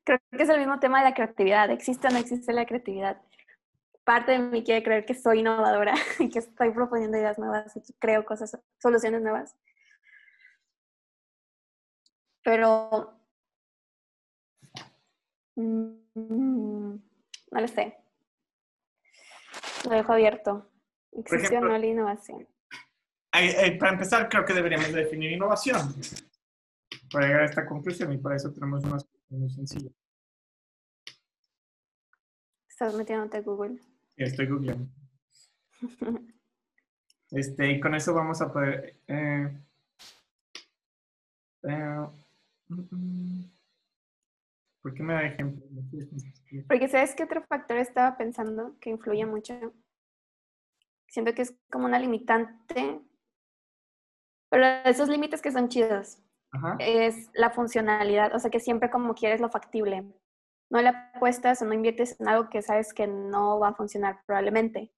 Creo 0.04 0.20
que 0.32 0.44
es 0.44 0.50
el 0.50 0.60
mismo 0.60 0.80
tema 0.80 1.00
de 1.00 1.10
la 1.10 1.14
creatividad. 1.14 1.70
¿Existe 1.72 2.08
o 2.08 2.12
no 2.12 2.18
existe 2.18 2.52
la 2.54 2.66
creatividad? 2.66 3.22
Parte 4.04 4.34
de 4.34 4.40
mí 4.40 4.64
quiere 4.64 4.84
creer 4.84 5.06
que 5.06 5.14
soy 5.14 5.40
innovadora 5.40 5.94
y 6.20 6.30
que 6.30 6.40
estoy 6.40 6.72
proponiendo 6.72 7.18
ideas 7.18 7.40
nuevas 7.40 7.76
y 7.78 7.82
que 7.82 7.94
creo 8.00 8.26
cosas, 8.26 8.60
soluciones 8.80 9.22
nuevas. 9.22 9.56
Pero 12.44 13.18
mm, 15.56 16.96
no 17.52 17.62
lo 17.62 17.68
sé. 17.68 17.98
Lo 19.86 19.92
dejo 19.92 20.14
abierto. 20.14 20.70
¿Existe 21.14 21.58
o 21.58 21.62
no 21.62 21.78
la 21.78 21.86
innovación? 21.86 22.48
para 23.80 23.94
empezar, 23.94 24.30
creo 24.30 24.46
que 24.46 24.54
deberíamos 24.54 24.94
definir 24.94 25.32
innovación 25.32 25.96
para 27.12 27.26
llegar 27.26 27.42
a 27.42 27.46
esta 27.46 27.66
conclusión 27.66 28.14
y 28.14 28.18
para 28.18 28.36
eso 28.36 28.52
tenemos 28.52 28.84
muy 29.30 29.50
sencilla. 29.50 29.92
¿Estás 32.70 32.96
metiéndote 32.96 33.38
a 33.38 33.42
Google? 33.42 33.80
Estoy 34.18 34.48
googleando. 34.48 34.88
este, 37.32 37.72
y 37.72 37.80
con 37.80 37.96
eso 37.96 38.14
vamos 38.14 38.42
a 38.42 38.52
poder... 38.52 39.00
Eh, 39.08 39.58
eh, 41.64 42.08
mm, 42.68 42.82
mm. 42.92 43.52
¿Por 44.82 44.94
qué 44.94 45.04
me 45.04 45.14
da 45.14 45.24
ejemplo? 45.24 45.66
Porque 46.68 46.90
sabes 46.90 47.16
qué 47.16 47.24
otro 47.24 47.42
factor 47.44 47.78
estaba 47.78 48.18
pensando 48.18 48.78
que 48.82 48.90
influye 48.90 49.26
mucho. 49.26 49.74
Siento 51.08 51.34
que 51.34 51.44
es 51.44 51.56
como 51.72 51.86
una 51.86 52.00
limitante, 52.00 53.00
pero 54.50 54.66
esos 54.84 55.08
límites 55.08 55.42
que 55.42 55.54
son 55.54 55.70
chidos 55.70 56.18
es 56.80 57.30
la 57.34 57.50
funcionalidad, 57.50 58.36
o 58.36 58.40
sea 58.40 58.52
que 58.52 58.60
siempre 58.60 58.90
como 58.90 59.14
quieres 59.14 59.42
lo 59.42 59.50
factible. 59.50 60.04
No 60.70 60.82
le 60.82 60.90
apuestas 60.90 61.62
o 61.62 61.66
no 61.66 61.74
inviertes 61.74 62.20
en 62.20 62.28
algo 62.28 62.50
que 62.50 62.62
sabes 62.62 62.94
que 62.94 63.08
no 63.08 63.60
va 63.60 63.70
a 63.70 63.76
funcionar 63.76 64.24
probablemente. 64.26 64.92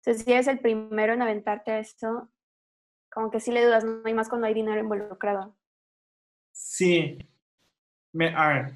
Entonces, 0.00 0.24
si 0.24 0.32
eres 0.32 0.46
el 0.46 0.60
primero 0.60 1.14
en 1.14 1.22
aventarte 1.22 1.72
a 1.72 1.78
eso, 1.80 2.30
como 3.10 3.30
que 3.30 3.40
sí 3.40 3.50
le 3.50 3.64
dudas, 3.64 3.84
no 3.84 4.02
hay 4.04 4.14
más 4.14 4.28
cuando 4.28 4.46
hay 4.46 4.54
dinero 4.54 4.80
involucrado. 4.80 5.56
Sí. 6.52 7.18
Me, 8.12 8.34
a 8.34 8.48
ver, 8.48 8.74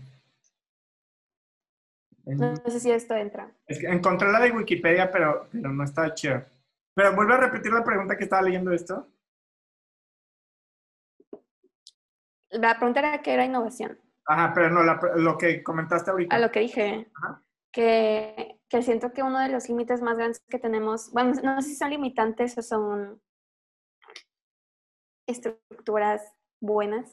no, 2.36 2.56
sé 2.56 2.80
si 2.80 2.90
esto 2.90 3.14
entra. 3.14 3.50
Es 3.66 3.78
que 3.78 3.86
encontré 3.86 4.30
la 4.30 4.40
de 4.40 4.52
Wikipedia, 4.52 5.10
pero, 5.10 5.48
pero 5.50 5.72
no 5.72 5.84
está 5.84 6.14
chido. 6.14 6.44
Pero 6.94 7.14
vuelve 7.14 7.34
a 7.34 7.38
repetir 7.38 7.72
la 7.72 7.84
pregunta 7.84 8.16
que 8.16 8.24
estaba 8.24 8.42
leyendo 8.42 8.72
esto. 8.72 9.08
La 12.50 12.76
pregunta 12.76 13.00
era 13.00 13.22
qué 13.22 13.34
era 13.34 13.44
innovación. 13.44 13.98
Ajá, 14.26 14.52
pero 14.54 14.70
no, 14.70 14.82
lo 14.82 15.38
que 15.38 15.62
comentaste 15.62 16.10
ahorita. 16.10 16.34
A 16.36 16.38
lo 16.38 16.50
que 16.50 16.60
dije. 16.60 17.10
Que, 17.72 18.58
que 18.68 18.82
siento 18.82 19.12
que 19.12 19.22
uno 19.22 19.38
de 19.38 19.48
los 19.48 19.68
límites 19.68 20.02
más 20.02 20.16
grandes 20.16 20.40
que 20.48 20.58
tenemos, 20.58 21.12
bueno, 21.12 21.32
no 21.42 21.62
sé 21.62 21.68
si 21.68 21.76
son 21.76 21.90
limitantes 21.90 22.58
o 22.58 22.62
son 22.62 23.22
estructuras 25.28 26.22
buenas, 26.60 27.12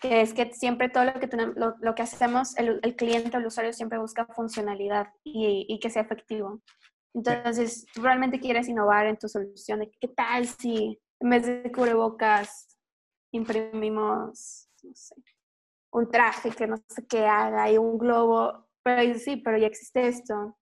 que 0.00 0.22
es 0.22 0.32
que 0.32 0.54
siempre 0.54 0.88
todo 0.88 1.04
lo 1.04 1.14
que, 1.14 1.28
tenemos, 1.28 1.54
lo, 1.56 1.94
que 1.94 2.02
hacemos, 2.02 2.56
el, 2.56 2.80
el, 2.82 2.96
cliente 2.96 3.36
o 3.36 3.40
el 3.40 3.46
usuario 3.46 3.74
siempre 3.74 3.98
busca 3.98 4.24
funcionalidad 4.26 5.12
y, 5.22 5.66
y 5.68 5.78
que 5.80 5.90
sea 5.90 6.02
efectivo. 6.02 6.62
Entonces, 7.14 7.86
tú 7.92 8.02
realmente 8.02 8.40
quieres 8.40 8.68
innovar 8.68 9.06
en 9.06 9.18
tu 9.18 9.28
solución. 9.28 9.86
¿Qué 10.00 10.08
tal 10.08 10.46
si 10.46 10.98
en 11.20 11.30
vez 11.30 11.46
de 11.46 11.70
cubrebocas 11.70 12.78
imprimimos, 13.32 14.69
no 14.84 14.94
sé, 14.94 15.14
un 15.92 16.10
traje 16.10 16.50
que 16.50 16.66
no 16.66 16.76
sé 16.88 17.06
qué 17.06 17.26
haga 17.26 17.70
y 17.70 17.78
un 17.78 17.98
globo? 17.98 18.68
Pero 18.82 19.18
sí, 19.18 19.36
pero 19.36 19.58
ya 19.58 19.66
existe 19.66 20.06
esto 20.06 20.56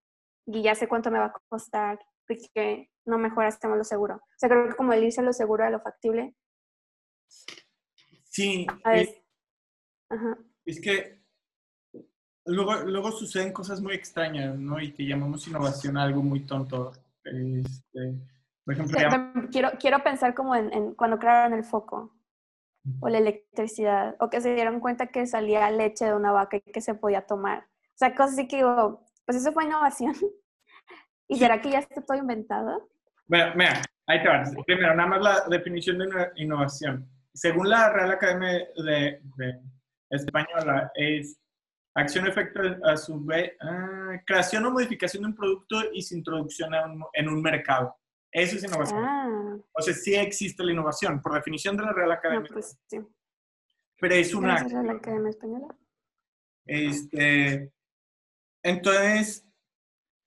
y 0.46 0.62
ya 0.62 0.74
sé 0.74 0.88
cuánto 0.88 1.10
me 1.10 1.18
va 1.18 1.26
a 1.26 1.42
costar 1.48 1.98
porque 2.26 2.90
no 3.06 3.18
mejor 3.18 3.46
hacemos 3.46 3.78
lo 3.78 3.84
seguro. 3.84 4.16
O 4.16 4.38
sea, 4.38 4.48
creo 4.48 4.68
que 4.68 4.76
como 4.76 4.92
el 4.92 5.04
irse 5.04 5.20
a 5.20 5.24
lo 5.24 5.32
seguro, 5.32 5.64
a 5.64 5.70
lo 5.70 5.80
factible. 5.80 6.34
Sí. 8.24 8.66
A 8.84 8.90
ver, 8.90 9.08
es 10.64 10.80
que 10.80 11.22
luego, 12.44 12.76
luego 12.84 13.12
suceden 13.12 13.52
cosas 13.52 13.80
muy 13.80 13.94
extrañas, 13.94 14.58
¿no? 14.58 14.80
Y 14.80 14.92
que 14.92 15.06
llamamos 15.06 15.46
innovación 15.48 15.96
algo 15.96 16.22
muy 16.22 16.46
tonto. 16.46 16.92
Este, 17.24 18.14
por 18.64 18.74
ejemplo, 18.74 18.98
quiero, 19.50 19.70
quiero 19.78 20.02
pensar 20.02 20.34
como 20.34 20.54
en, 20.54 20.94
cuando 20.94 21.18
crearon 21.18 21.54
el 21.54 21.64
foco 21.64 22.17
o 23.00 23.08
la 23.08 23.18
electricidad, 23.18 24.16
o 24.20 24.30
que 24.30 24.40
se 24.40 24.54
dieron 24.54 24.80
cuenta 24.80 25.08
que 25.08 25.26
salía 25.26 25.70
leche 25.70 26.06
de 26.06 26.14
una 26.14 26.32
vaca 26.32 26.56
y 26.56 26.60
que 26.60 26.80
se 26.80 26.94
podía 26.94 27.22
tomar. 27.22 27.60
O 27.60 27.98
sea, 27.98 28.14
cosas 28.14 28.34
así 28.34 28.48
que 28.48 28.56
digo, 28.56 29.04
pues 29.26 29.38
eso 29.38 29.52
fue 29.52 29.64
innovación. 29.64 30.14
¿Y 31.28 31.36
será 31.36 31.60
que 31.60 31.70
ya 31.70 31.80
está 31.80 32.00
todo 32.00 32.16
inventado? 32.16 32.88
Bueno, 33.26 33.52
mira, 33.56 33.82
ahí 34.06 34.22
te 34.22 34.28
va. 34.28 34.44
Primero, 34.66 34.94
nada 34.94 35.08
más 35.08 35.20
la 35.20 35.40
definición 35.48 35.98
de 35.98 36.06
innovación. 36.36 37.06
Según 37.34 37.68
la 37.68 37.92
Real 37.92 38.12
Academia 38.12 38.66
de 38.76 39.20
española 40.10 40.90
es 40.94 41.38
acción 41.94 42.26
efecto 42.26 42.60
a 42.84 42.96
su 42.96 43.22
vez, 43.24 43.52
ah, 43.60 44.20
creación 44.24 44.64
o 44.64 44.70
modificación 44.70 45.22
de 45.22 45.28
un 45.28 45.34
producto 45.34 45.82
y 45.92 46.02
su 46.02 46.16
introducción 46.16 46.70
en 47.12 47.28
un 47.28 47.42
mercado. 47.42 47.94
Eso 48.32 48.56
es 48.56 48.64
innovación. 48.64 49.04
Ah. 49.04 49.37
O 49.72 49.82
sea, 49.82 49.94
sí 49.94 50.14
existe 50.14 50.64
la 50.64 50.72
innovación, 50.72 51.20
por 51.22 51.34
definición 51.34 51.76
de 51.76 51.84
la 51.84 51.92
Real 51.92 52.12
Academia. 52.12 52.48
Pues, 52.52 52.78
sí. 52.86 52.98
Pero 54.00 54.14
es 54.14 54.34
una... 54.34 54.56
¿Es 54.56 54.72
la 54.72 54.82
Real 54.82 54.96
Academia 54.96 55.30
Española? 55.30 55.76
Este, 56.66 57.72
entonces, 58.62 59.46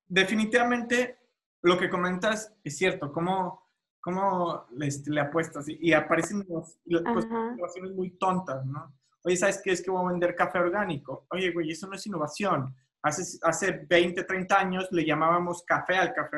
definitivamente 0.08 1.20
lo 1.62 1.78
que 1.78 1.90
comentas 1.90 2.54
es 2.64 2.78
cierto, 2.78 3.12
cómo, 3.14 3.70
cómo 4.02 4.66
este, 4.82 5.12
le, 5.12 5.22
apuestas 5.22 5.66
y, 5.68 5.94
aparecen 5.94 6.44
pues, 6.44 6.80
innovaciones 6.86 7.92
muy 7.94 8.18
tontas, 8.18 8.66
¿no? 8.66 8.94
Oye, 9.24 9.38
¿sabes 9.38 9.62
qué 9.64 9.72
es 9.72 9.84
que 9.84 9.92
voy 9.92 10.04
a 10.04 10.10
vender 10.10 10.36
café 10.36 10.58
orgánico? 10.58 11.28
Oye, 11.30 11.52
güey, 11.52 11.70
eso 11.70 11.88
no 11.88 11.94
es 11.94 12.08
innovación. 12.08 12.76
Hace, 13.04 13.38
hace 13.44 13.86
20, 13.88 14.24
30 14.24 14.60
años 14.60 14.88
le 14.92 15.06
llamábamos 15.06 15.64
café 15.64 15.98
al 15.98 16.14
café 16.14 16.38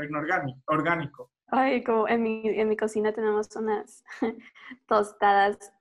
orgánico. 0.67 1.31
Ay, 1.55 1.83
como 1.83 2.07
en 2.07 2.23
mi, 2.23 2.41
en 2.49 2.67
mi 2.67 2.75
cocina 2.75 3.13
tenemos 3.13 3.55
unas 3.55 4.03
tostadas 4.87 5.71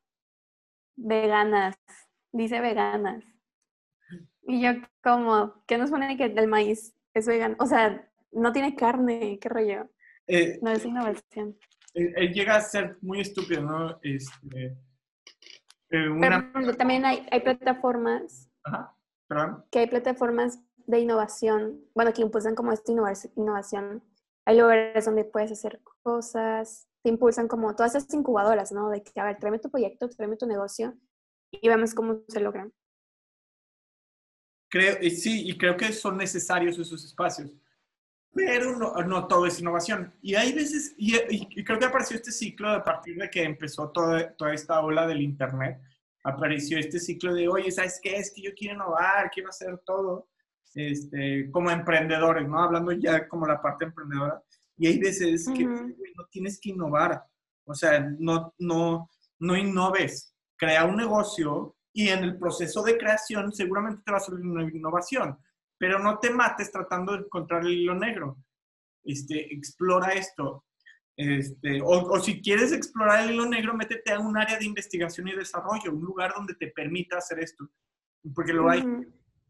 veganas, 0.97 1.77
dice 2.31 2.61
veganas. 2.61 3.25
Y 4.43 4.61
yo 4.61 4.73
como, 5.03 5.65
¿qué 5.67 5.79
nos 5.79 5.91
pone 5.91 6.19
que 6.19 6.25
el 6.25 6.47
maíz 6.47 6.95
es 7.15 7.27
vegano? 7.27 7.57
O 7.59 7.65
sea, 7.65 8.07
no 8.33 8.53
tiene 8.53 8.77
carne, 8.77 9.39
qué 9.41 9.49
rollo. 9.49 9.89
Eh, 10.27 10.59
no 10.61 10.71
es 10.73 10.85
innovación. 10.85 11.57
Eh, 11.95 12.13
eh, 12.17 12.29
llega 12.35 12.57
a 12.57 12.61
ser 12.61 12.99
muy 13.01 13.21
estúpido, 13.21 13.63
¿no? 13.63 13.99
Este, 14.03 14.77
pero 15.89 16.77
también 16.77 17.07
hay, 17.07 17.27
hay 17.31 17.41
plataformas. 17.41 18.51
Ajá. 18.65 18.95
Que 19.71 19.79
hay 19.79 19.87
plataformas 19.87 20.59
de 20.85 20.99
innovación, 20.99 21.81
bueno, 21.95 22.13
que 22.13 22.21
impulsan 22.21 22.55
como 22.55 22.73
esta 22.73 22.93
innovación. 22.93 24.03
Hay 24.45 24.59
lugares 24.59 25.05
donde 25.05 25.25
puedes 25.25 25.53
hacer 25.53 25.81
cosas, 26.03 26.89
te 27.03 27.11
impulsan 27.11 27.49
como 27.49 27.75
todas 27.75 27.95
esas 27.95 28.13
incubadoras, 28.15 28.73
¿no? 28.73 28.89
De 28.91 29.03
que, 29.03 29.21
a 29.21 29.25
ver, 29.25 29.39
tráeme 29.39 29.59
tu 29.59 29.71
proyecto, 29.71 30.09
tráeme 30.09 30.37
tu 30.37 30.47
negocio 30.47 30.97
y 31.51 31.69
vemos 31.69 31.95
cómo 31.95 32.23
se 32.29 32.41
logran. 32.41 32.73
Creo, 34.69 34.97
sí, 35.11 35.49
y 35.49 35.59
creo 35.59 35.77
que 35.77 35.93
son 35.93 36.17
necesarios 36.17 36.79
esos 36.79 37.05
espacios, 37.05 37.53
pero 38.33 38.77
no, 38.79 38.95
no 39.05 39.29
todo 39.29 39.47
es 39.47 39.61
innovación. 39.61 40.15
Y 40.23 40.35
hay 40.35 40.53
veces, 40.53 40.95
y, 40.97 41.15
y, 41.29 41.63
creo 41.63 41.79
que 41.79 41.85
apareció 41.85 42.17
este 42.17 42.33
ciclo 42.33 42.71
a 42.71 42.83
partir 42.83 43.17
de 43.19 43.29
que 43.29 43.43
empezó 43.43 43.91
toda, 43.91 44.35
toda 44.35 44.55
esta 44.55 44.81
ola 44.81 45.07
del 45.07 45.21
Internet, 45.21 45.79
apareció 46.25 46.79
este 46.79 46.99
ciclo 46.99 47.35
de, 47.35 47.49
oye, 47.49 47.71
¿sabes 47.71 48.01
qué? 48.03 48.17
Es 48.17 48.33
que 48.33 48.41
yo 48.41 48.53
quiero 48.55 48.77
innovar, 48.77 49.31
quiero 49.31 49.51
hacer 49.51 49.79
todo. 49.85 50.29
Este, 50.75 51.51
como 51.51 51.71
emprendedores, 51.71 52.49
¿no? 52.49 52.63
Hablando 52.63 52.93
ya 52.93 53.29
como 53.29 53.47
la 53.47 53.61
parte 53.61 53.85
emprendedora. 53.85 54.43
Y 54.77 54.87
hay 54.87 54.99
veces 54.99 55.49
que 55.55 55.65
no 55.65 56.27
tienes 56.31 56.59
que 56.61 56.71
innovar. 56.71 57.23
O 57.65 57.75
sea, 57.75 58.01
no, 58.19 58.55
no, 58.59 59.09
no 59.39 59.57
innoves. 59.57 60.35
Crea 60.57 60.85
un 60.85 60.97
negocio 60.97 61.77
y 61.93 62.09
en 62.09 62.25
el 62.25 62.39
proceso 62.39 62.83
de 62.83 62.97
creación 62.97 63.53
seguramente 63.53 64.03
te 64.05 64.13
va 64.13 64.19
a 64.19 64.21
salir 64.21 64.47
una 64.47 64.63
innovación. 64.65 65.39
Pero 65.79 65.99
no 65.99 66.19
te 66.19 66.31
mates 66.31 66.71
tratando 66.71 67.13
de 67.13 67.19
encontrar 67.19 67.63
el 67.63 67.73
hilo 67.73 67.95
negro. 67.95 68.39
Este, 69.05 69.53
explora 69.55 70.13
esto. 70.13 70.65
Este, 71.17 71.81
o, 71.85 72.19
si 72.21 72.41
quieres 72.41 72.73
explorar 72.73 73.25
el 73.25 73.35
hilo 73.35 73.47
negro, 73.47 73.75
métete 73.75 74.13
a 74.13 74.19
un 74.19 74.37
área 74.37 74.59
de 74.59 74.65
investigación 74.65 75.29
y 75.29 75.35
desarrollo, 75.35 75.93
un 75.93 76.05
lugar 76.05 76.33
donde 76.35 76.55
te 76.55 76.69
permita 76.69 77.19
hacer 77.19 77.41
esto. 77.41 77.69
Porque 78.35 78.53
lo 78.53 78.71
hay, 78.71 78.83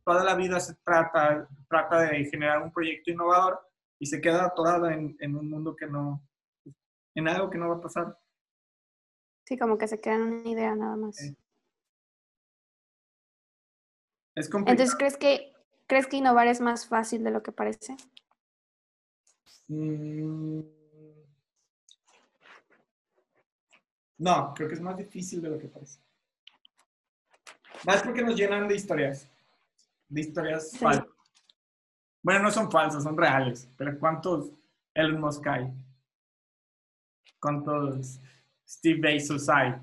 toda 0.04 0.24
la 0.24 0.34
vida 0.34 0.60
se 0.60 0.74
trata, 0.84 1.48
trata 1.68 2.00
de 2.00 2.24
generar 2.24 2.62
un 2.62 2.72
proyecto 2.72 3.10
innovador 3.10 3.60
y 3.98 4.06
se 4.06 4.20
queda 4.20 4.46
atorada 4.46 4.92
en, 4.94 5.16
en 5.20 5.36
un 5.36 5.48
mundo 5.48 5.76
que 5.76 5.86
no, 5.86 6.26
en 7.14 7.28
algo 7.28 7.50
que 7.50 7.58
no 7.58 7.68
va 7.68 7.76
a 7.76 7.80
pasar. 7.80 8.18
Sí, 9.44 9.58
como 9.58 9.78
que 9.78 9.88
se 9.88 10.00
queda 10.00 10.14
en 10.14 10.22
una 10.22 10.48
idea 10.48 10.74
nada 10.74 10.96
más. 10.96 11.18
Es 14.34 14.48
complicado. 14.48 14.72
Entonces, 14.72 14.96
¿crees 14.96 15.16
que, 15.16 15.52
¿crees 15.86 16.06
que 16.06 16.16
innovar 16.16 16.46
es 16.46 16.60
más 16.60 16.86
fácil 16.86 17.22
de 17.22 17.30
lo 17.30 17.42
que 17.42 17.52
parece? 17.52 17.96
Mm. 19.68 20.60
No, 24.18 24.54
creo 24.54 24.68
que 24.68 24.74
es 24.74 24.80
más 24.80 24.96
difícil 24.96 25.42
de 25.42 25.50
lo 25.50 25.58
que 25.58 25.68
parece. 25.68 26.00
Más 27.84 28.02
porque 28.02 28.22
nos 28.22 28.36
llenan 28.36 28.68
de 28.68 28.76
historias. 28.76 29.28
De 30.12 30.20
historias 30.20 30.76
falsas. 30.78 31.06
Bueno, 32.22 32.42
no 32.42 32.50
son 32.50 32.70
falsas, 32.70 33.02
son 33.02 33.16
reales. 33.16 33.66
Pero 33.78 33.98
¿cuántos 33.98 34.52
Elon 34.92 35.18
Musk 35.18 35.46
hay? 35.46 35.72
¿Cuántos 37.40 38.20
Steve 38.68 39.00
Bezos 39.00 39.48
hay? 39.48 39.74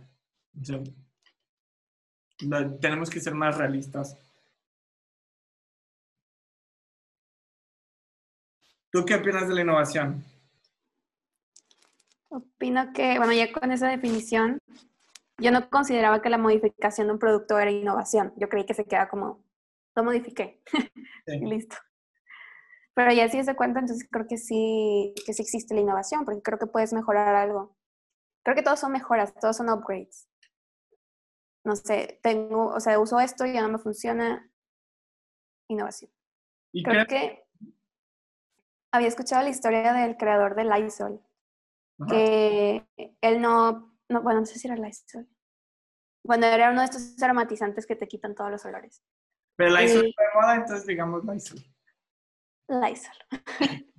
tenemos 2.79 3.09
que 3.09 3.19
ser 3.19 3.33
más 3.33 3.57
realistas. 3.57 4.15
¿Tú 8.91 9.03
qué 9.05 9.15
opinas 9.15 9.47
de 9.47 9.55
la 9.55 9.61
innovación? 9.61 10.23
Opino 12.29 12.93
que, 12.93 13.17
bueno, 13.17 13.33
ya 13.33 13.51
con 13.51 13.71
esa 13.71 13.87
definición, 13.87 14.59
yo 15.39 15.51
no 15.51 15.69
consideraba 15.69 16.21
que 16.21 16.29
la 16.29 16.37
modificación 16.37 17.07
de 17.07 17.13
un 17.13 17.19
producto 17.19 17.57
era 17.57 17.71
innovación. 17.71 18.31
Yo 18.37 18.47
creí 18.47 18.65
que 18.65 18.75
se 18.75 18.85
queda 18.85 19.09
como, 19.09 19.43
lo 19.99 20.05
modifiqué 20.05 20.61
y 21.27 21.45
listo. 21.45 21.75
Pero 22.93 23.13
ya 23.13 23.29
si 23.29 23.43
se 23.43 23.55
cuenta, 23.55 23.79
entonces 23.79 24.07
creo 24.11 24.27
que 24.27 24.37
sí, 24.37 25.13
que 25.25 25.33
sí 25.33 25.41
existe 25.41 25.73
la 25.73 25.81
innovación, 25.81 26.25
porque 26.25 26.41
creo 26.41 26.59
que 26.59 26.67
puedes 26.67 26.91
mejorar 26.91 27.35
algo. 27.35 27.77
Creo 28.43 28.55
que 28.55 28.63
todos 28.63 28.79
son 28.79 28.91
mejoras, 28.91 29.33
todos 29.35 29.57
son 29.57 29.69
upgrades. 29.69 30.27
No 31.63 31.75
sé, 31.75 32.19
tengo, 32.23 32.67
o 32.67 32.79
sea, 32.79 32.99
uso 32.99 33.19
esto 33.19 33.45
y 33.45 33.53
ya 33.53 33.61
no 33.61 33.69
me 33.69 33.77
funciona. 33.77 34.49
Innovación. 35.69 36.11
¿Y 36.73 36.83
creo 36.83 37.05
que 37.05 37.45
había 38.91 39.07
escuchado 39.07 39.43
la 39.43 39.49
historia 39.49 39.93
del 39.93 40.17
creador 40.17 40.55
de 40.55 40.65
Lysol 40.65 41.21
que 42.07 42.87
él 43.21 43.41
no, 43.41 43.93
no, 44.07 44.21
bueno, 44.21 44.41
no 44.41 44.45
sé 44.45 44.57
si 44.57 44.67
era 44.67 44.77
Lysol. 44.77 45.27
Bueno, 46.23 46.45
era 46.45 46.71
uno 46.71 46.81
de 46.81 46.85
estos 46.85 47.21
aromatizantes 47.21 47.85
que 47.85 47.95
te 47.95 48.07
quitan 48.07 48.35
todos 48.35 48.51
los 48.51 48.65
olores. 48.65 49.03
Pero 49.59 49.75
Lysol 49.75 50.05
y, 50.05 50.15
de 50.17 50.25
moda, 50.33 50.55
entonces 50.55 50.85
digamos 50.85 51.25
Lysol. 51.25 51.59
Lysol. 52.69 53.13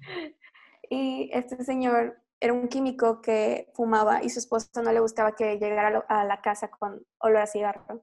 y 0.88 1.28
este 1.34 1.62
señor 1.64 2.18
era 2.40 2.54
un 2.54 2.66
químico 2.66 3.20
que 3.20 3.70
fumaba 3.74 4.22
y 4.24 4.30
su 4.30 4.38
esposa 4.38 4.80
no 4.82 4.90
le 4.90 5.00
gustaba 5.00 5.36
que 5.36 5.58
llegara 5.58 6.02
a 6.08 6.24
la 6.24 6.40
casa 6.40 6.70
con 6.70 7.04
olor 7.18 7.42
a 7.42 7.46
cigarro. 7.46 8.02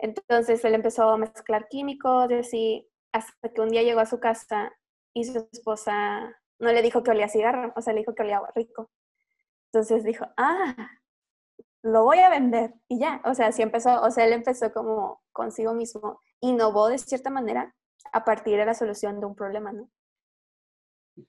Entonces 0.00 0.64
él 0.64 0.74
empezó 0.74 1.08
a 1.08 1.16
mezclar 1.16 1.68
químicos 1.68 2.32
y 2.32 2.34
así, 2.34 2.90
hasta 3.12 3.48
que 3.48 3.60
un 3.60 3.68
día 3.68 3.84
llegó 3.84 4.00
a 4.00 4.06
su 4.06 4.18
casa 4.18 4.72
y 5.14 5.22
su 5.22 5.48
esposa 5.52 6.34
no 6.58 6.72
le 6.72 6.82
dijo 6.82 7.04
que 7.04 7.12
olía 7.12 7.26
a 7.26 7.28
cigarro, 7.28 7.72
o 7.76 7.80
sea, 7.80 7.92
le 7.92 8.00
dijo 8.00 8.16
que 8.16 8.24
olía 8.24 8.42
rico. 8.56 8.90
Entonces 9.72 10.02
dijo, 10.02 10.26
ah, 10.36 10.74
lo 11.84 12.02
voy 12.02 12.18
a 12.18 12.28
vender 12.28 12.74
y 12.88 12.98
ya, 12.98 13.22
o 13.24 13.34
sea, 13.34 13.46
así 13.46 13.62
empezó, 13.62 14.02
o 14.02 14.10
sea, 14.10 14.24
él 14.24 14.32
empezó 14.32 14.72
como 14.72 15.22
consigo 15.30 15.74
mismo, 15.74 16.20
innovó 16.40 16.88
de 16.88 16.98
cierta 16.98 17.30
manera 17.30 17.74
a 18.12 18.24
partir 18.24 18.56
de 18.56 18.66
la 18.66 18.74
solución 18.74 19.20
de 19.20 19.26
un 19.26 19.34
problema, 19.34 19.72
¿no? 19.72 19.90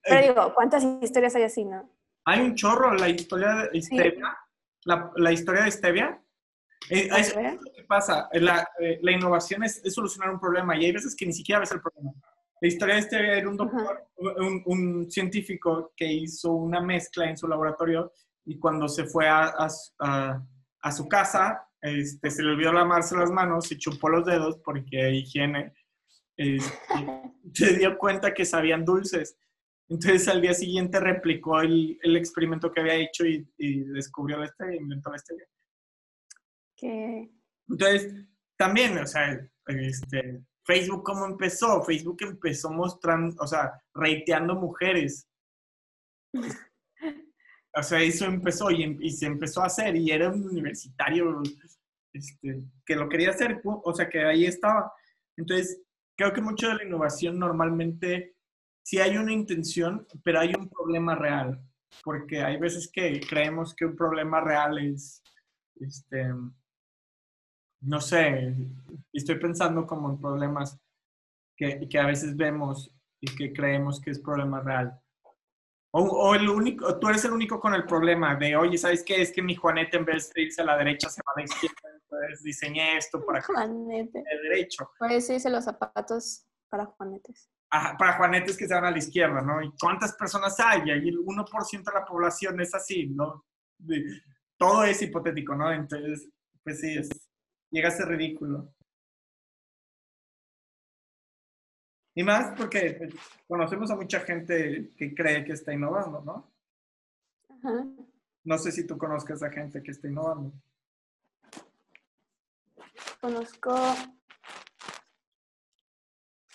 Pero 0.03 0.19
eh, 0.19 0.27
digo, 0.29 0.53
¿cuántas 0.53 0.83
historias 1.01 1.35
hay 1.35 1.43
así, 1.43 1.65
no? 1.65 1.89
Hay 2.25 2.41
un 2.41 2.55
chorro, 2.55 2.93
la 2.93 3.09
historia 3.09 3.69
de 3.71 3.81
Stevia, 3.81 4.37
la, 4.85 5.31
historia 5.31 5.63
de 5.63 5.71
Stevia. 5.71 6.21
Eh, 6.89 7.09
es, 7.17 7.35
lo 7.35 7.41
que 7.75 7.83
pasa, 7.87 8.29
la, 8.33 8.69
eh, 8.79 8.99
la 9.01 9.11
innovación 9.11 9.63
es, 9.63 9.81
es, 9.83 9.93
solucionar 9.93 10.31
un 10.31 10.39
problema 10.39 10.77
y 10.77 10.85
hay 10.85 10.91
veces 10.91 11.15
que 11.15 11.25
ni 11.25 11.33
siquiera 11.33 11.59
ves 11.59 11.71
el 11.71 11.81
problema. 11.81 12.13
La 12.61 12.67
historia 12.67 12.95
de 12.95 13.01
Stevia 13.01 13.33
era 13.35 13.49
un 13.49 13.57
doctor, 13.57 14.07
un, 14.17 14.63
un, 14.65 15.11
científico 15.11 15.93
que 15.95 16.05
hizo 16.05 16.51
una 16.51 16.81
mezcla 16.81 17.29
en 17.29 17.37
su 17.37 17.47
laboratorio 17.47 18.11
y 18.45 18.57
cuando 18.59 18.87
se 18.87 19.05
fue 19.05 19.27
a, 19.27 19.53
a, 19.99 20.91
su 20.91 21.07
casa, 21.07 21.68
este, 21.81 22.29
se 22.29 22.43
le 22.43 22.51
olvidó 22.51 22.73
lavarse 22.73 23.15
las 23.15 23.31
manos, 23.31 23.67
se 23.67 23.77
chupó 23.77 24.09
los 24.09 24.25
dedos 24.25 24.57
porque 24.63 25.11
higiene, 25.11 25.73
este, 26.37 26.73
se 27.53 27.77
dio 27.77 27.97
cuenta 27.97 28.33
que 28.33 28.45
sabían 28.45 28.85
dulces. 28.85 29.37
Entonces 29.87 30.27
al 30.27 30.41
día 30.41 30.53
siguiente 30.53 30.99
replicó 30.99 31.61
el, 31.61 31.97
el 32.03 32.15
experimento 32.15 32.71
que 32.71 32.81
había 32.81 32.95
hecho 32.95 33.25
y, 33.25 33.47
y 33.57 33.83
descubrió 33.85 34.37
la 34.37 34.47
stevia, 34.47 34.79
inventó 34.79 35.11
stevia. 35.17 35.47
¿Qué? 36.75 37.29
Entonces, 37.67 38.13
también, 38.57 38.97
o 38.97 39.05
sea, 39.05 39.39
este, 39.67 40.41
Facebook, 40.65 41.03
¿cómo 41.03 41.25
empezó? 41.25 41.81
Facebook 41.83 42.17
empezó 42.21 42.69
mostrando, 42.71 43.35
o 43.41 43.47
sea, 43.47 43.71
reiteando 43.93 44.55
mujeres. 44.55 45.27
O 47.73 47.83
sea, 47.83 48.01
eso 48.01 48.25
empezó 48.25 48.71
y, 48.71 49.09
se 49.11 49.27
empezó 49.27 49.61
a 49.61 49.67
hacer 49.67 49.95
y 49.95 50.11
era 50.11 50.29
un 50.29 50.47
universitario 50.47 51.41
este, 52.13 52.63
que 52.85 52.95
lo 52.95 53.07
quería 53.07 53.29
hacer, 53.29 53.61
o 53.63 53.93
sea, 53.93 54.09
que 54.09 54.23
ahí 54.23 54.45
estaba. 54.45 54.91
Entonces, 55.37 55.81
creo 56.17 56.33
que 56.33 56.41
mucho 56.41 56.67
de 56.67 56.75
la 56.75 56.83
innovación 56.83 57.37
normalmente 57.37 58.35
sí 58.83 58.99
hay 58.99 59.17
una 59.17 59.31
intención, 59.31 60.07
pero 60.23 60.39
hay 60.39 60.53
un 60.57 60.67
problema 60.67 61.15
real, 61.15 61.61
porque 62.03 62.41
hay 62.41 62.57
veces 62.57 62.89
que 62.91 63.19
creemos 63.19 63.75
que 63.75 63.85
un 63.85 63.95
problema 63.95 64.41
real 64.41 64.79
es, 64.79 65.21
este, 65.79 66.33
no 67.81 68.01
sé, 68.01 68.55
estoy 69.13 69.35
pensando 69.35 69.85
como 69.85 70.09
en 70.09 70.19
problemas 70.19 70.77
que, 71.55 71.87
que 71.87 71.99
a 71.99 72.07
veces 72.07 72.35
vemos 72.35 72.93
y 73.21 73.27
que 73.35 73.53
creemos 73.53 74.01
que 74.01 74.11
es 74.11 74.19
problema 74.19 74.59
real. 74.61 74.99
O, 75.91 76.35
el 76.35 76.47
único, 76.47 76.99
tú 76.99 77.07
eres 77.07 77.25
el 77.25 77.31
único 77.31 77.59
con 77.59 77.73
el 77.73 77.85
problema 77.85 78.35
de, 78.35 78.55
oye, 78.55 78.77
¿sabes 78.77 79.03
qué? 79.03 79.23
Es 79.23 79.31
que 79.31 79.41
mi 79.41 79.55
Juanete 79.55 79.97
en 79.97 80.05
vez 80.05 80.31
de 80.33 80.43
irse 80.43 80.61
a 80.61 80.65
la 80.65 80.77
derecha 80.77 81.09
se 81.09 81.21
va 81.25 81.33
a 81.35 81.39
la 81.39 81.45
izquierda, 81.45 81.89
entonces 81.95 82.43
diseñé 82.43 82.97
esto 82.97 83.25
para 83.25 83.41
Juanete. 83.41 84.23
el 84.29 84.41
derecho. 84.43 84.91
Por 84.99 85.11
eso 85.11 85.33
hice 85.33 85.49
los 85.49 85.63
zapatos 85.63 86.45
para 86.69 86.85
Juanetes. 86.85 87.49
Ajá, 87.71 87.97
para 87.97 88.17
Juanetes 88.17 88.55
que 88.55 88.67
se 88.67 88.73
van 88.73 88.85
a 88.85 88.91
la 88.91 88.97
izquierda, 88.99 89.41
¿no? 89.41 89.63
¿Y 89.63 89.71
cuántas 89.79 90.13
personas 90.15 90.59
hay? 90.59 90.81
Y 90.85 91.09
el 91.09 91.17
1% 91.17 91.83
de 91.83 91.99
la 91.99 92.05
población 92.05 92.59
es 92.61 92.73
así, 92.75 93.07
¿no? 93.07 93.45
Todo 94.57 94.83
es 94.83 95.01
hipotético, 95.01 95.55
¿no? 95.55 95.71
Entonces, 95.71 96.29
pues 96.63 96.79
sí, 96.81 96.97
es, 96.97 97.09
llega 97.71 97.89
a 97.89 97.91
ser 97.91 98.07
ridículo. 98.07 98.73
Y 102.19 102.23
más 102.23 102.53
porque 102.57 102.95
pues, 102.97 103.13
conocemos 103.47 103.89
a 103.91 103.95
mucha 103.95 104.19
gente 104.19 104.89
que 104.97 105.15
cree 105.15 105.45
que 105.45 105.53
está 105.53 105.71
innovando, 105.71 106.19
¿no? 106.19 106.51
Ajá. 107.47 107.85
No 108.43 108.57
sé 108.57 108.73
si 108.73 108.85
tú 108.85 108.97
conozcas 108.97 109.41
a 109.41 109.49
gente 109.49 109.81
que 109.81 109.91
está 109.91 110.09
innovando. 110.09 110.51
Conozco, 113.21 113.73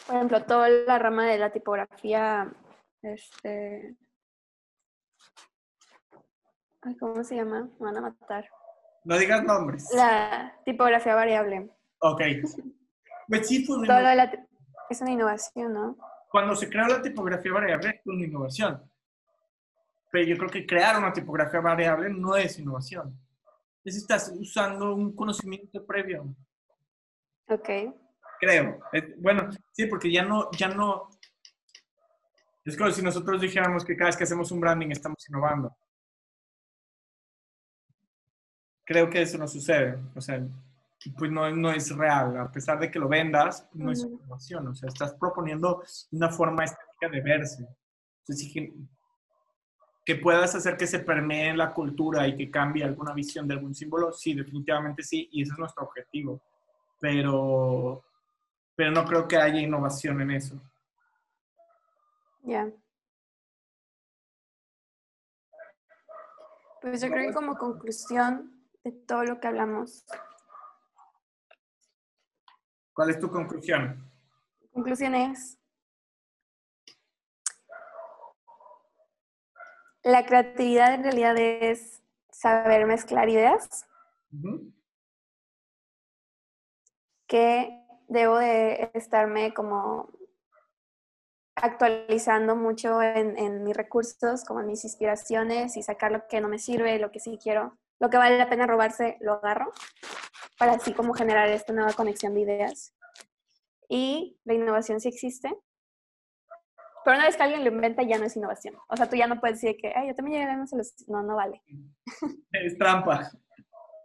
por 0.07 0.17
ejemplo, 0.17 0.45
toda 0.45 0.69
la 0.69 0.99
rama 0.99 1.25
de 1.29 1.39
la 1.39 1.51
tipografía, 1.51 2.53
este, 3.01 3.97
¿cómo 7.01 7.25
se 7.25 7.37
llama? 7.37 7.71
Me 7.81 7.87
van 7.87 7.97
a 7.97 8.01
matar. 8.03 8.51
No 9.05 9.17
digas 9.17 9.43
nombres. 9.43 9.89
La 9.95 10.61
tipografía 10.67 11.15
variable. 11.15 11.71
Ok. 12.01 12.21
Pues 13.29 13.49
sí, 13.49 13.65
fue 13.65 13.87
es 14.91 15.01
una 15.01 15.13
innovación, 15.13 15.73
¿no? 15.73 15.97
Cuando 16.31 16.55
se 16.57 16.69
creó 16.69 16.87
la 16.87 17.03
tipografía 17.03 17.53
variable 17.53 17.91
es 17.91 18.07
una 18.07 18.25
innovación. 18.25 18.83
Pero 20.11 20.27
yo 20.27 20.37
creo 20.37 20.51
que 20.51 20.67
crear 20.67 20.99
una 20.99 21.13
tipografía 21.13 21.61
variable 21.61 22.11
no 22.11 22.37
es 22.37 22.59
innovación. 22.59 23.19
Es 23.85 23.97
estás 23.97 24.33
usando 24.39 24.95
un 24.95 25.15
conocimiento 25.15 25.85
previo. 25.85 26.35
Ok. 27.49 27.69
Creo. 28.41 28.81
Bueno, 29.19 29.49
sí, 29.73 29.87
porque 29.87 30.11
ya 30.11 30.25
no, 30.25 30.51
ya 30.53 30.69
no, 30.69 31.09
es 32.65 32.79
como 32.79 32.91
si 32.91 33.03
nosotros 33.03 33.41
dijéramos 33.43 33.85
que 33.85 33.95
cada 33.95 34.09
vez 34.09 34.17
que 34.17 34.25
hacemos 34.25 34.51
un 34.51 34.61
branding 34.61 34.91
estamos 34.91 35.29
innovando. 35.29 35.77
Creo 38.85 39.11
que 39.11 39.21
eso 39.21 39.37
no 39.37 39.47
sucede. 39.47 39.99
O 40.15 40.21
sea, 40.21 40.43
pues 41.11 41.31
no, 41.31 41.51
no 41.51 41.71
es 41.71 41.95
real. 41.95 42.39
A 42.39 42.51
pesar 42.51 42.79
de 42.79 42.91
que 42.91 42.99
lo 42.99 43.09
vendas, 43.09 43.69
no 43.73 43.93
es 43.93 44.05
innovación. 44.05 44.69
O 44.69 44.75
sea, 44.75 44.89
estás 44.89 45.15
proponiendo 45.15 45.83
una 46.13 46.31
forma 46.31 46.65
estética 46.65 47.09
de 47.09 47.21
verse. 47.21 47.69
Entonces, 48.21 48.73
que 50.05 50.17
puedas 50.17 50.55
hacer 50.55 50.77
que 50.77 50.87
se 50.87 50.99
permee 50.99 51.49
en 51.49 51.59
la 51.59 51.73
cultura 51.73 52.27
y 52.29 52.37
que 52.37 52.51
cambie 52.51 52.85
alguna 52.85 53.15
visión 53.15 53.49
de 53.49 53.55
algún 53.55 53.75
símbolo, 53.75 54.13
sí, 54.13 54.35
definitivamente 54.35 55.03
sí, 55.03 55.29
y 55.33 55.43
ese 55.43 55.53
es 55.53 55.59
nuestro 55.59 55.85
objetivo. 55.85 56.43
Pero, 57.01 58.05
pero 58.75 58.91
no 58.91 59.05
creo 59.05 59.27
que 59.27 59.37
haya 59.37 59.61
innovación 59.61 60.21
en 60.21 60.31
eso. 60.33 60.61
Ya. 62.43 62.71
Pues 66.83 67.01
yo 67.01 67.09
creo 67.09 67.29
que 67.29 67.35
como 67.35 67.57
conclusión 67.57 68.53
de 68.85 68.93
todo 68.93 69.25
lo 69.25 69.41
que 69.41 69.49
hablamos. 69.49 70.05
¿Cuál 72.95 73.11
es 73.11 73.19
tu 73.19 73.29
conclusión? 73.29 74.11
Conclusión 74.73 75.15
es 75.15 75.59
la 80.05 80.27
creatividad 80.27 80.95
en 80.95 81.03
realidad 81.03 81.37
es 81.39 82.03
saber 82.31 82.87
mezclar 82.87 83.29
ideas. 83.29 83.87
Que 87.27 87.83
debo 88.09 88.39
de 88.39 88.91
estarme 88.95 89.55
como 89.55 90.11
actualizando 91.57 92.55
mucho 92.55 93.01
en, 93.01 93.65
mis 93.65 93.77
recursos, 93.77 94.45
como 94.45 94.61
en 94.61 94.67
mis 94.67 94.85
inspiraciones 94.85 95.77
y 95.77 95.83
sacar 95.83 96.13
lo 96.13 96.27
que 96.27 96.41
no 96.41 96.49
me 96.49 96.59
sirve, 96.59 96.99
lo 96.99 97.11
que 97.11 97.21
sí 97.21 97.39
quiero, 97.43 97.79
lo 98.05 98.11
que 98.11 98.19
vale 98.19 98.37
la 98.37 98.51
pena 98.51 98.67
robarse, 98.67 99.17
lo 99.21 99.33
agarro, 99.33 99.73
para 100.59 100.73
así 100.73 100.93
como 100.93 101.15
generar 101.15 101.49
esta 101.49 101.73
nueva 101.73 101.95
conexión 101.95 102.35
de 102.35 102.43
ideas. 102.43 102.95
Y 103.89 104.39
la 104.45 104.53
innovación 104.53 105.01
sí 105.01 105.09
existe, 105.09 105.49
pero 107.03 107.17
una 107.17 107.25
vez 107.25 107.39
que 107.39 107.45
alguien 107.45 107.65
lo 107.65 107.71
inventa 107.71 108.03
ya 108.03 108.19
no 108.19 108.27
es 108.27 108.37
innovación. 108.37 108.77
O 108.89 108.97
sea, 108.97 109.09
tú 109.09 109.17
ya 109.17 109.27
no 109.27 109.41
puedes 109.41 109.59
decir 109.63 109.79
que, 109.81 109.91
ay, 109.97 110.09
yo 110.09 110.15
también 110.15 110.43
llegué 110.43 110.53
a 110.53 110.57
los... 110.57 111.09
No, 111.09 111.23
no 111.23 111.37
vale. 111.37 111.63
Es 112.53 112.77
trampa. 112.77 113.31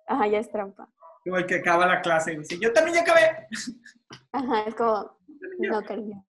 Ajá, 0.08 0.28
ya 0.28 0.40
es 0.40 0.50
trampa. 0.50 0.90
Como 1.26 1.36
el 1.36 1.46
que 1.46 1.56
acaba 1.56 1.86
la 1.86 2.00
clase 2.02 2.32
y 2.32 2.38
dice, 2.38 2.58
yo 2.58 2.72
también 2.72 2.96
ya 2.96 3.02
acabé. 3.02 3.48
Ajá, 4.32 4.62
es 4.62 4.76
como, 4.76 5.20
no, 5.60 5.82
cariño. 5.84 6.26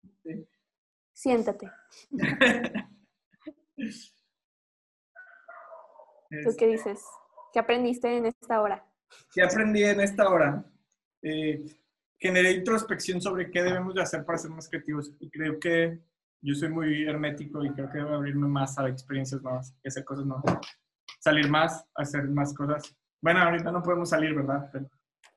Siéntate. 1.13 1.69
¿Tú 6.45 6.57
qué 6.57 6.67
dices? 6.69 7.05
¿Qué 7.57 7.61
aprendiste 7.61 8.15
en 8.15 8.27
esta 8.27 8.61
hora? 8.61 8.87
¿Qué 9.33 9.43
aprendí 9.43 9.83
en 9.83 9.99
esta 10.03 10.29
hora? 10.29 10.63
Eh, 11.23 11.65
generé 12.21 12.51
introspección 12.51 13.19
sobre 13.19 13.51
qué 13.51 13.63
debemos 13.63 13.95
de 13.95 14.03
hacer 14.03 14.27
para 14.27 14.37
ser 14.37 14.51
más 14.51 14.69
creativos 14.69 15.11
y 15.19 15.31
creo 15.31 15.59
que 15.59 15.99
yo 16.43 16.55
soy 16.55 16.69
muy 16.69 17.05
hermético 17.09 17.65
y 17.65 17.73
creo 17.73 17.91
que 17.91 17.97
debo 17.97 18.11
abrirme 18.11 18.47
más 18.47 18.79
a 18.79 18.87
experiencias 18.91 19.41
nuevas, 19.41 19.75
y 19.83 19.89
hacer 19.89 20.05
cosas 20.05 20.27
nuevas. 20.27 20.45
Salir 21.19 21.49
más, 21.49 21.83
hacer 21.95 22.29
más 22.29 22.53
cosas. 22.53 22.95
Bueno, 23.23 23.41
ahorita 23.41 23.73
no 23.73 23.83
podemos 23.83 24.11
salir, 24.11 24.35
¿verdad? 24.35 24.71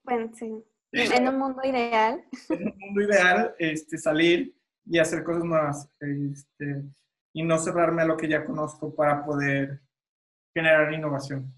Bueno, 0.03 0.29
sí. 0.33 0.61
En 0.91 1.25
un 1.25 1.39
mundo 1.39 1.61
ideal. 1.63 2.21
En 2.49 2.67
un 2.67 2.77
mundo 2.79 3.01
ideal, 3.01 3.55
este, 3.59 3.97
salir 3.97 4.53
y 4.85 4.99
hacer 4.99 5.23
cosas 5.23 5.45
nuevas 5.45 5.89
este, 6.01 6.83
y 7.31 7.43
no 7.43 7.57
cerrarme 7.57 8.01
a 8.01 8.07
lo 8.07 8.17
que 8.17 8.27
ya 8.27 8.43
conozco 8.43 8.93
para 8.93 9.23
poder 9.23 9.79
generar 10.53 10.91
innovación. 10.91 11.55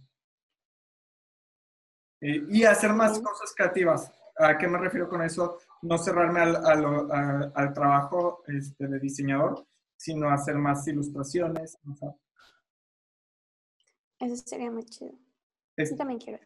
Eh, 2.21 2.45
y 2.49 2.63
hacer 2.63 2.93
más 2.93 3.19
cosas 3.19 3.53
creativas. 3.55 4.11
¿A 4.37 4.57
qué 4.57 4.67
me 4.67 4.77
refiero 4.77 5.09
con 5.09 5.21
eso? 5.21 5.59
No 5.81 5.97
cerrarme 5.97 6.39
al, 6.41 6.55
al, 6.55 7.51
al, 7.53 7.73
trabajo 7.73 8.43
este, 8.47 8.87
de 8.87 8.99
diseñador, 8.99 9.65
sino 9.97 10.29
hacer 10.29 10.55
más 10.55 10.87
ilustraciones. 10.87 11.77
Eso 14.19 14.35
sería 14.45 14.71
muy 14.71 14.85
chido. 14.85 15.13
Yo 15.77 15.95
también 15.95 16.19
quiero. 16.19 16.39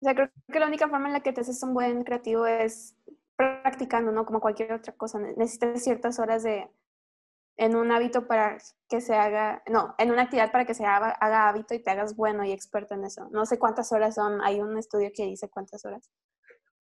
O 0.00 0.04
sea, 0.04 0.14
creo 0.14 0.30
que 0.52 0.60
la 0.60 0.66
única 0.68 0.88
forma 0.88 1.08
en 1.08 1.14
la 1.14 1.20
que 1.20 1.32
te 1.32 1.40
haces 1.40 1.62
un 1.62 1.74
buen 1.74 2.04
creativo 2.04 2.46
es 2.46 2.94
practicando, 3.34 4.12
¿no? 4.12 4.24
Como 4.24 4.40
cualquier 4.40 4.72
otra 4.72 4.92
cosa. 4.94 5.18
Necesitas 5.18 5.82
ciertas 5.82 6.18
horas 6.18 6.42
de, 6.42 6.70
en 7.56 7.76
un 7.76 7.90
hábito 7.90 8.26
para 8.26 8.58
que 8.88 9.00
se 9.00 9.14
haga, 9.14 9.62
no, 9.68 9.94
en 9.98 10.10
una 10.10 10.22
actividad 10.22 10.52
para 10.52 10.64
que 10.64 10.74
se 10.74 10.84
haga, 10.84 11.10
haga, 11.10 11.48
hábito 11.48 11.74
y 11.74 11.82
te 11.82 11.90
hagas 11.90 12.14
bueno 12.14 12.44
y 12.44 12.52
experto 12.52 12.94
en 12.94 13.04
eso. 13.04 13.28
No 13.30 13.46
sé 13.46 13.58
cuántas 13.58 13.92
horas 13.92 14.14
son, 14.14 14.40
hay 14.42 14.60
un 14.60 14.76
estudio 14.78 15.10
que 15.14 15.24
dice 15.24 15.48
cuántas 15.48 15.84
horas. 15.84 16.10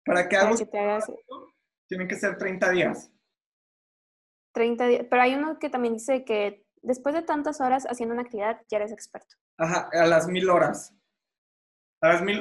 Para 0.04 0.28
que, 0.28 0.36
hagas, 0.36 0.70
te 0.70 0.78
hagas, 0.78 1.12
tienen 1.88 2.09
que 2.09 2.16
ser 2.16 2.38
30 2.38 2.70
días. 2.70 3.11
30 4.52 4.86
días, 4.86 5.07
pero 5.11 5.22
hay 5.22 5.34
uno 5.34 5.59
que 5.59 5.68
también 5.68 5.94
dice 5.94 6.24
que 6.24 6.64
después 6.82 7.14
de 7.14 7.22
tantas 7.22 7.61
horas 7.61 7.84
haciendo 7.84 8.14
una 8.14 8.22
actividad 8.22 8.62
ya 8.68 8.78
eres 8.78 8.92
experto. 8.92 9.36
Ajá, 9.59 9.90
a 9.92 10.07
las 10.07 10.28
mil 10.28 10.48
horas 10.48 10.96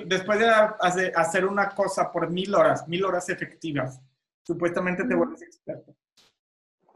después 0.06 0.40
de 0.40 1.12
hacer 1.16 1.46
una 1.46 1.70
cosa 1.70 2.12
por 2.12 2.30
mil 2.30 2.54
horas, 2.54 2.88
mil 2.88 3.04
horas 3.06 3.30
efectivas, 3.30 4.02
supuestamente 4.44 5.06
te 5.06 5.16
vuelves 5.16 5.42
experto. 5.42 5.96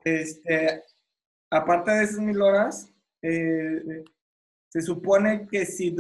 Este, 0.04 0.84
aparte 1.50 1.92
de 1.92 2.04
esas 2.04 2.20
mil 2.20 2.42
horas, 2.42 2.94
eh, 3.22 4.04
se 4.70 4.82
supone 4.82 5.48
que 5.48 5.66
si 5.66 5.96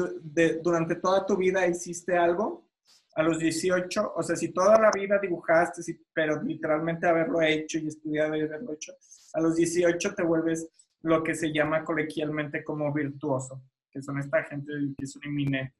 durante 0.62 0.95
toda 0.95 1.26
tu 1.26 1.36
vida 1.38 1.66
hiciste 1.68 2.16
algo, 2.18 2.68
a 3.16 3.24
los 3.24 3.39
18, 3.39 4.14
o 4.16 4.24
sea, 4.24 4.36
si 4.36 4.50
toda 4.50 4.80
la 4.80 4.91
vida 4.91 5.20
dibujaste, 5.20 5.82
pero 6.14 6.41
literalmente 6.41 7.08
haberlo 7.08 7.41
hecho 7.41 7.80
y 7.80 7.88
estudiado 7.88 8.36
y 8.36 8.41
haberlo 8.41 8.74
hecho, 8.74 8.93
a 9.34 9.41
los 9.41 9.56
18 9.56 10.16
te 10.16 10.24
vuelves 10.24 10.70
lo 11.02 11.24
que 11.24 11.34
se 11.34 11.52
llama 11.52 11.84
colegialmente 11.84 12.64
como 12.64 12.93
virtuoso, 12.93 13.64
que 13.89 14.02
son 14.02 14.20
esta 14.20 14.43
gente 14.43 14.72
que 14.97 15.04
es 15.04 15.16
un 15.16 15.26
inminente 15.26 15.74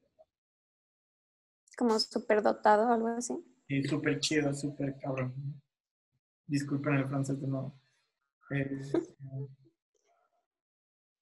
como 1.80 1.98
súper 1.98 2.42
dotado 2.42 2.88
o 2.88 2.92
algo 2.92 3.08
así. 3.08 3.34
Sí, 3.66 3.82
súper 3.84 4.20
chido, 4.20 4.52
súper 4.52 4.98
cabrón. 4.98 5.32
Disculpen 6.46 6.96
el 6.96 7.08
francés 7.08 7.40
de 7.40 7.46
nuevo. 7.46 7.79
Eh, 8.50 8.80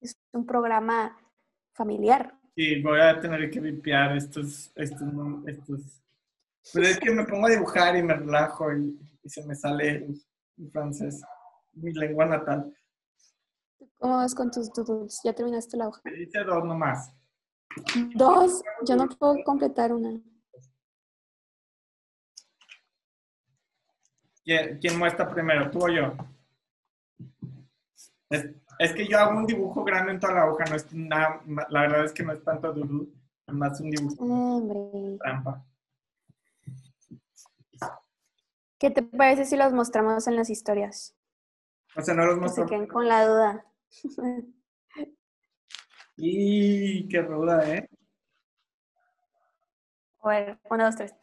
es 0.00 0.16
un 0.32 0.46
programa 0.46 1.18
familiar. 1.74 2.34
Sí, 2.54 2.80
voy 2.82 3.00
a 3.00 3.20
tener 3.20 3.50
que 3.50 3.60
limpiar 3.60 4.16
estos, 4.16 4.72
estos, 4.74 5.08
estos. 5.46 6.02
Pero 6.72 6.86
es 6.86 6.98
que 6.98 7.10
me 7.10 7.24
pongo 7.24 7.46
a 7.46 7.50
dibujar 7.50 7.96
y 7.96 8.02
me 8.02 8.14
relajo 8.14 8.72
y, 8.74 8.98
se 9.24 9.44
me 9.46 9.54
sale 9.54 10.06
el, 10.56 10.70
francés, 10.72 11.22
mi 11.72 11.92
lengua 11.92 12.26
natal. 12.26 12.74
¿Cómo 13.98 14.16
vas 14.16 14.34
con 14.34 14.50
tus 14.50 14.72
doodles? 14.72 15.20
¿Ya 15.22 15.32
terminaste 15.32 15.76
la 15.76 15.88
hoja? 15.88 16.00
Hice 16.16 16.42
dos 16.44 16.64
nomás. 16.64 17.12
¿Dos? 18.14 18.62
Yo 18.86 18.96
no 18.96 19.08
puedo 19.08 19.36
completar 19.44 19.92
una. 19.92 20.20
¿Quién, 24.44 24.98
muestra 24.98 25.28
primero, 25.28 25.70
tú 25.70 25.84
o 25.84 25.88
yo? 25.88 26.14
Es, 28.30 28.92
que 28.94 29.06
yo 29.06 29.18
hago 29.18 29.38
un 29.38 29.46
dibujo 29.46 29.84
grande 29.84 30.12
en 30.12 30.20
toda 30.20 30.34
la 30.34 30.46
hoja, 30.50 30.64
no 30.66 30.76
es 30.76 30.92
nada, 30.92 31.40
la 31.70 31.80
verdad 31.82 32.04
es 32.04 32.12
que 32.12 32.22
no 32.22 32.32
es 32.32 32.44
tanto 32.44 32.72
duro, 32.72 33.06
es 33.46 33.54
más 33.54 33.80
un 33.80 33.90
dibujo 33.90 34.22
Hombre. 34.22 35.18
trampa. 35.18 35.64
¿Qué 38.78 38.90
te 38.90 39.02
parece 39.02 39.44
si 39.44 39.56
los 39.56 39.72
mostramos 39.72 40.28
en 40.28 40.36
las 40.36 40.50
historias? 40.50 41.16
O 41.96 42.02
sea, 42.02 42.14
no 42.14 42.24
los 42.26 42.38
mostramos. 42.38 42.70
se 42.70 42.76
queden 42.76 42.86
con 42.86 43.08
la 43.08 43.26
duda. 43.26 43.66
y 46.16 47.08
qué 47.08 47.22
ruda, 47.22 47.74
¿eh? 47.74 47.88
A 50.20 50.28
ver, 50.28 50.58
uno, 50.70 50.84
dos, 50.84 50.96
tres. 50.96 51.14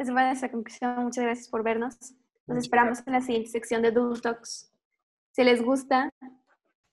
Esa 0.00 0.14
fue, 0.14 0.24
nuestra 0.24 0.50
conclusión. 0.50 1.04
Muchas 1.04 1.24
gracias 1.24 1.48
por 1.50 1.62
vernos. 1.62 1.98
Nos 2.46 2.56
esperamos 2.56 3.06
en 3.06 3.12
la 3.12 3.20
siguiente 3.20 3.50
sección 3.50 3.82
de 3.82 3.90
Doodle 3.90 4.18
Talks. 4.22 4.72
Si 5.32 5.44
les 5.44 5.62
gusta, 5.62 6.08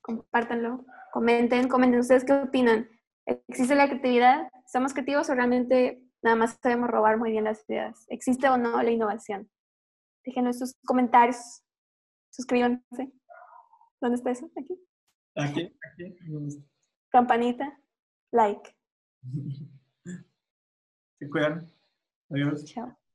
compártanlo, 0.02 0.84
comenten, 1.10 1.68
comenten 1.70 2.00
ustedes 2.00 2.26
qué 2.26 2.34
opinan. 2.34 2.86
¿Existe 3.24 3.74
la 3.74 3.88
creatividad? 3.88 4.50
¿Somos 4.66 4.92
creativos 4.92 5.30
o 5.30 5.34
realmente 5.34 6.06
nada 6.20 6.36
más 6.36 6.58
sabemos 6.62 6.90
robar 6.90 7.16
muy 7.16 7.30
bien 7.30 7.44
las 7.44 7.66
ideas? 7.70 8.04
¿Existe 8.10 8.46
o 8.50 8.58
no 8.58 8.82
la 8.82 8.90
innovación? 8.90 9.50
Déjenos 10.22 10.58
sus 10.58 10.74
comentarios. 10.84 11.62
Suscríbanse. 12.28 13.10
¿Dónde 14.02 14.16
está 14.16 14.32
eso? 14.32 14.50
Aquí. 14.54 14.78
Aquí, 15.34 15.78
aquí. 15.92 16.18
Campanita. 17.08 17.74
like. 18.32 18.76
Se 21.18 21.30
cuidan. 21.30 21.77
Adiós. 22.30 22.64
Chao. 22.64 23.07